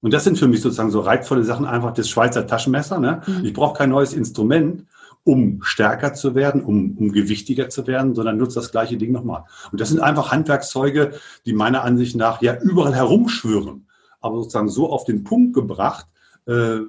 Und 0.00 0.12
das 0.12 0.24
sind 0.24 0.38
für 0.38 0.48
mich 0.48 0.60
sozusagen 0.60 0.90
so 0.90 1.00
reizvolle 1.00 1.44
Sachen, 1.44 1.64
einfach 1.64 1.94
das 1.94 2.10
Schweizer 2.10 2.46
Taschenmesser. 2.46 2.98
Ne? 2.98 3.22
Mhm. 3.26 3.44
Ich 3.44 3.54
brauche 3.54 3.78
kein 3.78 3.88
neues 3.88 4.12
Instrument, 4.12 4.84
um 5.22 5.62
stärker 5.62 6.12
zu 6.12 6.34
werden, 6.34 6.62
um, 6.62 6.98
um 6.98 7.12
gewichtiger 7.12 7.70
zu 7.70 7.86
werden, 7.86 8.14
sondern 8.14 8.36
nutze 8.36 8.56
das 8.56 8.70
gleiche 8.70 8.98
Ding 8.98 9.12
nochmal. 9.12 9.44
Und 9.72 9.80
das 9.80 9.88
sind 9.88 10.00
einfach 10.00 10.30
Handwerkszeuge, 10.30 11.12
die 11.46 11.54
meiner 11.54 11.82
Ansicht 11.82 12.16
nach 12.16 12.42
ja 12.42 12.60
überall 12.60 12.94
herumschwören, 12.94 13.88
aber 14.20 14.36
sozusagen 14.38 14.68
so 14.68 14.90
auf 14.90 15.04
den 15.04 15.24
Punkt 15.24 15.54
gebracht. 15.54 16.06
Äh, 16.46 16.80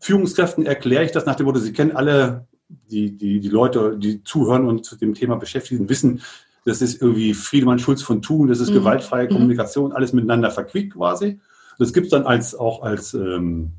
Führungskräften 0.00 0.64
erkläre 0.64 1.04
ich 1.04 1.12
das 1.12 1.26
nach 1.26 1.36
dem 1.36 1.44
Motto, 1.44 1.60
sie 1.60 1.74
kennen 1.74 1.94
alle 1.94 2.46
die, 2.90 3.16
die, 3.16 3.40
die 3.40 3.48
Leute, 3.48 3.96
die 3.98 4.22
zuhören 4.24 4.66
und 4.66 4.84
zu 4.84 4.96
dem 4.96 5.14
Thema 5.14 5.36
beschäftigen, 5.36 5.88
wissen, 5.88 6.22
das 6.64 6.80
ist 6.80 7.02
irgendwie 7.02 7.34
Friedemann 7.34 7.78
Schulz 7.78 8.02
von 8.02 8.22
Thun, 8.22 8.48
das 8.48 8.60
ist 8.60 8.70
mhm. 8.70 8.74
gewaltfreie 8.74 9.26
mhm. 9.26 9.32
Kommunikation, 9.32 9.92
alles 9.92 10.12
miteinander 10.12 10.50
verquickt 10.50 10.94
quasi. 10.94 11.40
Das 11.78 11.92
gibt 11.92 12.06
es 12.06 12.10
dann 12.10 12.24
als, 12.24 12.54
auch 12.54 12.82
als, 12.82 13.14
ähm, 13.14 13.72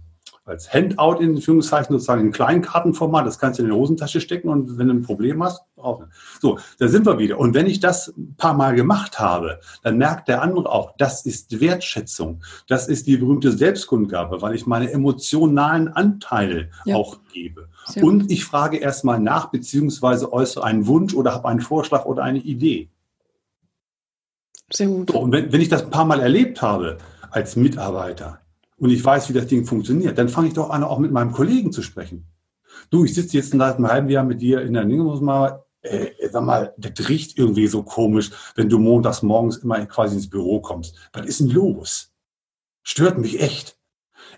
als 0.45 0.73
Handout 0.73 1.21
in 1.21 1.39
Führungszeichen 1.41 1.93
sozusagen 1.93 2.21
in 2.21 2.31
Kleinkartenformat. 2.31 3.25
Das 3.25 3.39
kannst 3.39 3.59
du 3.59 3.63
in 3.63 3.69
die 3.69 3.75
Hosentasche 3.75 4.19
stecken 4.19 4.49
und 4.49 4.77
wenn 4.77 4.87
du 4.87 4.93
ein 4.93 5.01
Problem 5.01 5.41
hast, 5.41 5.61
auch. 5.77 6.03
So, 6.41 6.59
da 6.79 6.87
sind 6.89 7.05
wir 7.05 7.17
wieder. 7.17 7.39
Und 7.39 7.53
wenn 7.53 7.65
ich 7.65 7.79
das 7.79 8.13
ein 8.17 8.35
paar 8.35 8.53
Mal 8.53 8.75
gemacht 8.75 9.19
habe, 9.19 9.59
dann 9.83 9.97
merkt 9.97 10.27
der 10.27 10.41
andere 10.41 10.69
auch, 10.69 10.95
das 10.97 11.25
ist 11.25 11.61
Wertschätzung. 11.61 12.43
Das 12.67 12.89
ist 12.89 13.07
die 13.07 13.17
berühmte 13.17 13.51
Selbstkundgabe, 13.51 14.41
weil 14.41 14.55
ich 14.55 14.65
meine 14.65 14.91
emotionalen 14.91 15.87
Anteile 15.87 16.69
ja. 16.85 16.95
auch 16.95 17.19
gebe. 17.31 17.69
Sehr 17.85 18.03
und 18.03 18.29
ich 18.29 18.43
frage 18.43 18.77
erstmal 18.77 19.19
nach, 19.19 19.47
beziehungsweise 19.47 20.31
äußere 20.33 20.65
einen 20.65 20.87
Wunsch 20.87 21.13
oder 21.13 21.33
habe 21.33 21.47
einen 21.47 21.61
Vorschlag 21.61 22.05
oder 22.05 22.23
eine 22.23 22.39
Idee. 22.39 22.89
Sehr 24.71 24.87
gut. 24.87 25.11
So, 25.11 25.19
und 25.19 25.31
wenn, 25.31 25.51
wenn 25.53 25.61
ich 25.61 25.69
das 25.69 25.83
ein 25.83 25.89
paar 25.89 26.05
Mal 26.05 26.19
erlebt 26.19 26.61
habe, 26.61 26.97
als 27.31 27.55
Mitarbeiter 27.55 28.42
und 28.83 28.89
ich 28.89 29.03
weiß, 29.03 29.29
wie 29.29 29.33
das 29.33 29.47
Ding 29.47 29.63
funktioniert, 29.63 30.17
dann 30.17 30.27
fange 30.27 30.49
ich 30.49 30.55
doch 30.55 30.69
an, 30.69 30.83
auch 30.83 30.99
mit 30.99 31.13
meinem 31.13 31.31
Kollegen 31.31 31.71
zu 31.71 31.81
sprechen. 31.81 32.25
Du, 32.89 33.05
ich 33.05 33.13
sitze 33.13 33.37
jetzt 33.37 33.51
seit 33.51 33.77
einem 33.77 33.87
halben 33.87 34.09
Jahr 34.09 34.25
mit 34.25 34.41
dir 34.41 34.61
in 34.61 34.73
der 34.73 34.83
Dinge, 34.83 35.03
muss 35.03 35.21
mal, 35.21 35.63
äh, 35.83 36.07
sag 36.29 36.43
mal, 36.43 36.73
das 36.77 37.07
riecht 37.07 37.37
irgendwie 37.37 37.67
so 37.67 37.83
komisch, 37.83 38.31
wenn 38.55 38.67
du 38.67 38.79
montags 38.79 39.23
morgens 39.23 39.55
immer 39.55 39.85
quasi 39.85 40.15
ins 40.17 40.29
Büro 40.29 40.59
kommst. 40.59 40.97
Was 41.13 41.25
ist 41.25 41.39
denn 41.39 41.51
los? 41.51 42.11
Stört 42.83 43.19
mich 43.19 43.39
echt. 43.41 43.77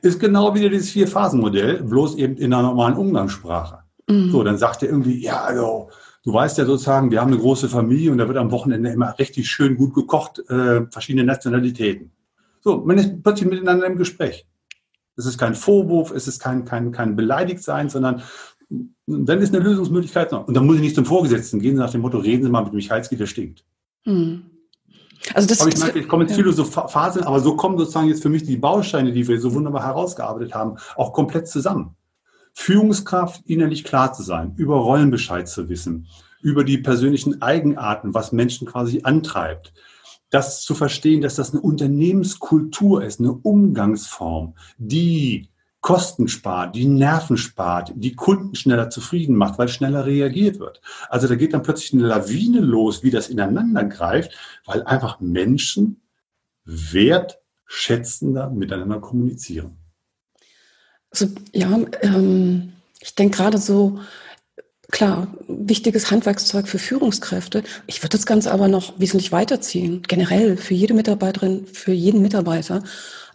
Ist 0.04 0.20
genau 0.20 0.54
wieder 0.54 0.70
dieses 0.70 0.92
Vier-Phasen-Modell, 0.92 1.82
bloß 1.82 2.14
eben 2.18 2.38
in 2.38 2.54
einer 2.54 2.62
normalen 2.62 2.98
Umgangssprache. 2.98 3.80
Mhm. 4.08 4.30
So, 4.30 4.44
dann 4.44 4.60
sagt 4.60 4.84
er 4.84 4.90
irgendwie, 4.90 5.24
ja, 5.24 5.44
also, 5.44 5.90
du 6.24 6.32
weißt 6.32 6.60
ja 6.60 6.66
sozusagen, 6.66 7.10
wir 7.10 7.20
haben 7.20 7.32
eine 7.32 7.42
große 7.42 7.68
Familie 7.68 8.12
und 8.12 8.20
da 8.20 8.28
wird 8.28 8.38
am 8.38 8.52
Wochenende 8.52 8.92
immer 8.92 9.18
richtig 9.18 9.50
schön 9.50 9.76
gut 9.76 9.96
gekocht, 9.96 10.38
äh, 10.50 10.86
verschiedene 10.92 11.26
Nationalitäten. 11.26 12.12
So, 12.66 12.84
man 12.84 12.98
ist 12.98 13.22
plötzlich 13.22 13.48
miteinander 13.48 13.86
im 13.86 13.96
Gespräch. 13.96 14.48
Es 15.16 15.28
ist 15.28 15.38
kein 15.38 15.54
Vorwurf, 15.54 16.10
es 16.10 16.28
ist 16.28 16.40
kein, 16.40 16.66
kein, 16.66 16.92
kein 16.92 17.16
Beleidigtsein, 17.16 17.90
sondern 17.90 18.24
dann 19.06 19.40
ist 19.40 19.54
eine 19.54 19.64
Lösungsmöglichkeit 19.64 20.32
noch. 20.32 20.48
Und 20.48 20.56
dann 20.56 20.66
muss 20.66 20.78
ich 20.78 20.82
nicht 20.82 20.96
zum 20.96 21.06
Vorgesetzten 21.06 21.60
gehen, 21.60 21.76
nach 21.76 21.92
dem 21.92 22.02
Motto, 22.02 22.18
reden 22.18 22.44
Sie 22.44 22.50
mal 22.50 22.64
mit 22.64 22.74
Michalski, 22.74 23.18
der 23.18 23.28
stinkt. 23.28 23.64
Hm. 24.06 24.46
Also 25.36 25.48
das, 25.48 25.62
aber 25.62 25.70
ich 25.70 25.78
merke, 25.78 26.00
ich 26.00 26.08
komme 26.08 26.24
jetzt 26.24 26.36
viele 26.36 26.52
so 26.54 26.66
Phasen, 26.66 27.24
aber 27.24 27.40
so 27.40 27.56
kommen 27.56 27.78
sozusagen 27.78 28.08
jetzt 28.08 28.24
für 28.24 28.30
mich 28.30 28.44
die 28.44 28.58
Bausteine, 28.58 29.12
die 29.12 29.28
wir 29.28 29.40
so 29.40 29.54
wunderbar 29.54 29.84
herausgearbeitet 29.84 30.56
haben, 30.56 30.78
auch 30.96 31.14
komplett 31.14 31.48
zusammen. 31.48 31.96
Führungskraft, 32.54 33.44
innerlich 33.46 33.84
klar 33.84 34.12
zu 34.14 34.24
sein, 34.24 34.56
über 34.58 34.78
Rollenbescheid 34.78 35.48
zu 35.48 35.70
wissen, 35.70 36.08
über 36.42 36.64
die 36.64 36.80
persönlichen 36.80 37.44
Eigenarten, 37.44 38.16
was 38.16 38.32
Menschen 38.32 38.68
quasi 38.68 39.02
antreibt, 39.04 39.72
das 40.36 40.62
zu 40.64 40.76
verstehen, 40.76 41.22
dass 41.22 41.36
das 41.36 41.54
eine 41.54 41.62
Unternehmenskultur 41.62 43.04
ist, 43.04 43.22
eine 43.22 43.32
Umgangsform, 43.32 44.56
die 44.78 45.48
Kosten 45.80 46.28
spart, 46.28 46.76
die 46.76 46.86
Nerven 46.86 47.38
spart, 47.38 47.94
die 47.96 48.16
Kunden 48.16 48.54
schneller 48.56 48.90
zufrieden 48.90 49.38
macht, 49.38 49.58
weil 49.58 49.70
schneller 49.70 50.06
reagiert 50.06 50.60
wird. 50.60 50.82
Also 51.10 51.28
da 51.28 51.36
geht 51.36 51.54
dann 51.54 51.64
plötzlich 51.64 51.94
eine 51.94 52.08
Lawine 52.08 52.60
los, 52.60 53.02
wie 53.02 53.12
das 53.12 53.30
ineinander 53.30 53.86
greift, 53.86 54.32
weil 54.66 54.84
einfach 54.84 55.22
Menschen 55.22 56.02
wertschätzender 56.66 58.50
miteinander 58.50 59.00
kommunizieren. 59.00 59.78
Also, 61.12 61.28
ja, 61.54 61.80
ähm, 62.02 62.74
ich 63.00 63.16
denke 63.16 63.38
gerade 63.38 63.58
so, 63.58 64.00
Klar, 64.92 65.28
wichtiges 65.68 66.12
Handwerkszeug 66.12 66.68
für 66.68 66.80
Führungskräfte. 66.80 67.64
Ich 67.88 68.02
würde 68.02 68.18
das 68.18 68.26
Ganze 68.26 68.52
aber 68.52 68.68
noch 68.68 69.00
wesentlich 69.00 69.32
weiterziehen, 69.32 70.04
generell 70.08 70.58
für 70.58 70.74
jede 70.74 70.94
Mitarbeiterin, 70.94 71.66
für 71.72 71.92
jeden 71.92 72.22
Mitarbeiter. 72.22 72.84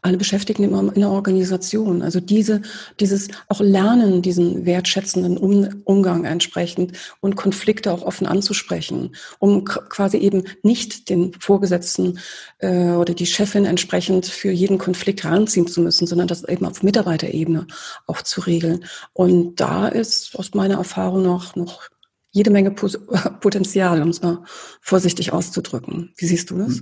alle 0.02 0.16
Beschäftigten 0.16 0.64
in 0.64 1.00
der 1.00 1.10
Organisation. 1.10 2.00
Also 2.00 2.20
diese, 2.20 2.62
dieses 3.00 3.28
auch 3.48 3.60
Lernen, 3.60 4.22
diesen 4.22 4.64
wertschätzenden 4.64 5.36
um, 5.36 5.82
Umgang 5.84 6.24
entsprechend 6.24 6.92
und 7.20 7.36
Konflikte 7.36 7.92
auch 7.92 8.00
offen 8.02 8.26
anzusprechen, 8.26 9.14
um 9.40 9.64
quasi 9.64 10.16
eben 10.16 10.44
nicht 10.62 11.10
den 11.10 11.34
Vorgesetzten 11.34 12.18
äh, 12.60 12.92
oder 12.92 13.12
die 13.12 13.26
Chefin 13.26 13.66
entsprechend 13.66 14.24
für 14.24 14.50
jeden 14.50 14.78
Konflikt 14.78 15.22
heranziehen 15.24 15.66
zu 15.66 15.82
müssen, 15.82 16.06
sondern 16.06 16.28
das 16.28 16.44
eben 16.44 16.64
auf 16.64 16.82
Mitarbeiterebene 16.82 17.66
auch 18.06 18.22
zu 18.22 18.40
regeln. 18.40 18.84
Und 19.12 19.60
da 19.60 19.86
ist 19.86 20.34
aus 20.36 20.54
meiner 20.54 20.76
Erfahrung 20.76 21.22
noch, 21.22 21.56
noch 21.56 21.90
jede 22.30 22.50
Menge 22.50 22.70
Potenzial, 23.40 24.02
um 24.02 24.08
es 24.08 24.22
mal 24.22 24.44
vorsichtig 24.80 25.32
auszudrücken. 25.32 26.12
Wie 26.16 26.26
siehst 26.26 26.50
du 26.50 26.58
das? 26.58 26.80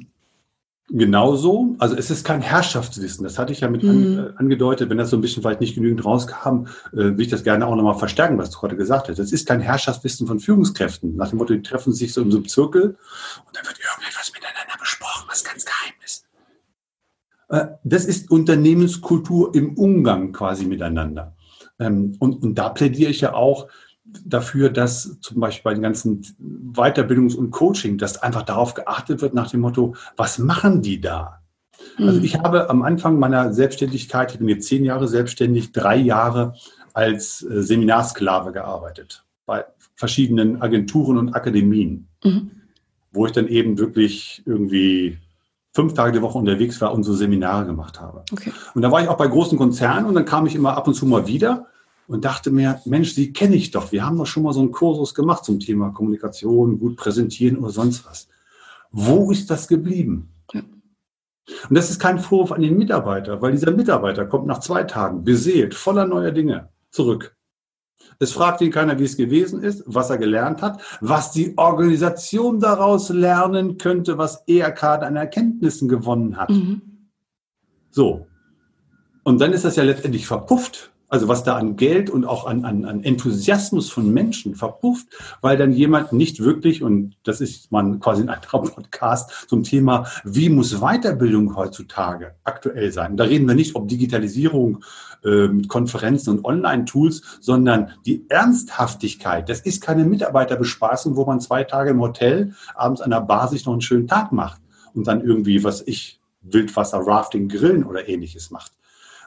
Genauso. 0.90 1.76
Also 1.78 1.96
es 1.96 2.10
ist 2.10 2.24
kein 2.24 2.40
Herrschaftswissen. 2.40 3.22
Das 3.22 3.38
hatte 3.38 3.52
ich 3.52 3.60
ja 3.60 3.68
mit 3.68 3.82
mhm. 3.82 3.90
an, 3.90 4.34
angedeutet. 4.36 4.88
Wenn 4.88 4.96
das 4.96 5.10
so 5.10 5.18
ein 5.18 5.20
bisschen 5.20 5.42
vielleicht 5.42 5.60
nicht 5.60 5.74
genügend 5.74 6.02
rauskam, 6.04 6.66
äh, 6.92 6.96
will 7.16 7.20
ich 7.20 7.28
das 7.28 7.44
gerne 7.44 7.66
auch 7.66 7.76
nochmal 7.76 7.98
verstärken, 7.98 8.38
was 8.38 8.50
du 8.50 8.58
gerade 8.58 8.76
gesagt 8.76 9.08
hast. 9.08 9.18
Es 9.18 9.32
ist 9.32 9.46
kein 9.46 9.60
Herrschaftswissen 9.60 10.26
von 10.26 10.40
Führungskräften. 10.40 11.14
Nach 11.16 11.28
dem 11.28 11.38
Motto, 11.38 11.52
die 11.52 11.62
treffen 11.62 11.92
sich 11.92 12.14
so 12.14 12.22
in 12.22 12.30
so 12.30 12.38
einem 12.38 12.48
Zirkel 12.48 12.82
und 13.46 13.56
dann 13.56 13.66
wird 13.66 13.78
irgendetwas 13.78 14.32
miteinander 14.32 14.78
besprochen, 14.80 15.26
was 15.28 15.44
ganz 15.44 15.66
geheim 15.66 15.92
ist. 16.02 16.24
Äh, 17.50 17.66
das 17.84 18.06
ist 18.06 18.30
Unternehmenskultur 18.30 19.54
im 19.54 19.76
Umgang 19.76 20.32
quasi 20.32 20.64
miteinander. 20.64 21.36
Ähm, 21.78 22.16
und, 22.18 22.42
und 22.42 22.54
da 22.54 22.70
plädiere 22.70 23.10
ich 23.10 23.20
ja 23.20 23.34
auch 23.34 23.68
dafür, 24.24 24.70
dass 24.70 25.20
zum 25.20 25.40
Beispiel 25.40 25.64
bei 25.64 25.74
den 25.74 25.82
ganzen 25.82 26.22
Weiterbildungs- 26.74 27.36
und 27.36 27.50
Coaching, 27.50 27.98
dass 27.98 28.22
einfach 28.22 28.42
darauf 28.42 28.74
geachtet 28.74 29.20
wird 29.22 29.34
nach 29.34 29.50
dem 29.50 29.60
Motto, 29.60 29.94
was 30.16 30.38
machen 30.38 30.82
die 30.82 31.00
da? 31.00 31.40
Also 31.98 32.18
mhm. 32.18 32.24
ich 32.24 32.38
habe 32.38 32.70
am 32.70 32.82
Anfang 32.82 33.18
meiner 33.18 33.52
Selbstständigkeit, 33.52 34.32
ich 34.32 34.38
bin 34.38 34.48
jetzt 34.48 34.68
zehn 34.68 34.84
Jahre 34.84 35.08
selbstständig, 35.08 35.72
drei 35.72 35.96
Jahre 35.96 36.54
als 36.92 37.42
äh, 37.42 37.62
Seminarsklave 37.62 38.52
gearbeitet 38.52 39.24
bei 39.46 39.64
verschiedenen 39.94 40.60
Agenturen 40.62 41.18
und 41.18 41.34
Akademien, 41.34 42.08
mhm. 42.22 42.50
wo 43.12 43.26
ich 43.26 43.32
dann 43.32 43.48
eben 43.48 43.78
wirklich 43.78 44.42
irgendwie 44.46 45.18
fünf 45.74 45.94
Tage 45.94 46.12
die 46.12 46.22
Woche 46.22 46.38
unterwegs 46.38 46.80
war 46.80 46.92
und 46.92 47.04
so 47.04 47.14
Seminare 47.14 47.66
gemacht 47.66 48.00
habe. 48.00 48.24
Okay. 48.32 48.52
Und 48.74 48.82
da 48.82 48.90
war 48.90 49.02
ich 49.02 49.08
auch 49.08 49.16
bei 49.16 49.26
großen 49.26 49.56
Konzernen 49.56 50.06
und 50.06 50.14
dann 50.14 50.24
kam 50.24 50.46
ich 50.46 50.54
immer 50.54 50.76
ab 50.76 50.88
und 50.88 50.94
zu 50.94 51.06
mal 51.06 51.26
wieder 51.26 51.66
und 52.08 52.24
dachte 52.24 52.50
mir, 52.50 52.80
Mensch, 52.86 53.12
Sie 53.12 53.32
kenne 53.32 53.54
ich 53.54 53.70
doch. 53.70 53.92
Wir 53.92 54.04
haben 54.04 54.16
doch 54.16 54.26
schon 54.26 54.42
mal 54.42 54.54
so 54.54 54.60
einen 54.60 54.72
Kursus 54.72 55.14
gemacht 55.14 55.44
zum 55.44 55.60
Thema 55.60 55.90
Kommunikation, 55.90 56.78
gut 56.78 56.96
präsentieren 56.96 57.58
oder 57.58 57.70
sonst 57.70 58.04
was. 58.06 58.28
Wo 58.90 59.30
ist 59.30 59.50
das 59.50 59.68
geblieben? 59.68 60.32
Ja. 60.52 60.62
Und 61.68 61.76
das 61.76 61.90
ist 61.90 62.00
kein 62.00 62.18
Vorwurf 62.18 62.52
an 62.52 62.62
den 62.62 62.78
Mitarbeiter, 62.78 63.40
weil 63.42 63.52
dieser 63.52 63.70
Mitarbeiter 63.70 64.24
kommt 64.24 64.46
nach 64.46 64.60
zwei 64.60 64.84
Tagen 64.84 65.22
beseelt, 65.22 65.74
voller 65.74 66.06
neuer 66.06 66.32
Dinge 66.32 66.70
zurück. 66.90 67.36
Es 68.18 68.32
fragt 68.32 68.62
ihn 68.62 68.72
keiner, 68.72 68.98
wie 68.98 69.04
es 69.04 69.16
gewesen 69.16 69.62
ist, 69.62 69.84
was 69.86 70.08
er 70.08 70.16
gelernt 70.16 70.62
hat, 70.62 70.80
was 71.00 71.30
die 71.30 71.56
Organisation 71.58 72.58
daraus 72.58 73.10
lernen 73.10 73.76
könnte, 73.76 74.16
was 74.16 74.44
er 74.46 74.72
gerade 74.72 75.06
an 75.06 75.16
Erkenntnissen 75.16 75.88
gewonnen 75.88 76.38
hat. 76.38 76.48
Mhm. 76.48 76.80
So. 77.90 78.26
Und 79.24 79.40
dann 79.40 79.52
ist 79.52 79.66
das 79.66 79.76
ja 79.76 79.82
letztendlich 79.82 80.26
verpufft. 80.26 80.90
Also 81.08 81.26
was 81.26 81.42
da 81.42 81.56
an 81.56 81.76
Geld 81.76 82.10
und 82.10 82.26
auch 82.26 82.46
an, 82.46 82.64
an, 82.64 82.84
an 82.84 83.02
Enthusiasmus 83.02 83.90
von 83.90 84.12
Menschen 84.12 84.54
verpufft, 84.54 85.06
weil 85.40 85.56
dann 85.56 85.72
jemand 85.72 86.12
nicht 86.12 86.40
wirklich, 86.40 86.82
und 86.82 87.16
das 87.24 87.40
ist 87.40 87.72
man 87.72 87.98
quasi 87.98 88.22
ein 88.22 88.28
anderer 88.28 88.62
Podcast 88.74 89.48
zum 89.48 89.62
Thema, 89.62 90.06
wie 90.24 90.50
muss 90.50 90.80
Weiterbildung 90.80 91.56
heutzutage 91.56 92.34
aktuell 92.44 92.92
sein? 92.92 93.16
Da 93.16 93.24
reden 93.24 93.48
wir 93.48 93.54
nicht 93.54 93.74
ob 93.74 93.88
Digitalisierung 93.88 94.84
äh, 95.24 95.48
mit 95.48 95.68
Konferenzen 95.68 96.30
und 96.30 96.44
Online-Tools, 96.44 97.38
sondern 97.40 97.92
die 98.06 98.26
Ernsthaftigkeit. 98.28 99.48
Das 99.48 99.60
ist 99.60 99.82
keine 99.82 100.04
Mitarbeiterbespaßung, 100.04 101.16
wo 101.16 101.24
man 101.24 101.40
zwei 101.40 101.64
Tage 101.64 101.90
im 101.90 102.00
Hotel 102.00 102.54
abends 102.74 103.00
an 103.00 103.10
der 103.10 103.22
Bar 103.22 103.48
sich 103.48 103.64
noch 103.66 103.72
einen 103.72 103.80
schönen 103.80 104.06
Tag 104.06 104.30
macht 104.30 104.60
und 104.94 105.06
dann 105.06 105.22
irgendwie, 105.22 105.64
was 105.64 105.82
ich, 105.86 106.20
Wildwasser, 106.42 106.98
Rafting, 106.98 107.48
Grillen 107.48 107.84
oder 107.84 108.08
ähnliches 108.08 108.50
macht. 108.50 108.72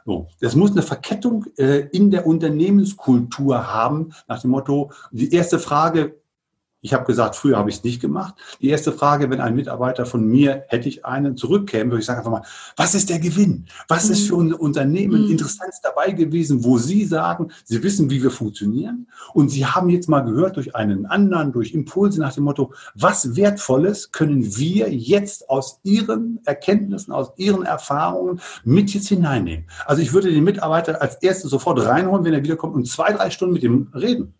So, 0.05 0.27
das 0.39 0.55
muss 0.55 0.71
eine 0.71 0.81
Verkettung 0.81 1.45
äh, 1.57 1.87
in 1.91 2.11
der 2.11 2.25
Unternehmenskultur 2.25 3.71
haben, 3.71 4.13
nach 4.27 4.41
dem 4.41 4.51
Motto, 4.51 4.91
die 5.11 5.33
erste 5.33 5.59
Frage, 5.59 6.20
ich 6.81 6.93
habe 6.93 7.05
gesagt, 7.05 7.35
früher 7.35 7.57
habe 7.57 7.69
ich 7.69 7.77
es 7.77 7.83
nicht 7.83 8.01
gemacht. 8.01 8.35
Die 8.59 8.69
erste 8.69 8.91
Frage, 8.91 9.29
wenn 9.29 9.39
ein 9.39 9.55
Mitarbeiter 9.55 10.05
von 10.07 10.25
mir, 10.25 10.65
hätte 10.67 10.89
ich 10.89 11.05
einen, 11.05 11.37
zurückkäme, 11.37 11.91
würde 11.91 11.99
ich 11.99 12.05
sagen 12.05 12.19
einfach 12.19 12.31
mal, 12.31 12.43
was 12.75 12.95
ist 12.95 13.09
der 13.09 13.19
Gewinn? 13.19 13.67
Was 13.87 14.09
ist 14.09 14.27
für 14.27 14.35
unser 14.35 14.59
Unternehmen 14.59 15.25
mhm. 15.25 15.31
interessant 15.31 15.73
dabei 15.83 16.11
gewesen, 16.11 16.63
wo 16.63 16.79
Sie 16.79 17.05
sagen, 17.05 17.51
Sie 17.65 17.81
wissen, 17.83 18.09
wie 18.09 18.23
wir 18.23 18.31
funktionieren 18.31 19.07
und 19.33 19.49
Sie 19.49 19.65
haben 19.65 19.89
jetzt 19.89 20.09
mal 20.09 20.21
gehört 20.21 20.57
durch 20.57 20.75
einen 20.75 21.05
anderen, 21.05 21.51
durch 21.51 21.73
Impulse 21.73 22.19
nach 22.19 22.33
dem 22.33 22.45
Motto, 22.45 22.73
was 22.95 23.35
Wertvolles 23.35 24.11
können 24.11 24.57
wir 24.57 24.91
jetzt 24.91 25.49
aus 25.49 25.79
Ihren 25.83 26.39
Erkenntnissen, 26.45 27.11
aus 27.11 27.31
Ihren 27.37 27.63
Erfahrungen 27.63 28.41
mit 28.63 28.91
jetzt 28.93 29.07
hineinnehmen? 29.07 29.65
Also 29.85 30.01
ich 30.01 30.13
würde 30.13 30.31
den 30.31 30.43
Mitarbeiter 30.43 30.99
als 31.01 31.15
erstes 31.15 31.51
sofort 31.51 31.85
reinholen, 31.85 32.25
wenn 32.25 32.33
er 32.33 32.43
wiederkommt 32.43 32.73
und 32.73 32.87
zwei, 32.87 33.13
drei 33.13 33.29
Stunden 33.29 33.53
mit 33.53 33.63
ihm 33.63 33.89
reden. 33.93 34.33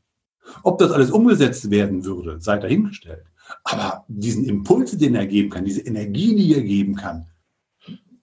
Ob 0.63 0.79
das 0.79 0.91
alles 0.91 1.11
umgesetzt 1.11 1.69
werden 1.69 2.03
würde, 2.03 2.39
sei 2.39 2.57
dahingestellt. 2.57 3.25
Aber 3.63 4.05
diesen 4.07 4.45
Impuls, 4.45 4.97
den 4.97 5.15
er 5.15 5.27
geben 5.27 5.49
kann, 5.49 5.65
diese 5.65 5.81
Energie, 5.81 6.35
die 6.35 6.53
er 6.55 6.61
geben 6.61 6.95
kann, 6.95 7.27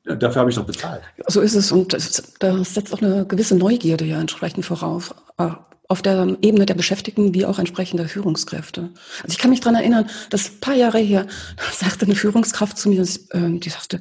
dafür 0.04 0.40
habe 0.40 0.50
ich 0.50 0.56
doch 0.56 0.66
bezahlt. 0.66 1.02
So 1.26 1.40
ist 1.40 1.54
es. 1.54 1.72
Und 1.72 1.92
das, 1.92 2.22
setzt 2.62 2.92
auch 2.92 3.02
eine 3.02 3.26
gewisse 3.26 3.56
Neugierde 3.56 4.04
ja 4.04 4.20
entsprechend 4.20 4.64
vorauf. 4.64 5.14
Äh, 5.38 5.50
auf 5.90 6.02
der 6.02 6.36
Ebene 6.42 6.66
der 6.66 6.74
Beschäftigten 6.74 7.32
wie 7.34 7.46
auch 7.46 7.58
entsprechender 7.58 8.08
Führungskräfte. 8.08 8.90
Also 9.22 9.32
ich 9.32 9.38
kann 9.38 9.50
mich 9.50 9.60
daran 9.60 9.76
erinnern, 9.76 10.08
dass 10.28 10.50
ein 10.50 10.60
paar 10.60 10.74
Jahre 10.74 10.98
her 10.98 11.26
sagte 11.72 12.04
eine 12.04 12.14
Führungskraft 12.14 12.76
zu 12.76 12.90
mir, 12.90 13.06
ähm, 13.32 13.60
die 13.60 13.70
sagte, 13.70 14.00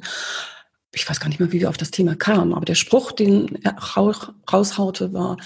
ich 0.92 1.08
weiß 1.08 1.20
gar 1.20 1.28
nicht 1.28 1.38
mehr, 1.40 1.52
wie 1.52 1.60
wir 1.60 1.68
auf 1.68 1.76
das 1.76 1.90
Thema 1.90 2.14
kamen, 2.14 2.54
aber 2.54 2.64
der 2.64 2.74
Spruch, 2.74 3.12
den 3.12 3.62
er 3.64 3.76
raushaute, 4.50 5.12
war, 5.12 5.36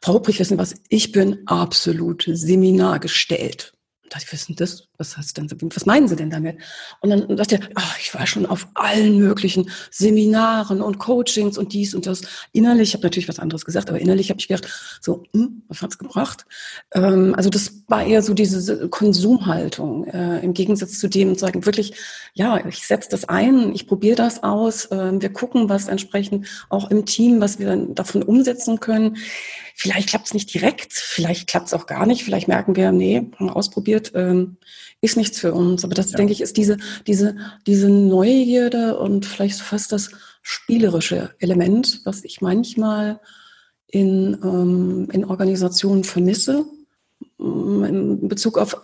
Frau 0.00 0.12
Rupprich, 0.12 0.38
wissen 0.38 0.58
was, 0.58 0.74
ich 0.88 1.12
bin 1.12 1.42
absolut 1.46 2.24
seminargestellt 2.26 3.72
dachte 4.12 4.26
ich, 4.26 4.32
was 4.32 4.46
das? 4.60 4.88
Was 5.02 5.16
heißt 5.16 5.36
denn, 5.36 5.48
was 5.50 5.84
meinen 5.84 6.06
Sie 6.06 6.14
denn 6.14 6.30
damit? 6.30 6.58
Und 7.00 7.10
dann 7.10 7.36
dachte 7.36 7.56
er, 7.56 7.68
ach, 7.74 7.98
ich 7.98 8.14
war 8.14 8.24
schon 8.24 8.46
auf 8.46 8.68
allen 8.74 9.18
möglichen 9.18 9.68
Seminaren 9.90 10.80
und 10.80 10.98
Coachings 10.98 11.58
und 11.58 11.72
dies 11.72 11.92
und 11.92 12.06
das. 12.06 12.22
Innerlich, 12.52 12.90
ich 12.90 12.94
habe 12.94 13.02
natürlich 13.02 13.28
was 13.28 13.40
anderes 13.40 13.64
gesagt, 13.64 13.88
aber 13.88 13.98
innerlich 13.98 14.30
habe 14.30 14.38
ich 14.38 14.46
gedacht, 14.46 14.68
so, 15.00 15.24
hm, 15.32 15.62
was 15.66 15.82
hat's 15.82 15.98
gebracht? 15.98 16.46
Ähm, 16.92 17.34
also 17.36 17.50
das 17.50 17.82
war 17.88 18.04
eher 18.04 18.22
so 18.22 18.32
diese 18.32 18.88
Konsumhaltung, 18.90 20.06
äh, 20.06 20.38
im 20.38 20.54
Gegensatz 20.54 21.00
zu 21.00 21.08
dem 21.08 21.34
sagen, 21.34 21.66
wirklich, 21.66 21.94
ja, 22.34 22.64
ich 22.64 22.86
setze 22.86 23.10
das 23.10 23.24
ein, 23.24 23.74
ich 23.74 23.88
probiere 23.88 24.14
das 24.14 24.44
aus, 24.44 24.86
äh, 24.86 25.20
wir 25.20 25.32
gucken, 25.32 25.68
was 25.68 25.88
entsprechend 25.88 26.46
auch 26.68 26.92
im 26.92 27.06
Team, 27.06 27.40
was 27.40 27.58
wir 27.58 27.66
dann 27.66 27.96
davon 27.96 28.22
umsetzen 28.22 28.78
können. 28.78 29.16
Vielleicht 29.74 30.10
klappt 30.10 30.26
es 30.26 30.34
nicht 30.34 30.54
direkt, 30.54 30.92
vielleicht 30.92 31.48
klappt 31.48 31.66
es 31.66 31.74
auch 31.74 31.86
gar 31.86 32.06
nicht, 32.06 32.22
vielleicht 32.24 32.46
merken 32.46 32.76
wir, 32.76 32.92
nee, 32.92 33.26
haben 33.36 33.46
wir 33.46 33.56
ausprobiert, 33.56 34.12
ähm, 34.14 34.58
ist 35.02 35.18
nichts 35.18 35.38
für 35.38 35.52
uns. 35.52 35.84
Aber 35.84 35.94
das, 35.94 36.12
ja. 36.12 36.16
denke 36.16 36.32
ich, 36.32 36.40
ist 36.40 36.56
diese, 36.56 36.78
diese, 37.06 37.36
diese 37.66 37.90
Neugierde 37.90 38.96
und 38.98 39.26
vielleicht 39.26 39.60
fast 39.60 39.92
das 39.92 40.10
spielerische 40.40 41.34
Element, 41.38 42.00
was 42.04 42.24
ich 42.24 42.40
manchmal 42.40 43.20
in, 43.88 44.38
ähm, 44.42 45.08
in 45.12 45.24
Organisationen 45.26 46.04
vermisse 46.04 46.64
in 47.42 48.28
Bezug 48.28 48.58
auf, 48.58 48.76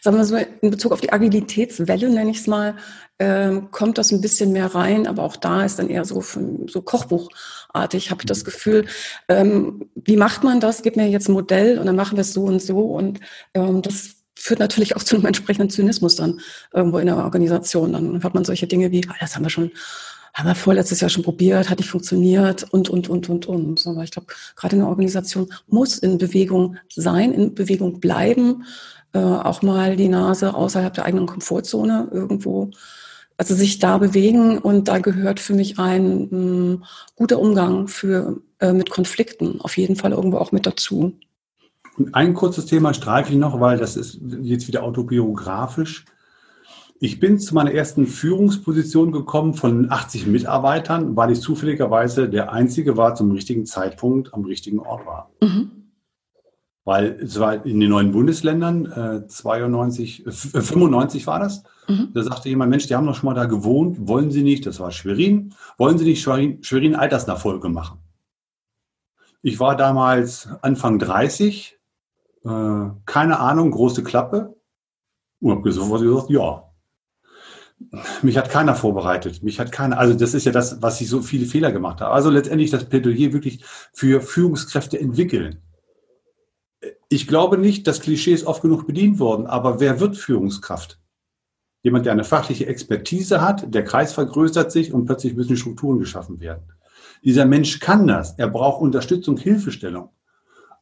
sagen 0.00 0.16
wir 0.16 0.24
so, 0.24 0.36
in 0.36 0.70
Bezug 0.70 0.92
auf 0.92 1.00
die 1.00 1.12
Agilitätswelle, 1.12 2.08
nenne 2.08 2.30
ich 2.30 2.38
es 2.38 2.46
mal, 2.46 2.76
ähm, 3.18 3.70
kommt 3.70 3.98
das 3.98 4.12
ein 4.12 4.20
bisschen 4.20 4.52
mehr 4.52 4.74
rein, 4.74 5.06
aber 5.06 5.22
auch 5.22 5.36
da 5.36 5.64
ist 5.64 5.78
dann 5.78 5.88
eher 5.88 6.04
so, 6.04 6.20
so 6.20 6.82
Kochbuchartig, 6.82 8.10
habe 8.10 8.22
ich 8.22 8.26
das 8.26 8.44
Gefühl. 8.44 8.86
Ähm, 9.28 9.88
wie 9.94 10.16
macht 10.16 10.44
man 10.44 10.60
das? 10.60 10.82
Gib 10.82 10.96
mir 10.96 11.08
jetzt 11.08 11.28
ein 11.28 11.32
Modell 11.32 11.78
und 11.78 11.86
dann 11.86 11.96
machen 11.96 12.16
wir 12.16 12.22
es 12.22 12.32
so 12.32 12.44
und 12.44 12.62
so. 12.62 12.80
Und 12.80 13.20
ähm, 13.54 13.82
das 13.82 14.21
führt 14.36 14.60
natürlich 14.60 14.96
auch 14.96 15.02
zu 15.02 15.16
einem 15.16 15.26
entsprechenden 15.26 15.70
Zynismus 15.70 16.16
dann 16.16 16.40
irgendwo 16.72 16.98
in 16.98 17.06
der 17.06 17.16
Organisation. 17.16 17.92
Dann 17.92 18.22
hat 18.22 18.34
man 18.34 18.44
solche 18.44 18.66
Dinge 18.66 18.90
wie, 18.90 19.04
ah, 19.08 19.14
das 19.20 19.36
haben 19.36 19.44
wir 19.44 19.50
schon 19.50 19.70
haben 20.34 20.48
wir 20.48 20.54
vorletztes 20.54 21.00
Jahr 21.00 21.10
schon 21.10 21.22
probiert, 21.22 21.68
hat 21.68 21.78
nicht 21.78 21.90
funktioniert 21.90 22.64
und, 22.70 22.88
und, 22.88 23.10
und, 23.10 23.28
und, 23.28 23.46
und. 23.46 23.86
Aber 23.86 24.02
ich 24.02 24.10
glaube, 24.10 24.28
gerade 24.56 24.76
eine 24.76 24.88
Organisation 24.88 25.52
muss 25.68 25.98
in 25.98 26.18
Bewegung 26.18 26.76
sein, 26.88 27.32
in 27.32 27.54
Bewegung 27.54 28.00
bleiben, 28.00 28.64
äh, 29.12 29.18
auch 29.18 29.62
mal 29.62 29.96
die 29.96 30.08
Nase 30.08 30.54
außerhalb 30.54 30.94
der 30.94 31.04
eigenen 31.04 31.26
Komfortzone 31.26 32.08
irgendwo, 32.10 32.70
also 33.36 33.54
sich 33.54 33.78
da 33.78 33.98
bewegen 33.98 34.58
und 34.58 34.88
da 34.88 34.98
gehört 34.98 35.38
für 35.40 35.54
mich 35.54 35.78
ein 35.78 36.20
mh, 36.20 36.28
hm, 36.30 36.84
guter 37.14 37.38
Umgang 37.38 37.88
für, 37.88 38.40
äh, 38.60 38.72
mit 38.72 38.88
Konflikten 38.88 39.60
auf 39.60 39.76
jeden 39.76 39.96
Fall 39.96 40.12
irgendwo 40.12 40.38
auch 40.38 40.52
mit 40.52 40.66
dazu. 40.66 41.12
Und 41.98 42.14
ein 42.14 42.34
kurzes 42.34 42.66
Thema 42.66 42.94
streife 42.94 43.32
ich 43.32 43.38
noch, 43.38 43.60
weil 43.60 43.78
das 43.78 43.96
ist 43.96 44.20
jetzt 44.42 44.68
wieder 44.68 44.82
autobiografisch 44.82 46.04
Ich 47.00 47.18
bin 47.20 47.38
zu 47.38 47.54
meiner 47.54 47.72
ersten 47.72 48.06
Führungsposition 48.06 49.12
gekommen 49.12 49.54
von 49.54 49.90
80 49.90 50.26
Mitarbeitern, 50.26 51.16
weil 51.16 51.32
ich 51.32 51.40
zufälligerweise 51.40 52.28
der 52.28 52.52
Einzige 52.52 52.96
war 52.96 53.14
zum 53.14 53.32
richtigen 53.32 53.66
Zeitpunkt 53.66 54.32
am 54.32 54.44
richtigen 54.44 54.78
Ort 54.78 55.04
war. 55.04 55.30
Mhm. 55.40 55.70
Weil 56.84 57.18
es 57.22 57.38
war 57.38 57.64
in 57.66 57.78
den 57.78 57.90
neuen 57.90 58.12
Bundesländern, 58.12 58.86
äh, 58.86 59.26
92, 59.26 60.26
äh, 60.26 60.30
95 60.30 61.26
war 61.26 61.40
das, 61.40 61.62
mhm. 61.88 62.10
da 62.14 62.22
sagte 62.22 62.48
jemand, 62.48 62.70
Mensch, 62.70 62.86
die 62.86 62.94
haben 62.94 63.06
doch 63.06 63.14
schon 63.14 63.28
mal 63.28 63.34
da 63.34 63.44
gewohnt, 63.44 64.08
wollen 64.08 64.30
Sie 64.30 64.42
nicht, 64.42 64.64
das 64.66 64.80
war 64.80 64.90
Schwerin, 64.90 65.54
wollen 65.78 65.98
Sie 65.98 66.04
nicht 66.04 66.22
Schwerin, 66.22 66.62
Schwerin 66.62 66.96
Altersnachfolge 66.96 67.68
machen? 67.68 67.98
Ich 69.42 69.58
war 69.58 69.76
damals 69.76 70.48
Anfang 70.62 71.00
30, 71.00 71.80
äh, 72.44 72.90
keine 73.06 73.38
Ahnung, 73.38 73.70
große 73.70 74.02
Klappe, 74.02 74.54
und 75.40 75.50
habe 75.50 75.72
sofort 75.72 76.02
gesagt, 76.02 76.30
ja, 76.30 76.72
mich 78.22 78.38
hat 78.38 78.48
keiner 78.50 78.74
vorbereitet. 78.74 79.42
Mich 79.42 79.58
hat 79.58 79.72
keiner, 79.72 79.98
also 79.98 80.14
das 80.14 80.34
ist 80.34 80.44
ja 80.44 80.52
das, 80.52 80.80
was 80.82 81.00
ich 81.00 81.08
so 81.08 81.20
viele 81.20 81.46
Fehler 81.46 81.72
gemacht 81.72 82.00
habe. 82.00 82.12
Also 82.12 82.30
letztendlich 82.30 82.70
das 82.70 82.88
Plädoyer 82.88 83.32
wirklich 83.32 83.64
für 83.92 84.20
Führungskräfte 84.20 85.00
entwickeln. 85.00 85.60
Ich 87.08 87.26
glaube 87.26 87.58
nicht, 87.58 87.86
das 87.86 88.00
Klischee 88.00 88.32
ist 88.32 88.46
oft 88.46 88.62
genug 88.62 88.86
bedient 88.86 89.18
worden, 89.18 89.46
aber 89.46 89.80
wer 89.80 90.00
wird 90.00 90.16
Führungskraft? 90.16 91.00
Jemand, 91.82 92.06
der 92.06 92.12
eine 92.12 92.24
fachliche 92.24 92.66
Expertise 92.66 93.40
hat, 93.40 93.74
der 93.74 93.84
Kreis 93.84 94.12
vergrößert 94.12 94.70
sich 94.70 94.92
und 94.92 95.06
plötzlich 95.06 95.34
müssen 95.34 95.56
Strukturen 95.56 95.98
geschaffen 95.98 96.40
werden. 96.40 96.72
Dieser 97.24 97.44
Mensch 97.44 97.80
kann 97.80 98.06
das. 98.06 98.38
Er 98.38 98.48
braucht 98.48 98.80
Unterstützung, 98.80 99.36
Hilfestellung. 99.36 100.10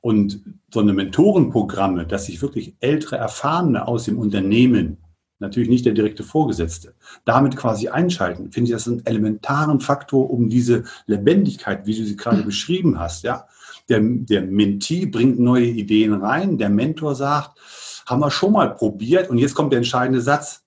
Und 0.00 0.42
so 0.72 0.80
eine 0.80 0.94
Mentorenprogramme, 0.94 2.06
dass 2.06 2.26
sich 2.26 2.40
wirklich 2.40 2.74
ältere 2.80 3.16
Erfahrene 3.16 3.86
aus 3.86 4.04
dem 4.04 4.18
Unternehmen 4.18 4.96
natürlich 5.40 5.68
nicht 5.68 5.86
der 5.86 5.94
direkte 5.94 6.22
Vorgesetzte, 6.22 6.94
damit 7.24 7.56
quasi 7.56 7.88
einschalten, 7.88 8.52
finde 8.52 8.68
ich 8.68 8.74
das 8.74 8.86
einen 8.86 9.04
elementaren 9.06 9.80
Faktor, 9.80 10.30
um 10.30 10.48
diese 10.48 10.84
Lebendigkeit, 11.06 11.86
wie 11.86 11.96
du 11.96 12.04
sie 12.04 12.16
gerade 12.16 12.42
beschrieben 12.42 12.98
hast, 12.98 13.24
ja. 13.24 13.46
Der, 13.88 14.00
der 14.00 14.42
Mentee 14.42 15.06
bringt 15.06 15.40
neue 15.40 15.66
Ideen 15.66 16.12
rein, 16.12 16.58
der 16.58 16.68
Mentor 16.68 17.16
sagt, 17.16 17.58
haben 18.06 18.20
wir 18.20 18.30
schon 18.30 18.52
mal 18.52 18.74
probiert 18.74 19.30
und 19.30 19.38
jetzt 19.38 19.54
kommt 19.54 19.72
der 19.72 19.78
entscheidende 19.78 20.20
Satz. 20.20 20.62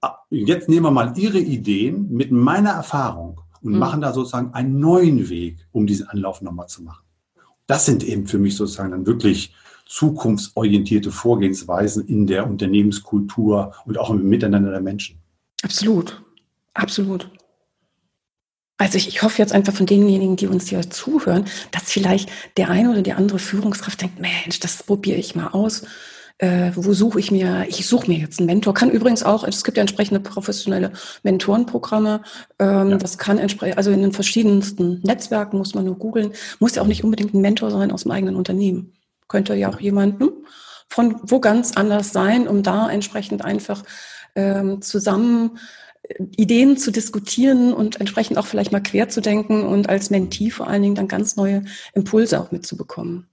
Ah, 0.00 0.16
jetzt 0.30 0.68
nehmen 0.68 0.86
wir 0.86 0.90
mal 0.90 1.12
Ihre 1.16 1.38
Ideen 1.38 2.10
mit 2.10 2.32
meiner 2.32 2.70
Erfahrung 2.70 3.40
und 3.60 3.72
mhm. 3.72 3.78
machen 3.78 4.00
da 4.00 4.12
sozusagen 4.12 4.52
einen 4.52 4.80
neuen 4.80 5.28
Weg, 5.28 5.66
um 5.70 5.86
diesen 5.86 6.08
Anlauf 6.08 6.42
nochmal 6.42 6.66
zu 6.66 6.82
machen. 6.82 7.03
Das 7.66 7.86
sind 7.86 8.02
eben 8.04 8.26
für 8.26 8.38
mich 8.38 8.56
sozusagen 8.56 8.90
dann 8.90 9.06
wirklich 9.06 9.54
zukunftsorientierte 9.86 11.10
Vorgehensweisen 11.10 12.06
in 12.06 12.26
der 12.26 12.46
Unternehmenskultur 12.48 13.74
und 13.84 13.98
auch 13.98 14.10
im 14.10 14.28
Miteinander 14.28 14.70
der 14.70 14.80
Menschen. 14.80 15.18
Absolut, 15.62 16.22
absolut. 16.74 17.30
Also 18.76 18.98
ich, 18.98 19.08
ich 19.08 19.22
hoffe 19.22 19.40
jetzt 19.40 19.52
einfach 19.52 19.72
von 19.72 19.86
denjenigen, 19.86 20.36
die 20.36 20.48
uns 20.48 20.68
hier 20.68 20.90
zuhören, 20.90 21.44
dass 21.70 21.84
vielleicht 21.84 22.28
der 22.56 22.70
eine 22.70 22.90
oder 22.90 23.02
die 23.02 23.12
andere 23.12 23.38
Führungskraft 23.38 24.00
denkt, 24.00 24.18
Mensch, 24.18 24.58
das 24.60 24.82
probiere 24.82 25.18
ich 25.18 25.34
mal 25.34 25.48
aus. 25.48 25.84
Äh, 26.38 26.72
wo 26.74 26.92
suche 26.92 27.20
ich 27.20 27.30
mir, 27.30 27.64
ich 27.68 27.86
suche 27.86 28.08
mir 28.08 28.18
jetzt 28.18 28.40
einen 28.40 28.46
Mentor. 28.46 28.74
Kann 28.74 28.90
übrigens 28.90 29.22
auch, 29.22 29.44
es 29.44 29.62
gibt 29.62 29.76
ja 29.76 29.82
entsprechende 29.82 30.18
professionelle 30.18 30.92
Mentorenprogramme. 31.22 32.22
Ähm, 32.58 32.90
ja. 32.90 32.96
Das 32.96 33.18
kann 33.18 33.38
entsprechend, 33.38 33.78
also 33.78 33.92
in 33.92 34.02
den 34.02 34.12
verschiedensten 34.12 35.00
Netzwerken 35.04 35.58
muss 35.58 35.74
man 35.74 35.84
nur 35.84 35.96
googeln. 35.96 36.32
Muss 36.58 36.74
ja 36.74 36.82
auch 36.82 36.88
nicht 36.88 37.04
unbedingt 37.04 37.34
ein 37.34 37.40
Mentor 37.40 37.70
sein 37.70 37.92
aus 37.92 38.02
dem 38.02 38.10
eigenen 38.10 38.34
Unternehmen. 38.34 38.94
Könnte 39.28 39.54
ja 39.54 39.68
auch 39.68 39.78
jemand 39.78 40.18
hm, 40.18 40.32
von 40.88 41.20
wo 41.22 41.38
ganz 41.38 41.72
anders 41.72 42.12
sein, 42.12 42.48
um 42.48 42.64
da 42.64 42.90
entsprechend 42.90 43.44
einfach 43.44 43.84
ähm, 44.34 44.82
zusammen 44.82 45.58
äh, 46.02 46.24
Ideen 46.36 46.76
zu 46.76 46.90
diskutieren 46.90 47.72
und 47.72 48.00
entsprechend 48.00 48.38
auch 48.38 48.46
vielleicht 48.46 48.72
mal 48.72 48.82
quer 48.82 49.08
zu 49.08 49.20
denken 49.20 49.62
und 49.62 49.88
als 49.88 50.10
Mentee 50.10 50.50
vor 50.50 50.66
allen 50.66 50.82
Dingen 50.82 50.94
dann 50.96 51.06
ganz 51.06 51.36
neue 51.36 51.64
Impulse 51.94 52.40
auch 52.40 52.50
mitzubekommen. 52.50 53.28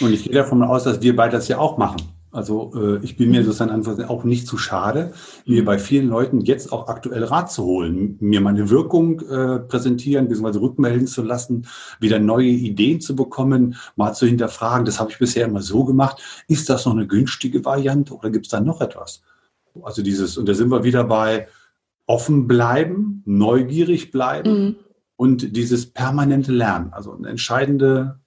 Und 0.00 0.12
ich 0.12 0.24
gehe 0.24 0.32
davon 0.34 0.62
aus, 0.62 0.84
dass 0.84 1.00
wir 1.02 1.14
beide 1.14 1.32
das 1.32 1.48
ja 1.48 1.58
auch 1.58 1.78
machen. 1.78 2.02
Also 2.36 2.72
äh, 2.76 2.98
ich 3.02 3.16
bin 3.16 3.30
mir 3.30 3.42
sozusagen 3.44 4.04
auch 4.04 4.24
nicht 4.24 4.46
zu 4.46 4.58
schade, 4.58 5.14
mir 5.46 5.64
bei 5.64 5.78
vielen 5.78 6.08
Leuten 6.08 6.42
jetzt 6.42 6.70
auch 6.70 6.86
aktuell 6.88 7.24
Rat 7.24 7.50
zu 7.50 7.64
holen, 7.64 8.18
mir 8.20 8.42
meine 8.42 8.68
Wirkung 8.68 9.20
äh, 9.20 9.58
präsentieren, 9.60 10.28
beziehungsweise 10.28 10.60
rückmelden 10.60 11.06
zu 11.06 11.22
lassen, 11.22 11.66
wieder 11.98 12.18
neue 12.18 12.48
Ideen 12.48 13.00
zu 13.00 13.16
bekommen, 13.16 13.76
mal 13.96 14.12
zu 14.12 14.26
hinterfragen, 14.26 14.84
das 14.84 15.00
habe 15.00 15.10
ich 15.10 15.18
bisher 15.18 15.46
immer 15.46 15.62
so 15.62 15.84
gemacht, 15.84 16.20
ist 16.46 16.68
das 16.68 16.84
noch 16.84 16.92
eine 16.92 17.06
günstige 17.06 17.64
Variante 17.64 18.12
oder 18.12 18.28
gibt 18.28 18.44
es 18.46 18.50
da 18.50 18.60
noch 18.60 18.82
etwas? 18.82 19.22
Also 19.82 20.02
dieses, 20.02 20.36
und 20.36 20.46
da 20.46 20.52
sind 20.52 20.70
wir 20.70 20.84
wieder 20.84 21.04
bei 21.04 21.48
offen 22.06 22.46
bleiben, 22.46 23.22
neugierig 23.24 24.10
bleiben 24.10 24.64
mhm. 24.64 24.76
und 25.16 25.56
dieses 25.56 25.86
permanente 25.86 26.52
Lernen, 26.52 26.92
also 26.92 27.12
eine 27.12 27.28
entscheidende 27.28 28.20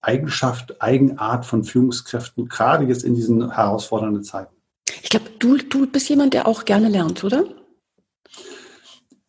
Eigenschaft, 0.00 0.80
Eigenart 0.80 1.44
von 1.46 1.64
Führungskräften, 1.64 2.48
gerade 2.48 2.84
jetzt 2.84 3.04
in 3.04 3.14
diesen 3.14 3.50
herausfordernden 3.50 4.22
Zeiten. 4.22 4.54
Ich 5.02 5.10
glaube, 5.10 5.26
du, 5.38 5.56
du 5.56 5.86
bist 5.86 6.08
jemand, 6.08 6.34
der 6.34 6.46
auch 6.46 6.64
gerne 6.64 6.88
lernt, 6.88 7.24
oder? 7.24 7.44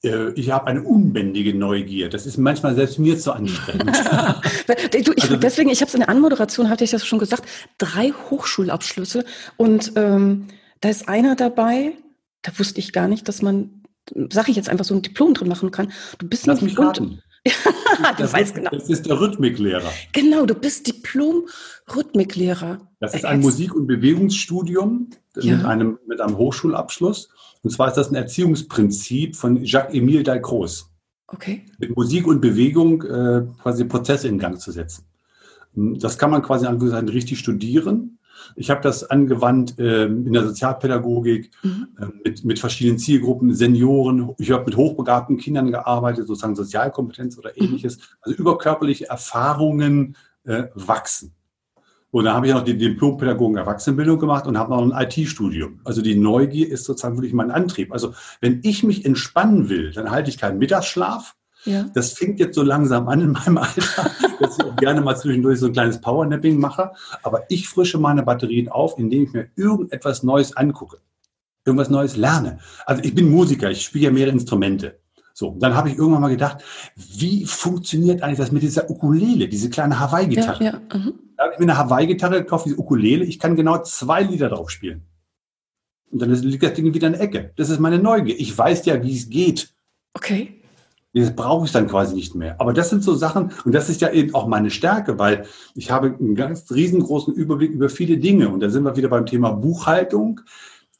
Äh, 0.03 0.32
ich 0.34 0.51
habe 0.51 0.68
eine 0.68 0.84
unbändige 0.84 1.53
Neugier. 1.53 2.09
Das 2.09 2.26
ist 2.26 2.38
manchmal 2.38 2.76
selbst 2.76 2.99
mir 2.99 3.18
zu 3.18 3.32
anstrengend. 3.32 3.95
du, 4.68 5.13
ich, 5.15 5.24
also, 5.24 5.36
deswegen, 5.36 5.70
ich 5.70 5.82
habe 5.82 5.89
es 5.89 5.93
in 5.93 6.01
der 6.01 6.09
Anmoderation, 6.09 6.70
hatte 6.70 6.84
ich 6.84 6.91
das 6.91 7.05
schon 7.05 7.20
gesagt, 7.20 7.43
drei 7.78 8.11
Hochschulabschlüsse. 8.11 9.26
Und 9.57 9.93
ähm, 9.95 10.47
da 10.82 10.89
ist 10.89 11.09
einer 11.09 11.36
dabei, 11.36 11.93
da 12.43 12.57
wusste 12.57 12.80
ich 12.80 12.93
gar 12.93 13.07
nicht, 13.07 13.28
dass 13.28 13.41
man, 13.41 13.84
sage 14.30 14.51
ich 14.51 14.57
jetzt 14.57 14.70
einfach, 14.70 14.86
so 14.86 14.93
ein 14.93 15.01
Diplom 15.01 15.34
drin 15.34 15.47
machen 15.47 15.72
kann. 15.72 15.91
Du 16.20 16.28
bist 16.28 16.45
Lass 16.45 16.61
nicht 16.61 16.78
mich 16.78 16.86
raten. 16.86 17.22
Du 18.18 18.34
weißt 18.34 18.56
genau. 18.56 18.70
Das 18.72 18.89
ist 18.89 19.06
der 19.06 19.20
Rhythmiklehrer. 19.20 19.91
Genau, 20.14 20.45
du 20.45 20.56
bist 20.56 20.88
Diplom-Rhythmiklehrer. 20.88 22.80
Das 23.00 23.14
ist 23.14 23.26
ein 23.26 23.39
Musik- 23.41 23.76
und 23.76 23.88
Bewegungsstudium 23.88 25.10
ja. 25.36 25.58
mit, 25.58 25.66
einem, 25.66 26.00
mit 26.08 26.22
einem 26.22 26.38
Hochschulabschluss. 26.38 27.30
Und 27.64 27.72
zwar 27.72 27.89
ist 27.89 27.95
das 27.95 28.10
ein 28.10 28.16
Erziehungsprinzip 28.16 29.36
von 29.36 29.64
Jacques-Émile 29.64 30.24
Dalcroze. 30.24 30.86
Okay. 31.28 31.66
Mit 31.80 31.95
Musik 31.95 32.28
und 32.28 32.39
Bewegung 32.39 33.04
äh, 33.04 33.43
quasi 33.62 33.84
Prozesse 33.86 34.28
in 34.28 34.39
Gang 34.39 34.60
zu 34.60 34.72
setzen. 34.72 35.04
Das 35.76 36.18
kann 36.18 36.32
man 36.32 36.41
quasi 36.41 36.66
richtig 36.66 37.39
studieren. 37.39 38.16
Ich 38.56 38.70
habe 38.70 38.82
das 38.82 39.04
angewandt 39.04 39.80
äh, 39.80 40.06
in 40.06 40.34
der 40.34 40.44
Sozialpädagogik 40.44 41.52
mhm. 41.64 41.88
äh, 42.00 42.06
mit, 42.24 42.46
mit 42.46 42.60
verschiedenen 42.60 43.00
Zielgruppen, 43.00 43.54
Senioren. 43.54 44.32
Ich 44.38 44.52
habe 44.52 44.66
mit 44.66 44.76
hochbegabten 44.76 45.38
Kindern 45.38 45.72
gearbeitet, 45.72 46.28
sozusagen 46.28 46.56
Sozialkompetenz 46.56 47.38
oder 47.38 47.52
mhm. 47.56 47.64
ähnliches. 47.64 47.98
Mhm. 47.98 48.02
Also 48.22 48.38
überkörperliche 48.38 49.10
Erfahrungen 49.10 50.16
äh, 50.46 50.66
wachsen. 50.76 51.34
Und 52.10 52.24
da 52.24 52.34
habe 52.34 52.48
ich 52.48 52.54
noch 52.54 52.64
die 52.64 52.78
Diplompädagogen 52.78 53.58
Erwachsenenbildung 53.58 54.18
gemacht 54.18 54.48
und 54.48 54.58
habe 54.58 54.72
noch 54.72 54.82
ein 54.82 55.08
IT-Studium. 55.08 55.82
Also 55.84 56.02
die 56.02 56.16
Neugier 56.16 56.70
ist 56.70 56.86
sozusagen 56.86 57.16
wirklich 57.16 57.34
mein 57.34 57.52
Antrieb. 57.52 57.92
Also 57.92 58.14
wenn 58.42 58.62
ich 58.64 58.84
mich 58.84 59.06
entspannen 59.06 59.70
will, 59.70 59.92
dann 59.92 60.10
halte 60.10 60.30
ich 60.30 60.38
keinen 60.38 60.58
Mittagsschlaf, 60.58 61.36
ja. 61.68 61.86
Das 61.93 62.13
fängt 62.13 62.39
jetzt 62.39 62.55
so 62.55 62.63
langsam 62.63 63.07
an 63.07 63.22
in 63.22 63.32
meinem 63.32 63.57
Alter, 63.57 64.11
dass 64.39 64.57
ich 64.57 64.65
auch 64.65 64.76
gerne 64.78 65.01
mal 65.01 65.15
zwischendurch 65.15 65.59
so 65.59 65.68
ein 65.68 65.74
kleines 65.74 66.01
Powernapping 66.01 66.59
mache. 66.59 66.91
Aber 67.24 67.43
ich 67.49 67.68
frische 67.68 67.97
meine 67.97 68.24
Batterien 68.24 68.70
auf, 68.70 68.97
indem 68.97 69.24
ich 69.24 69.34
mir 69.34 69.47
irgendetwas 69.55 70.24
Neues 70.24 70.55
angucke, 70.55 70.97
irgendwas 71.65 71.89
Neues 71.89 72.15
lerne. 72.18 72.59
Also 72.86 73.03
ich 73.03 73.13
bin 73.13 73.30
Musiker, 73.30 73.70
ich 73.70 73.84
spiele 73.84 74.05
ja 74.05 74.11
mehrere 74.11 74.32
Instrumente. 74.32 74.99
So, 75.34 75.55
dann 75.59 75.76
habe 75.76 75.89
ich 75.89 75.97
irgendwann 75.99 76.22
mal 76.22 76.30
gedacht, 76.30 76.63
wie 76.95 77.45
funktioniert 77.45 78.24
eigentlich 78.24 78.39
das 78.39 78.51
mit 78.51 78.63
dieser 78.63 78.89
Ukulele, 78.89 79.47
diese 79.47 79.70
kleine 79.70 79.99
Hawaii-Gitarre? 79.99 80.63
Ja, 80.63 80.72
ja, 80.72 80.97
mhm. 80.97 81.13
Da 81.38 81.43
habe 81.43 81.53
ich 81.53 81.59
mir 81.59 81.65
eine 81.65 81.78
Hawaii-Gitarre 81.78 82.39
gekauft, 82.39 82.65
diese 82.65 82.80
Ukulele. 82.80 83.24
Ich 83.24 83.38
kann 83.38 83.55
genau 83.55 83.84
zwei 83.84 84.24
Lieder 84.24 84.49
drauf 84.49 84.72
spielen. 84.72 85.05
Und 86.09 86.22
dann 86.24 86.34
liegt 86.34 86.63
das 86.63 86.74
Ding 86.74 86.91
wieder 86.91 87.07
in 87.07 87.13
der 87.13 87.22
Ecke. 87.22 87.51
Das 87.55 87.70
ist 87.70 87.80
meine 87.80 87.99
Neugier. 87.99 88.39
Ich 88.39 88.57
weiß 88.57 88.86
ja, 88.86 89.03
wie 89.03 89.15
es 89.15 89.30
geht. 89.30 89.76
Okay. 90.15 90.57
Das 91.20 91.36
brauche 91.36 91.65
ich 91.65 91.72
dann 91.72 91.88
quasi 91.88 92.15
nicht 92.15 92.36
mehr. 92.36 92.59
Aber 92.59 92.74
das 92.74 92.89
sind 92.89 93.03
so 93.03 93.15
Sachen, 93.15 93.51
und 93.65 93.74
das 93.74 93.89
ist 93.89 94.01
ja 94.01 94.11
eben 94.11 94.36
auch 94.36 94.47
meine 94.47 94.70
Stärke, 94.70 95.18
weil 95.18 95.45
ich 95.76 95.91
habe 95.91 96.15
einen 96.20 96.36
ganz 96.36 96.72
riesengroßen 96.72 97.34
Überblick 97.34 97.72
über 97.72 97.89
viele 97.89 98.18
Dinge. 98.18 98.49
Und 98.49 98.59
da 98.59 98.70
sind 98.70 98.84
wir 98.84 98.95
wieder 98.95 99.09
beim 99.09 99.26
Thema 99.26 99.51
Buchhaltung, 99.51 100.41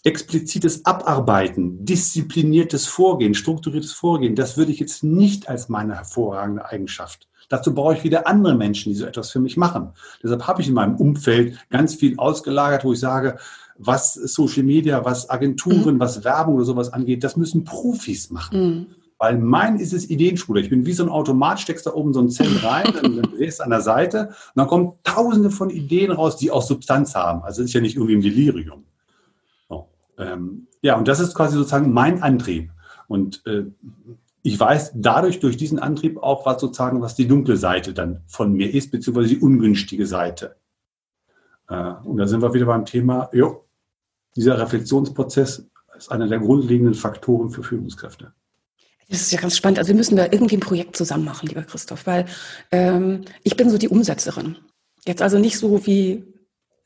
explizites 0.04 0.86
Abarbeiten, 0.86 1.84
diszipliniertes 1.86 2.88
Vorgehen, 2.88 3.34
strukturiertes 3.34 3.92
Vorgehen. 3.92 4.36
Das 4.36 4.58
würde 4.58 4.72
ich 4.72 4.80
jetzt 4.80 5.04
nicht 5.04 5.50
als 5.50 5.70
meine 5.70 5.96
hervorragende 5.96 6.66
Eigenschaft. 6.66 7.28
Dazu 7.50 7.74
brauche 7.74 7.96
ich 7.96 8.04
wieder 8.04 8.28
andere 8.28 8.56
Menschen, 8.56 8.92
die 8.92 8.98
so 8.98 9.06
etwas 9.06 9.32
für 9.32 9.40
mich 9.40 9.58
machen. 9.58 9.90
Deshalb 10.22 10.48
habe 10.48 10.62
ich 10.62 10.68
in 10.68 10.74
meinem 10.74 10.96
Umfeld 10.96 11.58
ganz 11.70 11.96
viel 11.96 12.18
ausgelagert, 12.18 12.84
wo 12.84 12.94
ich 12.94 13.00
sage, 13.00 13.38
was 13.78 14.14
Social 14.14 14.64
Media, 14.64 15.06
was 15.06 15.30
Agenturen, 15.30 15.96
mhm. 15.96 16.00
was 16.00 16.24
Werbung 16.24 16.56
oder 16.56 16.66
sowas 16.66 16.92
angeht, 16.92 17.24
das 17.24 17.38
müssen 17.38 17.64
Profis 17.64 18.30
machen. 18.32 18.60
Mhm. 18.60 18.86
Weil 19.20 19.38
mein 19.40 19.80
ist 19.80 19.94
es 19.94 20.10
Ideenspule. 20.10 20.62
Ich 20.62 20.70
bin 20.70 20.86
wie 20.86 20.94
so 20.94 21.04
ein 21.04 21.10
Automat, 21.10 21.60
steckst 21.60 21.88
da 21.88 21.94
oben 21.94 22.14
so 22.14 22.22
ein 22.22 22.30
Zell 22.30 22.56
rein, 22.58 22.86
dann, 23.02 23.22
drehst 23.24 23.62
an 23.62 23.72
der 23.72 23.82
Seite 23.82 24.28
und 24.28 24.54
dann 24.56 24.68
kommen 24.68 24.94
tausende 25.04 25.50
von 25.50 25.70
Ideen 25.70 26.12
raus, 26.12 26.38
die 26.38 26.52
auch 26.52 26.62
Substanz 26.62 27.16
haben. 27.16 27.42
Also 27.44 27.64
ist 27.64 27.74
ja 27.74 27.82
nicht 27.82 27.96
irgendwie 27.96 28.16
ein 28.16 28.22
Delirium. 28.22 28.84
So. 29.70 29.88
Ähm, 30.18 30.68
ja, 30.82 30.96
und 30.98 31.08
das 31.08 31.20
ist 31.20 31.34
quasi 31.34 31.58
sozusagen 31.58 31.92
mein 31.92 32.22
Antrieb. 32.22 32.70
Und 33.08 33.44
äh, 33.48 33.66
ich 34.44 34.60
weiß 34.60 34.92
dadurch, 34.96 35.40
durch 35.40 35.58
diesen 35.58 35.80
Antrieb 35.80 36.18
auch, 36.18 36.46
was 36.46 36.62
sozusagen, 36.62 37.02
was 37.02 37.16
die 37.16 37.28
dunkle 37.28 37.58
Seite 37.58 37.94
dann 37.94 38.22
von 38.28 38.54
mir 38.54 38.74
ist, 38.74 38.92
beziehungsweise 38.92 39.30
die 39.30 39.40
ungünstige 39.40 40.06
Seite. 40.06 40.58
Äh, 41.70 41.94
und 42.04 42.18
da 42.18 42.28
sind 42.28 42.42
wir 42.42 42.54
wieder 42.54 42.68
beim 42.68 42.86
Thema, 42.86 43.30
jo, 43.34 43.66
dieser 44.36 44.60
Reflexionsprozess 44.60 45.68
ist 45.98 46.12
einer 46.12 46.28
der 46.28 46.40
grundlegenden 46.40 46.94
Faktoren 46.94 47.50
für 47.50 47.64
Führungskräfte. 47.64 48.34
Das 49.10 49.22
ist 49.22 49.32
ja 49.32 49.40
ganz 49.40 49.56
spannend. 49.56 49.80
Also 49.80 49.90
wir 49.90 49.96
müssen 49.96 50.18
da 50.18 50.26
irgendwie 50.26 50.58
ein 50.58 50.62
Projekt 50.62 50.98
zusammen 50.98 51.24
machen, 51.24 51.48
lieber 51.48 51.64
Christoph, 51.64 52.06
weil 52.06 52.26
ähm, 52.72 53.22
ich 53.44 53.56
bin 53.56 53.70
so 53.70 53.78
die 53.78 53.88
Umsetzerin. 53.88 54.58
Jetzt 55.06 55.22
also 55.22 55.40
nicht 55.40 55.58
so 55.58 55.86
wie 55.86 56.26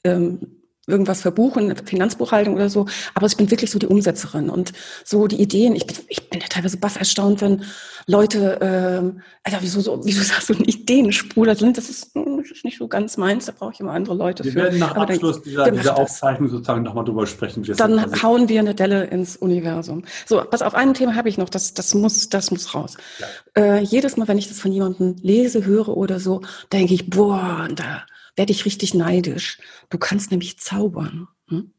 ähm, 0.03 0.61
irgendwas 0.88 1.21
verbuchen, 1.21 1.75
Finanzbuchhaltung 1.86 2.55
oder 2.55 2.69
so, 2.69 2.88
aber 3.13 3.27
ich 3.27 3.38
bin 3.38 3.51
wirklich 3.51 3.69
so 3.69 3.77
die 3.77 3.86
Umsetzerin 3.86 4.49
und 4.49 4.73
so 5.05 5.27
die 5.27 5.39
Ideen. 5.39 5.75
Ich 5.75 5.86
bin, 5.86 5.95
ich 6.07 6.29
bin 6.29 6.41
ja 6.41 6.47
teilweise 6.47 6.77
baff 6.77 6.97
erstaunt, 6.97 7.41
wenn 7.41 7.63
Leute, 8.07 8.57
ähm, 8.61 9.21
Alter, 9.43 9.59
wieso 9.61 9.79
so, 9.79 10.01
wieso 10.03 10.23
sagst 10.23 10.49
du 10.49 10.53
eine 10.55 10.63
Ideenspur 10.63 11.53
sind? 11.55 11.77
Das 11.77 11.89
ist, 11.89 12.15
hm, 12.15 12.41
das 12.41 12.51
ist 12.51 12.65
nicht 12.65 12.79
so 12.79 12.88
ganz 12.88 13.17
meins, 13.17 13.45
da 13.45 13.53
brauche 13.57 13.73
ich 13.73 13.79
immer 13.79 13.91
andere 13.91 14.15
Leute 14.15 14.43
wir 14.43 14.51
für. 14.51 14.57
Wir 14.57 14.63
werden 14.63 14.79
nach 14.79 14.95
aber 14.95 15.13
Abschluss 15.13 15.43
dieser, 15.43 15.69
dieser 15.69 15.97
Aufzeichnung 15.97 16.49
sozusagen 16.49 16.82
nochmal 16.82 17.05
drüber 17.05 17.27
sprechen. 17.27 17.65
Wie 17.65 17.73
dann 17.73 18.21
hauen 18.23 18.49
wir 18.49 18.59
eine 18.59 18.73
Delle 18.73 19.05
ins 19.05 19.38
Universum. 19.38 20.03
So, 20.25 20.41
pass 20.49 20.63
auf, 20.63 20.73
ein 20.73 20.95
Thema 20.95 21.15
habe 21.15 21.29
ich 21.29 21.38
noch, 21.38 21.49
das, 21.49 21.75
das 21.75 21.93
muss, 21.93 22.29
das 22.29 22.49
muss 22.49 22.73
raus. 22.73 22.97
Ja. 23.19 23.27
Äh, 23.63 23.84
jedes 23.84 24.17
Mal, 24.17 24.27
wenn 24.27 24.39
ich 24.39 24.47
das 24.47 24.59
von 24.59 24.71
jemandem 24.71 25.15
lese, 25.21 25.63
höre 25.63 25.89
oder 25.89 26.19
so, 26.19 26.41
denke 26.71 26.95
ich, 26.95 27.09
boah, 27.09 27.67
da, 27.75 28.03
werde 28.36 28.51
ich 28.51 28.65
richtig 28.65 28.93
neidisch. 28.93 29.59
Du 29.89 29.97
kannst 29.97 30.32
nämlich 30.32 30.59
zaubern. 30.59 31.27
Hm? 31.47 31.73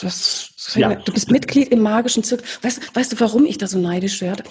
Das, 0.00 0.50
ja. 0.74 0.94
Du 0.94 1.12
bist 1.12 1.30
Mitglied 1.30 1.68
im 1.68 1.80
magischen 1.80 2.22
Zirkel. 2.22 2.46
Weißt, 2.62 2.94
weißt 2.94 3.12
du, 3.12 3.20
warum 3.20 3.46
ich 3.46 3.58
da 3.58 3.66
so 3.66 3.78
neidisch 3.78 4.20
werde? 4.20 4.44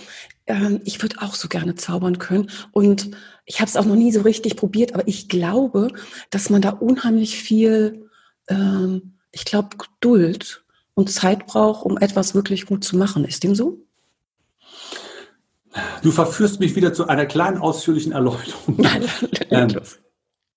Ähm, 0.47 0.81
ich 0.85 1.01
würde 1.01 1.21
auch 1.21 1.35
so 1.35 1.47
gerne 1.47 1.75
zaubern 1.75 2.19
können. 2.19 2.49
Und 2.71 3.11
ich 3.45 3.59
habe 3.59 3.69
es 3.69 3.77
auch 3.77 3.85
noch 3.85 3.95
nie 3.95 4.11
so 4.11 4.21
richtig 4.21 4.55
probiert, 4.55 4.93
aber 4.93 5.07
ich 5.07 5.29
glaube, 5.29 5.89
dass 6.29 6.49
man 6.49 6.61
da 6.61 6.69
unheimlich 6.69 7.37
viel, 7.37 8.09
ähm, 8.47 9.17
ich 9.31 9.45
glaube, 9.45 9.77
Geduld 9.77 10.63
und 10.93 11.11
Zeit 11.11 11.45
braucht, 11.45 11.85
um 11.85 11.97
etwas 11.97 12.33
wirklich 12.33 12.65
gut 12.65 12.83
zu 12.83 12.97
machen. 12.97 13.25
Ist 13.25 13.43
dem 13.43 13.55
so? 13.55 13.85
Du 16.01 16.11
verführst 16.11 16.59
mich 16.59 16.75
wieder 16.75 16.93
zu 16.93 17.07
einer 17.07 17.25
kleinen 17.25 17.57
ausführlichen 17.57 18.13
Erläuterung. 18.13 18.79
ähm, 19.49 19.77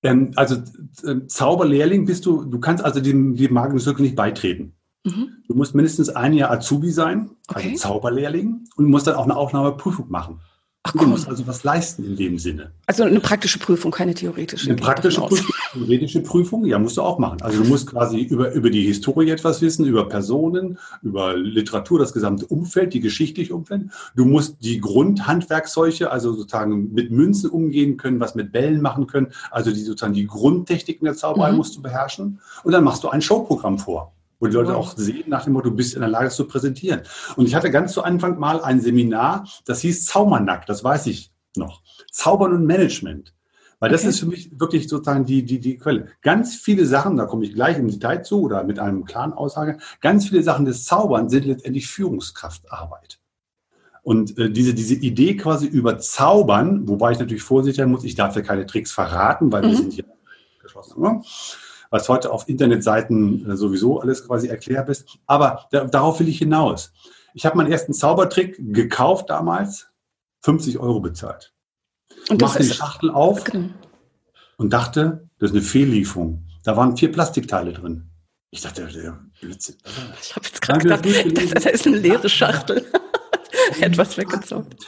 ähm, 0.03 0.33
also 0.37 0.57
äh, 1.05 1.27
Zauberlehrling 1.27 2.05
bist 2.05 2.27
du, 2.27 2.45
du 2.45 2.61
kannst 2.61 2.85
also 2.85 3.01
dem, 3.01 3.37
dem 3.37 3.53
Magenzirkel 3.53 4.03
nicht 4.03 4.17
beitreten. 4.17 4.75
Mhm. 5.05 5.31
Du 5.49 5.55
musst 5.55 5.75
mindestens 5.75 6.09
ein 6.11 6.33
Jahr 6.33 6.51
Azubi 6.51 6.91
sein, 6.91 7.31
also 7.49 7.67
okay. 7.67 7.77
Zauberlehrling, 7.77 8.65
und 8.77 8.87
musst 8.87 9.07
dann 9.07 9.17
auch 9.17 9.25
eine 9.25 9.37
Aufnahmeprüfung 9.37 10.11
machen. 10.11 10.41
Ach, 10.89 10.93
du 10.93 11.07
musst 11.07 11.29
also 11.29 11.47
was 11.47 11.65
leisten 11.65 12.05
in 12.05 12.17
dem 12.17 12.39
Sinne. 12.39 12.71
Also 12.87 13.05
eine 13.05 13.21
praktische 13.21 13.59
Prüfung, 13.59 13.91
keine 13.91 14.15
theoretische. 14.15 14.71
Eine 14.71 14.81
praktische 14.81 15.21
Prüfung, 15.21 15.55
theoretische 15.73 16.23
Prüfung, 16.23 16.65
ja, 16.65 16.79
musst 16.79 16.97
du 16.97 17.03
auch 17.03 17.19
machen. 17.19 17.43
Also 17.43 17.63
du 17.63 17.69
musst 17.69 17.89
quasi 17.89 18.21
über, 18.21 18.53
über 18.53 18.71
die 18.71 18.87
Historie 18.87 19.31
etwas 19.31 19.61
wissen, 19.61 19.85
über 19.85 20.09
Personen, 20.09 20.79
über 21.03 21.37
Literatur, 21.37 21.99
das 21.99 22.13
gesamte 22.13 22.47
Umfeld, 22.47 22.95
die 22.95 23.01
geschichtliche 23.01 23.55
Umfeld. 23.55 23.83
Du 24.17 24.25
musst 24.25 24.57
die 24.61 24.81
Grundhandwerkszeuge, 24.81 26.11
also 26.11 26.33
sozusagen 26.33 26.93
mit 26.95 27.11
Münzen 27.11 27.51
umgehen 27.51 27.99
können, 27.99 28.19
was 28.19 28.35
mit 28.35 28.51
Bällen 28.53 28.81
machen 28.81 29.07
können. 29.07 29.29
Also 29.51 29.71
die 29.71 29.81
sozusagen 29.81 30.15
die 30.15 30.27
Grundtechniken 30.27 31.05
der 31.05 31.15
Zauberei 31.15 31.51
mhm. 31.51 31.59
musst 31.59 31.77
du 31.77 31.83
beherrschen. 31.83 32.41
Und 32.65 32.73
dann 32.73 32.85
machst 32.85 33.05
du 33.05 33.09
ein 33.09 33.21
Showprogramm 33.21 33.79
vor 33.79 34.13
wo 34.41 34.47
die 34.47 34.53
Leute 34.53 34.77
auch 34.77 34.97
sehen 34.97 35.25
nach 35.29 35.45
dem 35.45 35.55
Motto, 35.55 35.71
du 35.71 35.77
bist 35.77 35.95
in 35.95 36.01
der 36.01 36.09
Lage, 36.09 36.29
es 36.29 36.37
zu 36.37 36.47
präsentieren. 36.47 37.03
Und 37.37 37.47
ich 37.47 37.55
hatte 37.55 37.71
ganz 37.71 37.93
zu 37.93 38.03
Anfang 38.03 38.39
mal 38.39 38.61
ein 38.63 38.81
Seminar, 38.81 39.49
das 39.65 39.81
hieß 39.81 40.07
Zaubernack, 40.07 40.67
das 40.67 40.85
weiß 40.85 41.07
ich 41.07 41.33
noch. 41.57 41.83
Zaubern 42.11 42.53
und 42.53 42.67
Management. 42.67 43.35
Weil 43.81 43.91
das 43.91 44.01
okay. 44.01 44.11
ist 44.11 44.21
für 44.21 44.27
mich 44.27 44.59
wirklich 44.59 44.89
sozusagen 44.89 45.25
die, 45.25 45.45
die, 45.45 45.61
die 45.61 45.77
Quelle. 45.77 46.09
Ganz 46.23 46.57
viele 46.57 46.85
Sachen, 46.85 47.17
da 47.17 47.27
komme 47.27 47.45
ich 47.45 47.55
gleich 47.55 47.79
im 47.79 47.89
Detail 47.89 48.23
zu 48.23 48.43
oder 48.43 48.65
mit 48.65 48.79
einem 48.79 49.05
klaren 49.05 49.33
Aussage, 49.33 49.79
ganz 50.01 50.29
viele 50.29 50.43
Sachen 50.43 50.65
des 50.65 50.85
Zaubern 50.85 51.29
sind 51.29 51.47
letztendlich 51.47 51.87
Führungskraftarbeit. 51.87 53.21
Und 54.03 54.37
äh, 54.39 54.51
diese, 54.51 54.75
diese 54.75 54.95
Idee 54.95 55.37
quasi 55.37 55.67
über 55.67 55.99
Zaubern, 55.99 56.89
wobei 56.89 57.13
ich 57.13 57.19
natürlich 57.19 57.43
vorsichtig 57.43 57.77
sein 57.77 57.91
muss, 57.91 58.05
ich 58.05 58.15
darf 58.15 58.35
ja 58.35 58.43
keine 58.43 58.67
Tricks 58.67 58.91
verraten, 58.91 59.53
weil 59.53 59.63
mhm. 59.63 59.69
wir 59.69 59.77
sind 59.77 59.97
ja 59.97 60.05
geschlossen. 60.61 61.03
Ne? 61.03 61.23
Was 61.91 62.09
heute 62.09 62.33
auf 62.33 62.49
Internetseiten 62.49 63.51
äh, 63.51 63.57
sowieso 63.57 64.01
alles 64.01 64.27
quasi 64.27 64.49
erklärt 64.49 64.89
ist. 64.89 65.19
Aber 65.27 65.67
da, 65.71 65.85
darauf 65.85 66.21
will 66.21 66.29
ich 66.29 66.39
hinaus. 66.39 66.93
Ich 67.35 67.47
habe 67.47 67.57
meinen 67.57 67.71
ersten 67.71 67.93
Zaubertrick 67.93 68.57
gekauft 68.59 69.31
damals, 69.31 69.89
50 70.41 70.79
Euro 70.79 71.01
bezahlt. 71.01 71.53
Und 72.29 72.41
Mach 72.41 72.57
die 72.57 72.65
Schachtel 72.65 73.11
auf 73.11 73.45
genau. 73.45 73.69
und 74.57 74.73
dachte, 74.73 75.29
das 75.39 75.51
ist 75.51 75.57
eine 75.57 75.65
Fehllieferung. 75.65 76.47
Da 76.65 76.77
waren 76.77 76.97
vier 76.97 77.13
Plastikteile 77.13 77.73
drin. 77.73 78.11
Ich 78.51 78.63
dachte, 78.63 78.87
der 78.87 79.19
Blödsinn. 79.41 79.77
Ich 80.21 80.35
habe 80.35 80.47
jetzt 80.47 80.63
gerade 80.63 80.81
gedacht, 80.81 81.05
das, 81.05 81.67
ist 81.67 81.87
eine 81.87 81.99
leere 81.99 82.29
Schachtel. 82.29 82.85
Etwas 83.81 84.17
weggezaubert. 84.17 84.87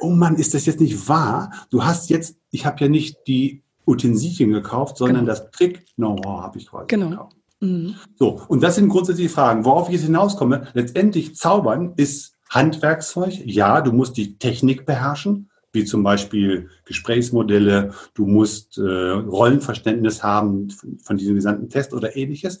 Oh 0.00 0.10
Mann, 0.10 0.36
ist 0.36 0.54
das 0.54 0.66
jetzt 0.66 0.80
nicht 0.80 1.08
wahr? 1.08 1.52
Du 1.70 1.84
hast 1.84 2.10
jetzt, 2.10 2.36
ich 2.50 2.66
habe 2.66 2.82
ja 2.84 2.88
nicht 2.88 3.26
die 3.26 3.64
Utensilien 3.88 4.52
gekauft, 4.52 4.98
sondern 4.98 5.24
genau. 5.24 5.28
das 5.28 5.50
Trick-Know-how 5.50 6.42
habe 6.42 6.58
ich 6.58 6.68
quasi 6.68 6.86
genau. 6.88 7.10
gekauft. 7.10 7.36
Mhm. 7.60 7.94
So, 8.16 8.40
und 8.48 8.62
das 8.62 8.76
sind 8.76 8.88
grundsätzlich 8.88 9.30
Fragen. 9.30 9.64
Worauf 9.64 9.88
ich 9.88 9.94
jetzt 9.94 10.04
hinauskomme, 10.04 10.68
letztendlich 10.74 11.34
Zaubern 11.36 11.94
ist 11.96 12.36
Handwerkszeug. 12.50 13.34
Ja, 13.44 13.80
du 13.80 13.92
musst 13.92 14.16
die 14.16 14.38
Technik 14.38 14.86
beherrschen, 14.86 15.50
wie 15.72 15.84
zum 15.84 16.02
Beispiel 16.02 16.70
Gesprächsmodelle, 16.84 17.92
du 18.14 18.26
musst 18.26 18.78
äh, 18.78 18.82
Rollenverständnis 18.82 20.22
haben 20.22 20.68
von 21.02 21.16
diesem 21.16 21.34
gesamten 21.34 21.68
Test 21.68 21.92
oder 21.92 22.16
ähnliches. 22.16 22.60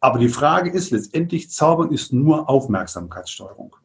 Aber 0.00 0.18
die 0.18 0.28
Frage 0.28 0.70
ist 0.70 0.90
letztendlich, 0.90 1.50
Zaubern 1.50 1.92
ist 1.92 2.12
nur 2.12 2.48
Aufmerksamkeitssteuerung. 2.48 3.76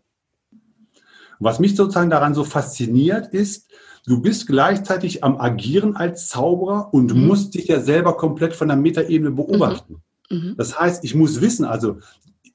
Was 1.39 1.59
mich 1.59 1.75
sozusagen 1.75 2.09
daran 2.09 2.33
so 2.33 2.43
fasziniert, 2.43 3.27
ist, 3.27 3.69
du 4.07 4.21
bist 4.21 4.47
gleichzeitig 4.47 5.23
am 5.23 5.39
Agieren 5.39 5.95
als 5.95 6.27
Zauberer 6.29 6.93
und 6.93 7.13
mhm. 7.13 7.27
musst 7.27 7.53
dich 7.53 7.67
ja 7.67 7.81
selber 7.81 8.17
komplett 8.17 8.55
von 8.55 8.69
der 8.69 8.77
Metaebene 8.77 9.31
beobachten. 9.31 10.01
Mhm. 10.31 10.37
mhm. 10.37 10.55
Das 10.57 10.79
heißt, 10.79 11.03
ich 11.03 11.13
muss 11.13 11.41
wissen, 11.41 11.65
also 11.65 11.97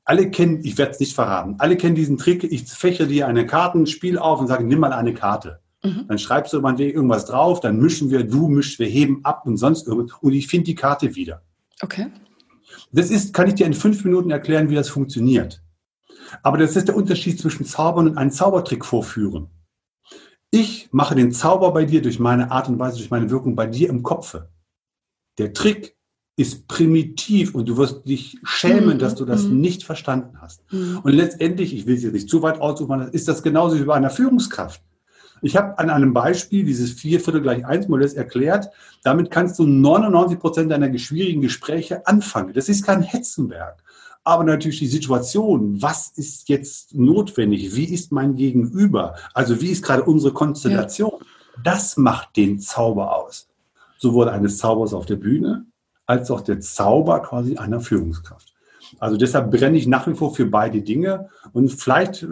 alle 0.04 0.30
kennen, 0.30 0.64
ich 0.64 0.76
werde 0.78 0.92
es 0.92 1.00
nicht 1.00 1.14
verraten, 1.14 1.56
alle 1.58 1.76
kennen 1.76 1.94
diesen 1.94 2.18
Trick, 2.18 2.42
ich 2.42 2.64
fächere 2.64 3.06
dir 3.06 3.28
eine 3.28 3.46
Kartenspiel 3.46 4.18
auf 4.18 4.40
und 4.40 4.48
sage, 4.48 4.64
nimm 4.64 4.80
mal 4.80 4.92
eine 4.92 5.14
Karte. 5.14 5.60
Mhm. 5.84 6.06
Dann 6.08 6.18
schreibst 6.18 6.52
du 6.52 6.60
meinetwegen 6.60 6.94
irgendwas 6.94 7.26
drauf, 7.26 7.60
dann 7.60 7.78
mischen 7.78 8.10
wir, 8.10 8.24
du 8.24 8.48
mischst, 8.48 8.78
wir 8.78 8.88
heben 8.88 9.24
ab 9.24 9.42
und 9.46 9.58
sonst 9.58 9.86
irgendwas 9.86 10.18
und 10.20 10.32
ich 10.32 10.48
finde 10.48 10.64
die 10.64 10.74
Karte 10.74 11.14
wieder. 11.14 11.42
Okay. 11.82 12.06
Das 12.92 13.10
ist, 13.10 13.32
kann 13.34 13.48
ich 13.48 13.54
dir 13.54 13.66
in 13.66 13.74
fünf 13.74 14.04
Minuten 14.04 14.30
erklären, 14.30 14.70
wie 14.70 14.74
das 14.74 14.88
funktioniert. 14.88 15.62
Aber 16.42 16.56
das 16.56 16.76
ist 16.76 16.88
der 16.88 16.96
Unterschied 16.96 17.38
zwischen 17.38 17.66
Zaubern 17.66 18.08
und 18.08 18.18
einen 18.18 18.30
Zaubertrick 18.30 18.84
vorführen. 18.84 19.48
Ich 20.54 20.90
mache 20.92 21.14
den 21.14 21.32
Zauber 21.32 21.72
bei 21.72 21.86
dir 21.86 22.02
durch 22.02 22.20
meine 22.20 22.50
Art 22.50 22.68
und 22.68 22.78
Weise, 22.78 22.98
durch 22.98 23.10
meine 23.10 23.30
Wirkung 23.30 23.56
bei 23.56 23.66
dir 23.66 23.88
im 23.88 24.02
Kopfe. 24.02 24.50
Der 25.38 25.54
Trick 25.54 25.96
ist 26.36 26.68
primitiv 26.68 27.54
und 27.54 27.70
du 27.70 27.78
wirst 27.78 28.06
dich 28.06 28.38
schämen, 28.44 28.96
mhm. 28.96 28.98
dass 28.98 29.14
du 29.14 29.24
das 29.24 29.44
mhm. 29.44 29.62
nicht 29.62 29.82
verstanden 29.82 30.42
hast. 30.42 30.70
Mhm. 30.70 31.00
Und 31.02 31.12
letztendlich, 31.12 31.74
ich 31.74 31.86
will 31.86 31.96
es 31.96 32.02
jetzt 32.02 32.12
nicht 32.12 32.28
zu 32.28 32.42
weit 32.42 32.60
aussuchen, 32.60 33.00
ist 33.12 33.28
das 33.28 33.42
genauso 33.42 33.80
wie 33.80 33.84
bei 33.84 33.94
einer 33.94 34.10
Führungskraft. 34.10 34.82
Ich 35.40 35.56
habe 35.56 35.78
an 35.78 35.88
einem 35.88 36.12
Beispiel 36.12 36.64
dieses 36.64 36.92
vier 36.92 37.18
Viertel 37.18 37.40
gleich 37.40 37.64
eins 37.64 37.88
Modells 37.88 38.12
erklärt. 38.12 38.68
Damit 39.02 39.30
kannst 39.30 39.58
du 39.58 39.66
99 39.66 40.38
Prozent 40.38 40.70
deiner 40.70 40.96
schwierigen 40.98 41.40
Gespräche 41.40 42.06
anfangen. 42.06 42.52
Das 42.52 42.68
ist 42.68 42.84
kein 42.84 43.00
Hetzenwerk 43.00 43.81
aber 44.24 44.44
natürlich 44.44 44.78
die 44.78 44.86
Situation, 44.86 45.82
was 45.82 46.12
ist 46.16 46.48
jetzt 46.48 46.94
notwendig, 46.94 47.74
wie 47.74 47.84
ist 47.84 48.12
mein 48.12 48.36
Gegenüber, 48.36 49.16
also 49.34 49.60
wie 49.60 49.70
ist 49.70 49.84
gerade 49.84 50.04
unsere 50.04 50.32
Konstellation, 50.32 51.12
ja. 51.18 51.26
das 51.64 51.96
macht 51.96 52.36
den 52.36 52.60
Zauber 52.60 53.16
aus. 53.16 53.48
Sowohl 53.98 54.28
eines 54.28 54.58
Zaubers 54.58 54.94
auf 54.94 55.06
der 55.06 55.16
Bühne, 55.16 55.66
als 56.06 56.30
auch 56.30 56.40
der 56.40 56.60
Zauber 56.60 57.20
quasi 57.20 57.56
einer 57.56 57.80
Führungskraft. 57.80 58.52
Also 58.98 59.16
deshalb 59.16 59.50
brenne 59.50 59.78
ich 59.78 59.86
nach 59.86 60.06
wie 60.06 60.14
vor 60.14 60.34
für 60.34 60.46
beide 60.46 60.82
Dinge. 60.82 61.28
Und 61.52 61.70
vielleicht 61.70 62.22
äh, 62.22 62.26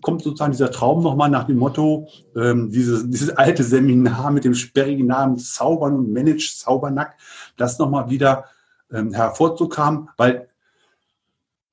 kommt 0.00 0.22
sozusagen 0.22 0.52
dieser 0.52 0.70
Traum 0.70 1.02
nochmal 1.02 1.30
nach 1.30 1.44
dem 1.44 1.58
Motto, 1.58 2.08
ähm, 2.34 2.70
dieses, 2.70 3.08
dieses 3.10 3.30
alte 3.30 3.62
Seminar 3.62 4.30
mit 4.30 4.44
dem 4.44 4.54
sperrigen 4.54 5.06
Namen 5.06 5.38
Zaubern 5.38 5.96
und 5.96 6.12
Manage 6.12 6.54
Zaubernack, 6.56 7.16
das 7.56 7.78
nochmal 7.78 8.10
wieder 8.10 8.44
ähm, 8.90 9.12
hervorzukramen, 9.12 10.08
weil 10.16 10.48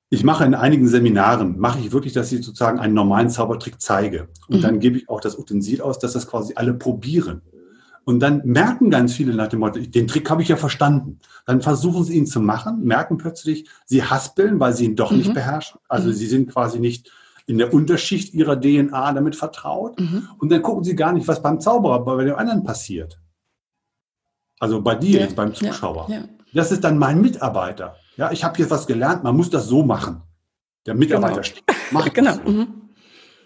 ich 0.08 0.22
mache 0.22 0.44
in 0.44 0.54
einigen 0.54 0.88
Seminaren, 0.88 1.58
mache 1.58 1.80
ich 1.80 1.92
wirklich, 1.92 2.12
dass 2.12 2.30
ich 2.30 2.44
sozusagen 2.44 2.78
einen 2.78 2.94
normalen 2.94 3.28
Zaubertrick 3.28 3.80
zeige. 3.80 4.28
Und 4.48 4.58
mhm. 4.58 4.62
dann 4.62 4.80
gebe 4.80 4.98
ich 4.98 5.08
auch 5.08 5.20
das 5.20 5.36
Utensil 5.36 5.80
aus, 5.80 5.98
dass 5.98 6.12
das 6.12 6.28
quasi 6.28 6.54
alle 6.54 6.74
probieren. 6.74 7.42
Und 8.04 8.20
dann 8.20 8.42
merken 8.44 8.88
ganz 8.88 9.14
viele 9.14 9.34
nach 9.34 9.48
dem 9.48 9.60
Motto, 9.60 9.80
den 9.80 10.06
Trick 10.06 10.30
habe 10.30 10.40
ich 10.40 10.48
ja 10.48 10.56
verstanden. 10.56 11.18
Dann 11.44 11.60
versuchen 11.60 12.04
sie 12.04 12.16
ihn 12.16 12.26
zu 12.26 12.40
machen, 12.40 12.84
merken 12.84 13.16
plötzlich, 13.16 13.68
sie 13.84 14.04
haspeln, 14.04 14.60
weil 14.60 14.74
sie 14.74 14.84
ihn 14.84 14.94
doch 14.94 15.10
mhm. 15.10 15.18
nicht 15.18 15.34
beherrschen. 15.34 15.80
Also 15.88 16.08
mhm. 16.08 16.12
sie 16.12 16.26
sind 16.28 16.52
quasi 16.52 16.78
nicht 16.78 17.10
in 17.46 17.58
der 17.58 17.74
Unterschicht 17.74 18.32
ihrer 18.32 18.60
DNA 18.60 19.12
damit 19.12 19.34
vertraut. 19.34 19.98
Mhm. 19.98 20.28
Und 20.38 20.52
dann 20.52 20.62
gucken 20.62 20.84
sie 20.84 20.94
gar 20.94 21.12
nicht, 21.12 21.26
was 21.26 21.42
beim 21.42 21.60
Zauberer, 21.60 22.04
bei 22.04 22.24
dem 22.24 22.36
anderen 22.36 22.62
passiert. 22.62 23.18
Also 24.60 24.80
bei 24.80 24.94
dir, 24.94 25.18
ja, 25.18 25.20
jetzt 25.22 25.34
beim 25.34 25.52
Zuschauer. 25.52 26.06
Ja, 26.08 26.16
ja. 26.18 26.24
Das 26.54 26.70
ist 26.70 26.84
dann 26.84 26.98
mein 26.98 27.20
Mitarbeiter. 27.20 27.96
Ja, 28.16 28.32
ich 28.32 28.44
habe 28.44 28.58
jetzt 28.58 28.70
was 28.70 28.86
gelernt, 28.86 29.22
man 29.22 29.36
muss 29.36 29.50
das 29.50 29.66
so 29.66 29.82
machen. 29.82 30.22
Der 30.86 30.94
Mitarbeiter 30.94 31.42
genau. 31.42 31.78
macht 31.90 32.14
genau. 32.14 32.34
So. 32.34 32.50
Mhm. 32.50 32.66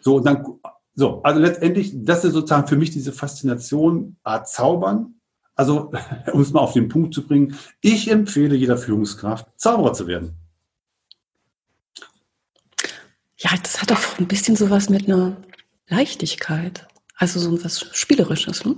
so, 0.01 0.17
und 0.17 0.27
dann 0.27 0.47
so, 0.95 1.23
also 1.23 1.41
letztendlich, 1.41 1.93
das 1.95 2.25
ist 2.25 2.33
sozusagen 2.33 2.67
für 2.67 2.77
mich 2.77 2.91
diese 2.91 3.13
Faszination, 3.13 4.17
Art 4.23 4.49
Zaubern. 4.49 5.15
Also, 5.55 5.93
um 6.33 6.41
es 6.41 6.53
mal 6.53 6.61
auf 6.61 6.73
den 6.73 6.89
Punkt 6.89 7.15
zu 7.15 7.27
bringen, 7.27 7.57
ich 7.81 8.11
empfehle 8.11 8.55
jeder 8.55 8.77
Führungskraft, 8.77 9.47
Zauberer 9.57 9.93
zu 9.93 10.07
werden. 10.07 10.37
Ja, 13.39 13.51
das 13.63 13.81
hat 13.81 13.91
auch 13.93 14.19
ein 14.19 14.29
bisschen 14.29 14.57
sowas 14.57 14.91
mit 14.91 15.09
einer 15.09 15.37
Leichtigkeit. 15.89 16.87
Also 17.17 17.41
so 17.41 17.65
was 17.65 17.81
Spielerisches. 17.93 18.65
Ne? 18.65 18.77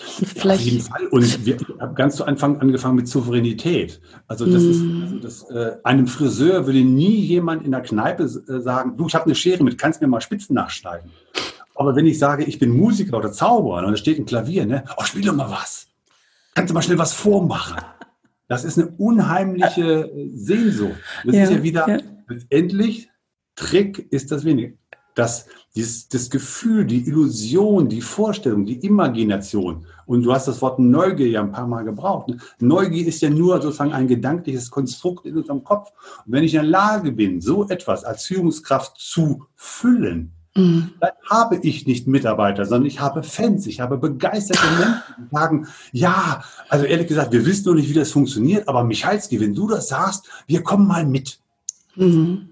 Vielleicht. 0.00 0.44
Ja, 0.44 0.52
auf 0.54 0.60
jeden 0.60 0.80
Fall. 0.80 1.06
Und 1.08 1.46
wir 1.46 1.56
haben 1.78 1.94
ganz 1.94 2.16
zu 2.16 2.24
Anfang 2.24 2.60
angefangen 2.60 2.96
mit 2.96 3.08
Souveränität. 3.08 4.00
Also 4.26 4.44
das 4.44 4.62
mm. 4.62 4.70
ist, 4.70 4.82
also 5.02 5.18
das, 5.18 5.50
äh, 5.50 5.76
einem 5.84 6.06
Friseur 6.06 6.66
würde 6.66 6.82
nie 6.82 7.16
jemand 7.16 7.64
in 7.64 7.70
der 7.70 7.82
Kneipe 7.82 8.24
äh, 8.24 8.60
sagen, 8.60 8.96
du, 8.96 9.06
ich 9.06 9.14
habe 9.14 9.26
eine 9.26 9.34
Schere 9.34 9.62
mit, 9.62 9.78
kannst 9.78 10.00
mir 10.00 10.08
mal 10.08 10.20
Spitzen 10.20 10.54
nachschneiden. 10.54 11.10
Aber 11.76 11.96
wenn 11.96 12.06
ich 12.06 12.18
sage, 12.18 12.44
ich 12.44 12.58
bin 12.58 12.70
Musiker 12.70 13.18
oder 13.18 13.32
Zauberer 13.32 13.84
und 13.86 13.92
da 13.92 13.96
steht 13.96 14.18
ein 14.18 14.26
Klavier, 14.26 14.66
ne, 14.66 14.84
oh, 14.96 15.04
spiel 15.04 15.22
doch 15.22 15.34
mal 15.34 15.50
was. 15.50 15.86
Kannst 16.54 16.70
du 16.70 16.74
mal 16.74 16.82
schnell 16.82 16.98
was 16.98 17.12
vormachen? 17.12 17.82
Das 18.48 18.64
ist 18.64 18.78
eine 18.78 18.88
unheimliche 18.98 20.10
äh, 20.10 20.30
Sehnsucht. 20.34 20.96
Das 21.24 21.34
ja, 21.34 21.42
ist 21.44 21.50
ja 21.50 21.62
wieder 21.62 21.88
ja. 21.88 21.98
letztendlich 22.28 23.08
Trick 23.56 23.98
ist 24.10 24.32
das 24.32 24.44
wenige 24.44 24.76
dass 25.14 25.46
dieses, 25.74 26.08
das 26.08 26.30
Gefühl, 26.30 26.84
die 26.84 27.06
Illusion, 27.06 27.88
die 27.88 28.00
Vorstellung, 28.00 28.64
die 28.64 28.84
Imagination, 28.84 29.86
und 30.06 30.22
du 30.22 30.32
hast 30.32 30.48
das 30.48 30.60
Wort 30.62 30.78
Neugier 30.78 31.28
ja 31.28 31.40
ein 31.40 31.52
paar 31.52 31.66
Mal 31.66 31.84
gebraucht. 31.84 32.28
Ne? 32.28 32.38
Neugier 32.60 33.06
ist 33.06 33.22
ja 33.22 33.30
nur 33.30 33.60
sozusagen 33.60 33.92
ein 33.92 34.06
gedankliches 34.06 34.70
Konstrukt 34.70 35.26
in 35.26 35.36
unserem 35.36 35.64
Kopf. 35.64 35.90
Und 36.26 36.32
wenn 36.32 36.44
ich 36.44 36.54
in 36.54 36.60
der 36.60 36.70
Lage 36.70 37.12
bin, 37.12 37.40
so 37.40 37.68
etwas 37.68 38.04
als 38.04 38.26
Führungskraft 38.26 38.98
zu 38.98 39.46
füllen, 39.56 40.32
mhm. 40.54 40.90
dann 41.00 41.12
habe 41.28 41.56
ich 41.62 41.86
nicht 41.86 42.06
Mitarbeiter, 42.06 42.66
sondern 42.66 42.86
ich 42.86 43.00
habe 43.00 43.22
Fans, 43.22 43.66
ich 43.66 43.80
habe 43.80 43.96
begeisterte 43.96 44.60
Menschen, 44.78 45.02
die 45.18 45.34
sagen, 45.34 45.68
ja, 45.92 46.44
also 46.68 46.84
ehrlich 46.84 47.06
gesagt, 47.06 47.32
wir 47.32 47.46
wissen 47.46 47.68
noch 47.68 47.74
nicht, 47.74 47.88
wie 47.88 47.94
das 47.94 48.10
funktioniert, 48.10 48.68
aber 48.68 48.84
Michalski, 48.84 49.40
wenn 49.40 49.54
du 49.54 49.68
das 49.68 49.88
sagst, 49.88 50.28
wir 50.46 50.62
kommen 50.62 50.86
mal 50.86 51.06
mit. 51.06 51.38
Mhm. 51.96 52.50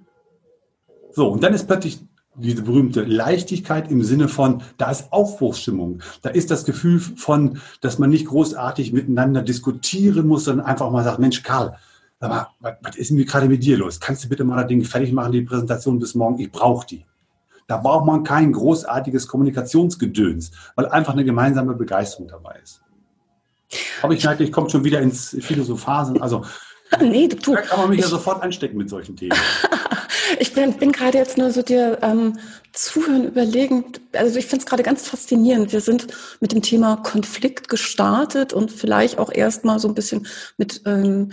So, 1.14 1.28
und 1.28 1.42
dann 1.42 1.52
ist 1.52 1.66
plötzlich 1.66 2.00
diese 2.34 2.62
berühmte 2.62 3.02
Leichtigkeit 3.02 3.90
im 3.90 4.02
Sinne 4.02 4.28
von, 4.28 4.62
da 4.78 4.90
ist 4.90 5.12
Aufbruchsstimmung. 5.12 6.00
Da 6.22 6.30
ist 6.30 6.50
das 6.50 6.64
Gefühl 6.64 6.98
von, 6.98 7.58
dass 7.80 7.98
man 7.98 8.10
nicht 8.10 8.26
großartig 8.26 8.92
miteinander 8.92 9.42
diskutieren 9.42 10.26
muss, 10.26 10.44
sondern 10.44 10.66
einfach 10.66 10.90
mal 10.90 11.04
sagt, 11.04 11.18
Mensch, 11.18 11.42
Karl, 11.42 11.76
aber 12.20 12.50
was, 12.60 12.74
was 12.82 12.96
ist 12.96 13.10
denn 13.10 13.24
gerade 13.24 13.48
mit 13.48 13.64
dir 13.64 13.76
los? 13.76 13.98
Kannst 13.98 14.24
du 14.24 14.28
bitte 14.28 14.44
mal 14.44 14.56
das 14.56 14.68
Ding 14.68 14.84
fertig 14.84 15.12
machen, 15.12 15.32
die 15.32 15.42
Präsentation 15.42 15.98
bis 15.98 16.14
morgen? 16.14 16.38
Ich 16.38 16.50
brauche 16.50 16.86
die. 16.86 17.04
Da 17.66 17.78
braucht 17.78 18.06
man 18.06 18.22
kein 18.22 18.52
großartiges 18.52 19.26
Kommunikationsgedöns, 19.26 20.52
weil 20.76 20.86
einfach 20.86 21.14
eine 21.14 21.24
gemeinsame 21.24 21.74
Begeisterung 21.74 22.28
dabei 22.28 22.58
ist. 22.62 22.80
Aber 24.02 24.14
ich 24.14 24.24
merke, 24.24 24.44
ich 24.44 24.52
komme 24.52 24.70
schon 24.70 24.84
wieder 24.84 25.00
ins 25.00 25.36
Philosophasen. 25.40 26.20
Also, 26.20 26.44
nee, 27.00 27.28
du, 27.28 27.54
da 27.54 27.62
kann 27.62 27.80
man 27.80 27.90
mich 27.90 27.98
ich, 27.98 28.04
ja 28.04 28.10
sofort 28.10 28.42
anstecken 28.42 28.78
mit 28.78 28.88
solchen 28.88 29.16
Themen. 29.16 29.36
Ich 30.38 30.52
bin, 30.52 30.72
bin 30.74 30.92
gerade 30.92 31.18
jetzt 31.18 31.38
nur 31.38 31.50
so 31.50 31.62
dir 31.62 31.98
ähm, 32.02 32.38
zuhören, 32.72 33.24
überlegen. 33.24 33.84
Also 34.12 34.38
ich 34.38 34.46
finde 34.46 34.64
es 34.64 34.66
gerade 34.66 34.82
ganz 34.82 35.06
faszinierend. 35.06 35.72
Wir 35.72 35.80
sind 35.80 36.06
mit 36.40 36.52
dem 36.52 36.62
Thema 36.62 36.96
Konflikt 36.96 37.68
gestartet 37.68 38.52
und 38.52 38.70
vielleicht 38.70 39.18
auch 39.18 39.32
erstmal 39.32 39.78
so 39.78 39.88
ein 39.88 39.94
bisschen 39.94 40.26
mit 40.56 40.82
ähm, 40.86 41.30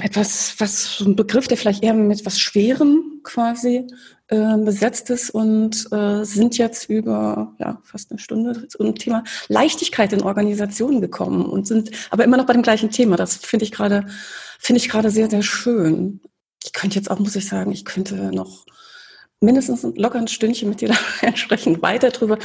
etwas, 0.00 0.54
was 0.58 0.98
so 0.98 1.04
ein 1.06 1.16
Begriff, 1.16 1.48
der 1.48 1.56
vielleicht 1.56 1.82
eher 1.82 1.94
mit 1.94 2.24
was 2.24 2.38
Schwerem 2.38 3.20
quasi 3.24 3.86
äh, 4.28 4.56
besetzt 4.58 5.10
ist 5.10 5.30
und 5.30 5.90
äh, 5.92 6.24
sind 6.24 6.56
jetzt 6.56 6.88
über 6.88 7.54
ja, 7.58 7.80
fast 7.82 8.10
eine 8.10 8.20
Stunde 8.20 8.68
zum 8.68 8.94
Thema 8.94 9.24
Leichtigkeit 9.48 10.12
in 10.12 10.22
Organisationen 10.22 11.00
gekommen 11.00 11.46
und 11.46 11.66
sind 11.66 11.90
aber 12.10 12.24
immer 12.24 12.36
noch 12.36 12.46
bei 12.46 12.52
dem 12.52 12.62
gleichen 12.62 12.90
Thema. 12.90 13.16
Das 13.16 13.36
finde 13.36 13.64
ich 13.64 13.72
gerade 13.72 14.06
finde 14.60 14.80
ich 14.80 14.88
gerade 14.88 15.10
sehr 15.10 15.30
sehr 15.30 15.42
schön 15.42 16.20
ich 16.64 16.72
könnte 16.72 16.96
jetzt 16.96 17.10
auch, 17.10 17.18
muss 17.18 17.36
ich 17.36 17.46
sagen, 17.46 17.70
ich 17.72 17.84
könnte 17.84 18.16
noch 18.32 18.66
mindestens 19.40 19.86
locker 19.96 20.18
ein 20.18 20.28
Stündchen 20.28 20.68
mit 20.68 20.80
dir 20.80 20.88
da 21.20 21.26
entsprechend 21.26 21.82
weiter 21.82 22.10
drüber. 22.10 22.38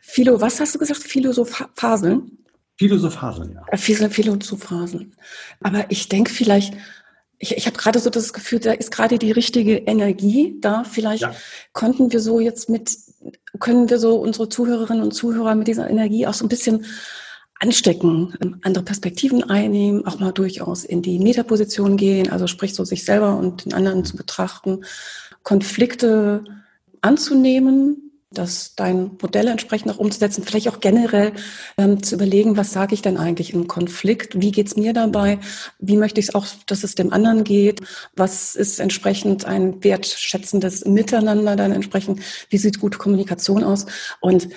Philo, 0.00 0.40
was 0.40 0.60
hast 0.60 0.74
du 0.74 0.78
gesagt? 0.78 1.02
Philosophaseln? 1.02 2.38
Philosophaseln, 2.78 3.52
ja. 3.52 3.62
Äh, 3.70 3.76
Philosophaseln. 3.76 5.14
Aber 5.60 5.84
ich 5.90 6.08
denke 6.08 6.32
vielleicht, 6.32 6.74
ich, 7.38 7.56
ich 7.56 7.66
habe 7.66 7.76
gerade 7.76 7.98
so 7.98 8.10
das 8.10 8.32
Gefühl, 8.32 8.58
da 8.58 8.72
ist 8.72 8.90
gerade 8.90 9.18
die 9.18 9.32
richtige 9.32 9.76
Energie 9.76 10.56
da. 10.60 10.84
Vielleicht 10.84 11.22
ja. 11.22 11.34
konnten 11.72 12.12
wir 12.12 12.20
so 12.20 12.40
jetzt 12.40 12.68
mit, 12.70 12.96
können 13.58 13.90
wir 13.90 13.98
so 13.98 14.16
unsere 14.16 14.48
Zuhörerinnen 14.48 15.02
und 15.02 15.12
Zuhörer 15.12 15.54
mit 15.54 15.68
dieser 15.68 15.88
Energie 15.90 16.26
auch 16.26 16.34
so 16.34 16.44
ein 16.44 16.48
bisschen 16.48 16.86
anstecken, 17.60 18.34
andere 18.62 18.84
Perspektiven 18.84 19.44
einnehmen, 19.44 20.06
auch 20.06 20.18
mal 20.18 20.32
durchaus 20.32 20.84
in 20.84 21.02
die 21.02 21.18
Metaposition 21.18 21.96
gehen, 21.96 22.30
also 22.30 22.46
sprich 22.46 22.74
so 22.74 22.84
sich 22.84 23.04
selber 23.04 23.36
und 23.36 23.66
den 23.66 23.74
anderen 23.74 24.04
zu 24.04 24.16
betrachten, 24.16 24.80
Konflikte 25.42 26.44
anzunehmen, 27.02 28.10
das 28.32 28.76
dein 28.76 29.16
Modell 29.20 29.48
entsprechend 29.48 29.90
auch 29.90 29.98
umzusetzen, 29.98 30.44
vielleicht 30.44 30.68
auch 30.68 30.78
generell 30.78 31.32
ähm, 31.76 32.00
zu 32.00 32.14
überlegen, 32.14 32.56
was 32.56 32.72
sage 32.72 32.94
ich 32.94 33.02
denn 33.02 33.16
eigentlich 33.16 33.52
im 33.52 33.66
Konflikt, 33.66 34.40
wie 34.40 34.52
geht's 34.52 34.76
mir 34.76 34.92
dabei, 34.92 35.40
wie 35.80 35.96
möchte 35.96 36.20
ich 36.20 36.28
es 36.28 36.34
auch, 36.34 36.46
dass 36.66 36.84
es 36.84 36.94
dem 36.94 37.12
anderen 37.12 37.42
geht, 37.42 37.80
was 38.14 38.54
ist 38.54 38.78
entsprechend 38.78 39.46
ein 39.46 39.82
wertschätzendes 39.82 40.84
Miteinander 40.84 41.56
dann 41.56 41.72
entsprechend, 41.72 42.20
wie 42.50 42.58
sieht 42.58 42.78
gute 42.78 42.98
Kommunikation 42.98 43.64
aus? 43.64 43.86
Und 44.20 44.48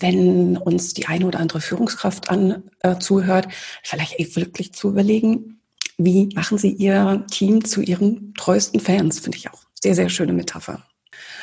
wenn 0.00 0.56
uns 0.56 0.94
die 0.94 1.06
eine 1.06 1.26
oder 1.26 1.38
andere 1.38 1.60
Führungskraft 1.60 2.30
an 2.30 2.64
äh, 2.80 2.98
zuhört, 2.98 3.48
vielleicht 3.82 4.36
wirklich 4.36 4.72
zu 4.72 4.90
überlegen, 4.90 5.60
wie 5.98 6.30
machen 6.34 6.58
Sie 6.58 6.72
Ihr 6.72 7.24
Team 7.30 7.64
zu 7.64 7.82
Ihren 7.82 8.34
treuesten 8.34 8.80
Fans? 8.80 9.20
Finde 9.20 9.38
ich 9.38 9.50
auch 9.50 9.62
sehr, 9.80 9.94
sehr 9.94 10.08
schöne 10.08 10.32
Metapher. 10.32 10.82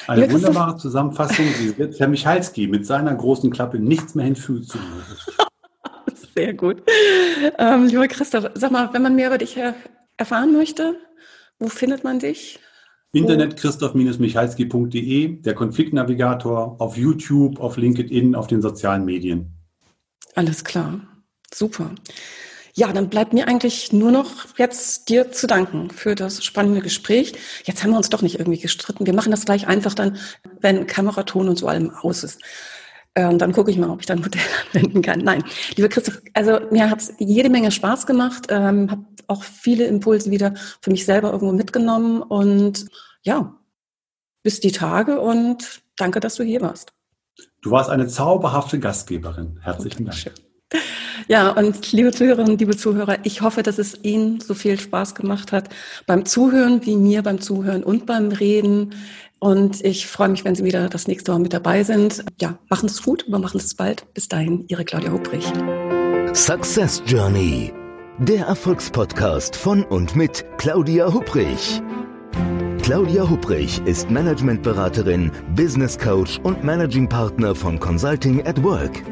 Eine 0.08 0.22
Lieber 0.22 0.34
wunderbare 0.34 0.78
Zusammenfassung, 0.78 1.46
die 1.60 1.78
wird 1.78 2.00
Herr 2.00 2.08
Michalski 2.08 2.68
mit 2.68 2.86
seiner 2.86 3.14
großen 3.14 3.52
Klappe 3.52 3.80
nichts 3.80 4.16
mehr 4.16 4.26
hinzufügen. 4.26 4.68
Sehr 6.36 6.54
gut. 6.54 6.82
Ähm, 7.58 7.86
lieber 7.86 8.08
Christoph, 8.08 8.50
sag 8.56 8.72
mal, 8.72 8.92
wenn 8.94 9.02
man 9.02 9.16
mehr 9.16 9.28
über 9.28 9.38
dich 9.38 9.58
erfahren 10.18 10.54
möchte, 10.54 10.96
wo 11.60 11.68
findet 11.68 12.04
man 12.04 12.20
dich? 12.20 12.60
Internet 13.12 13.58
christoph-michalski.de, 13.58 15.42
der 15.42 15.54
Konfliktnavigator 15.56 16.80
auf 16.80 16.96
YouTube, 16.96 17.60
auf 17.60 17.78
LinkedIn, 17.78 18.36
auf 18.36 18.48
den 18.48 18.62
sozialen 18.62 19.04
Medien. 19.04 19.54
Alles 20.36 20.64
klar. 20.64 21.02
Super. 21.52 21.92
Ja, 22.76 22.94
dann 22.94 23.10
bleibt 23.10 23.34
mir 23.34 23.48
eigentlich 23.48 23.92
nur 23.92 24.12
noch 24.12 24.58
jetzt 24.58 25.10
dir 25.10 25.32
zu 25.32 25.48
danken 25.48 25.90
für 25.90 26.14
das 26.14 26.46
spannende 26.46 26.82
Gespräch. 26.82 27.34
Jetzt 27.66 27.84
haben 27.84 27.92
wir 27.92 27.98
uns 27.98 28.10
doch 28.10 28.22
nicht 28.22 28.38
irgendwie 28.38 28.60
gestritten. 28.60 29.08
Wir 29.08 29.16
machen 29.16 29.32
das 29.32 29.46
gleich 29.46 29.68
einfach 29.68 29.96
dann, 29.96 30.18
wenn 30.62 30.86
Kameraton 30.86 31.50
und 31.50 31.58
so 31.58 31.68
allem 31.68 31.90
aus 31.90 32.24
ist. 32.24 32.40
Ähm, 33.16 33.38
dann 33.38 33.52
gucke 33.52 33.72
ich 33.72 33.78
mal, 33.78 33.90
ob 33.90 34.02
ich 34.02 34.06
dann 34.06 34.20
Modell 34.20 34.42
anwenden 34.74 35.02
kann. 35.02 35.20
Nein, 35.20 35.44
lieber 35.76 35.90
Christoph, 35.90 36.22
also 36.34 36.60
mir 36.72 36.90
hat 36.90 37.02
es 37.02 37.14
jede 37.20 37.50
Menge 37.50 37.72
Spaß 37.72 38.06
gemacht, 38.06 38.48
ähm, 38.50 38.92
habe 38.92 39.06
auch 39.28 39.44
viele 39.44 39.86
Impulse 39.86 40.32
wieder 40.32 40.54
für 40.82 40.92
mich 40.92 41.06
selber 41.06 41.32
irgendwo 41.32 41.54
mitgenommen 41.54 42.22
und 42.22 42.86
ja, 43.24 43.56
bis 44.44 44.60
die 44.60 44.72
Tage 44.72 45.20
und 45.20 45.82
danke, 45.98 46.20
dass 46.20 46.36
du 46.36 46.44
hier 46.44 46.62
warst. 46.62 46.94
Du 47.62 47.72
warst 47.72 47.90
eine 47.90 48.08
zauberhafte 48.08 48.80
Gastgeberin. 48.80 49.60
Herzlichen 49.62 50.06
Dank. 50.06 50.32
Ja, 51.28 51.52
und 51.52 51.92
liebe 51.92 52.12
Zuhörerinnen, 52.12 52.58
liebe 52.58 52.76
Zuhörer, 52.76 53.18
ich 53.24 53.42
hoffe, 53.42 53.62
dass 53.62 53.78
es 53.78 54.04
Ihnen 54.04 54.40
so 54.40 54.54
viel 54.54 54.80
Spaß 54.80 55.14
gemacht 55.14 55.52
hat 55.52 55.70
beim 56.08 56.26
Zuhören 56.26 56.86
wie 56.86 56.96
mir 56.96 57.22
beim 57.22 57.42
Zuhören 57.42 57.84
und 57.84 58.06
beim 58.06 58.30
Reden. 58.30 58.96
Und 59.40 59.84
ich 59.86 60.08
freue 60.08 60.30
mich, 60.30 60.44
wenn 60.44 60.56
Sie 60.56 60.64
wieder 60.64 60.90
das 60.90 61.08
nächste 61.08 61.32
Mal 61.32 61.40
mit 61.40 61.54
dabei 61.54 61.84
sind. 61.84 62.24
Ja, 62.42 62.60
machen 62.70 62.88
es 62.88 63.02
gut, 63.02 63.26
aber 63.28 63.40
machen 63.40 63.60
es 63.60 63.74
bald. 63.74 64.14
Bis 64.14 64.28
dahin, 64.28 64.66
Ihre 64.68 64.84
Claudia 64.84 65.12
Hubrich. 65.12 65.46
Success 66.34 67.02
Journey, 67.06 67.74
der 68.20 68.46
Erfolgspodcast 68.48 69.56
von 69.56 69.84
und 69.84 70.16
mit 70.16 70.46
Claudia 70.58 71.12
Hubrich. 71.12 71.82
Claudia 72.84 73.30
Hubrich 73.30 73.82
ist 73.86 74.10
Managementberaterin, 74.10 75.32
Business 75.56 75.98
Coach 75.98 76.40
und 76.44 76.64
Managing 76.64 77.08
Partner 77.08 77.56
von 77.56 77.80
Consulting 77.80 78.46
at 78.46 78.62
Work. 78.64 79.04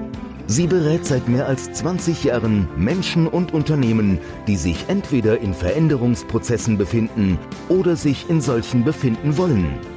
Sie 0.47 0.67
berät 0.67 1.05
seit 1.05 1.27
mehr 1.27 1.45
als 1.45 1.71
20 1.73 2.23
Jahren 2.25 2.67
Menschen 2.77 3.27
und 3.27 3.53
Unternehmen, 3.53 4.19
die 4.47 4.55
sich 4.55 4.85
entweder 4.87 5.39
in 5.39 5.53
Veränderungsprozessen 5.53 6.77
befinden 6.77 7.37
oder 7.69 7.95
sich 7.95 8.29
in 8.29 8.41
solchen 8.41 8.83
befinden 8.83 9.37
wollen. 9.37 9.96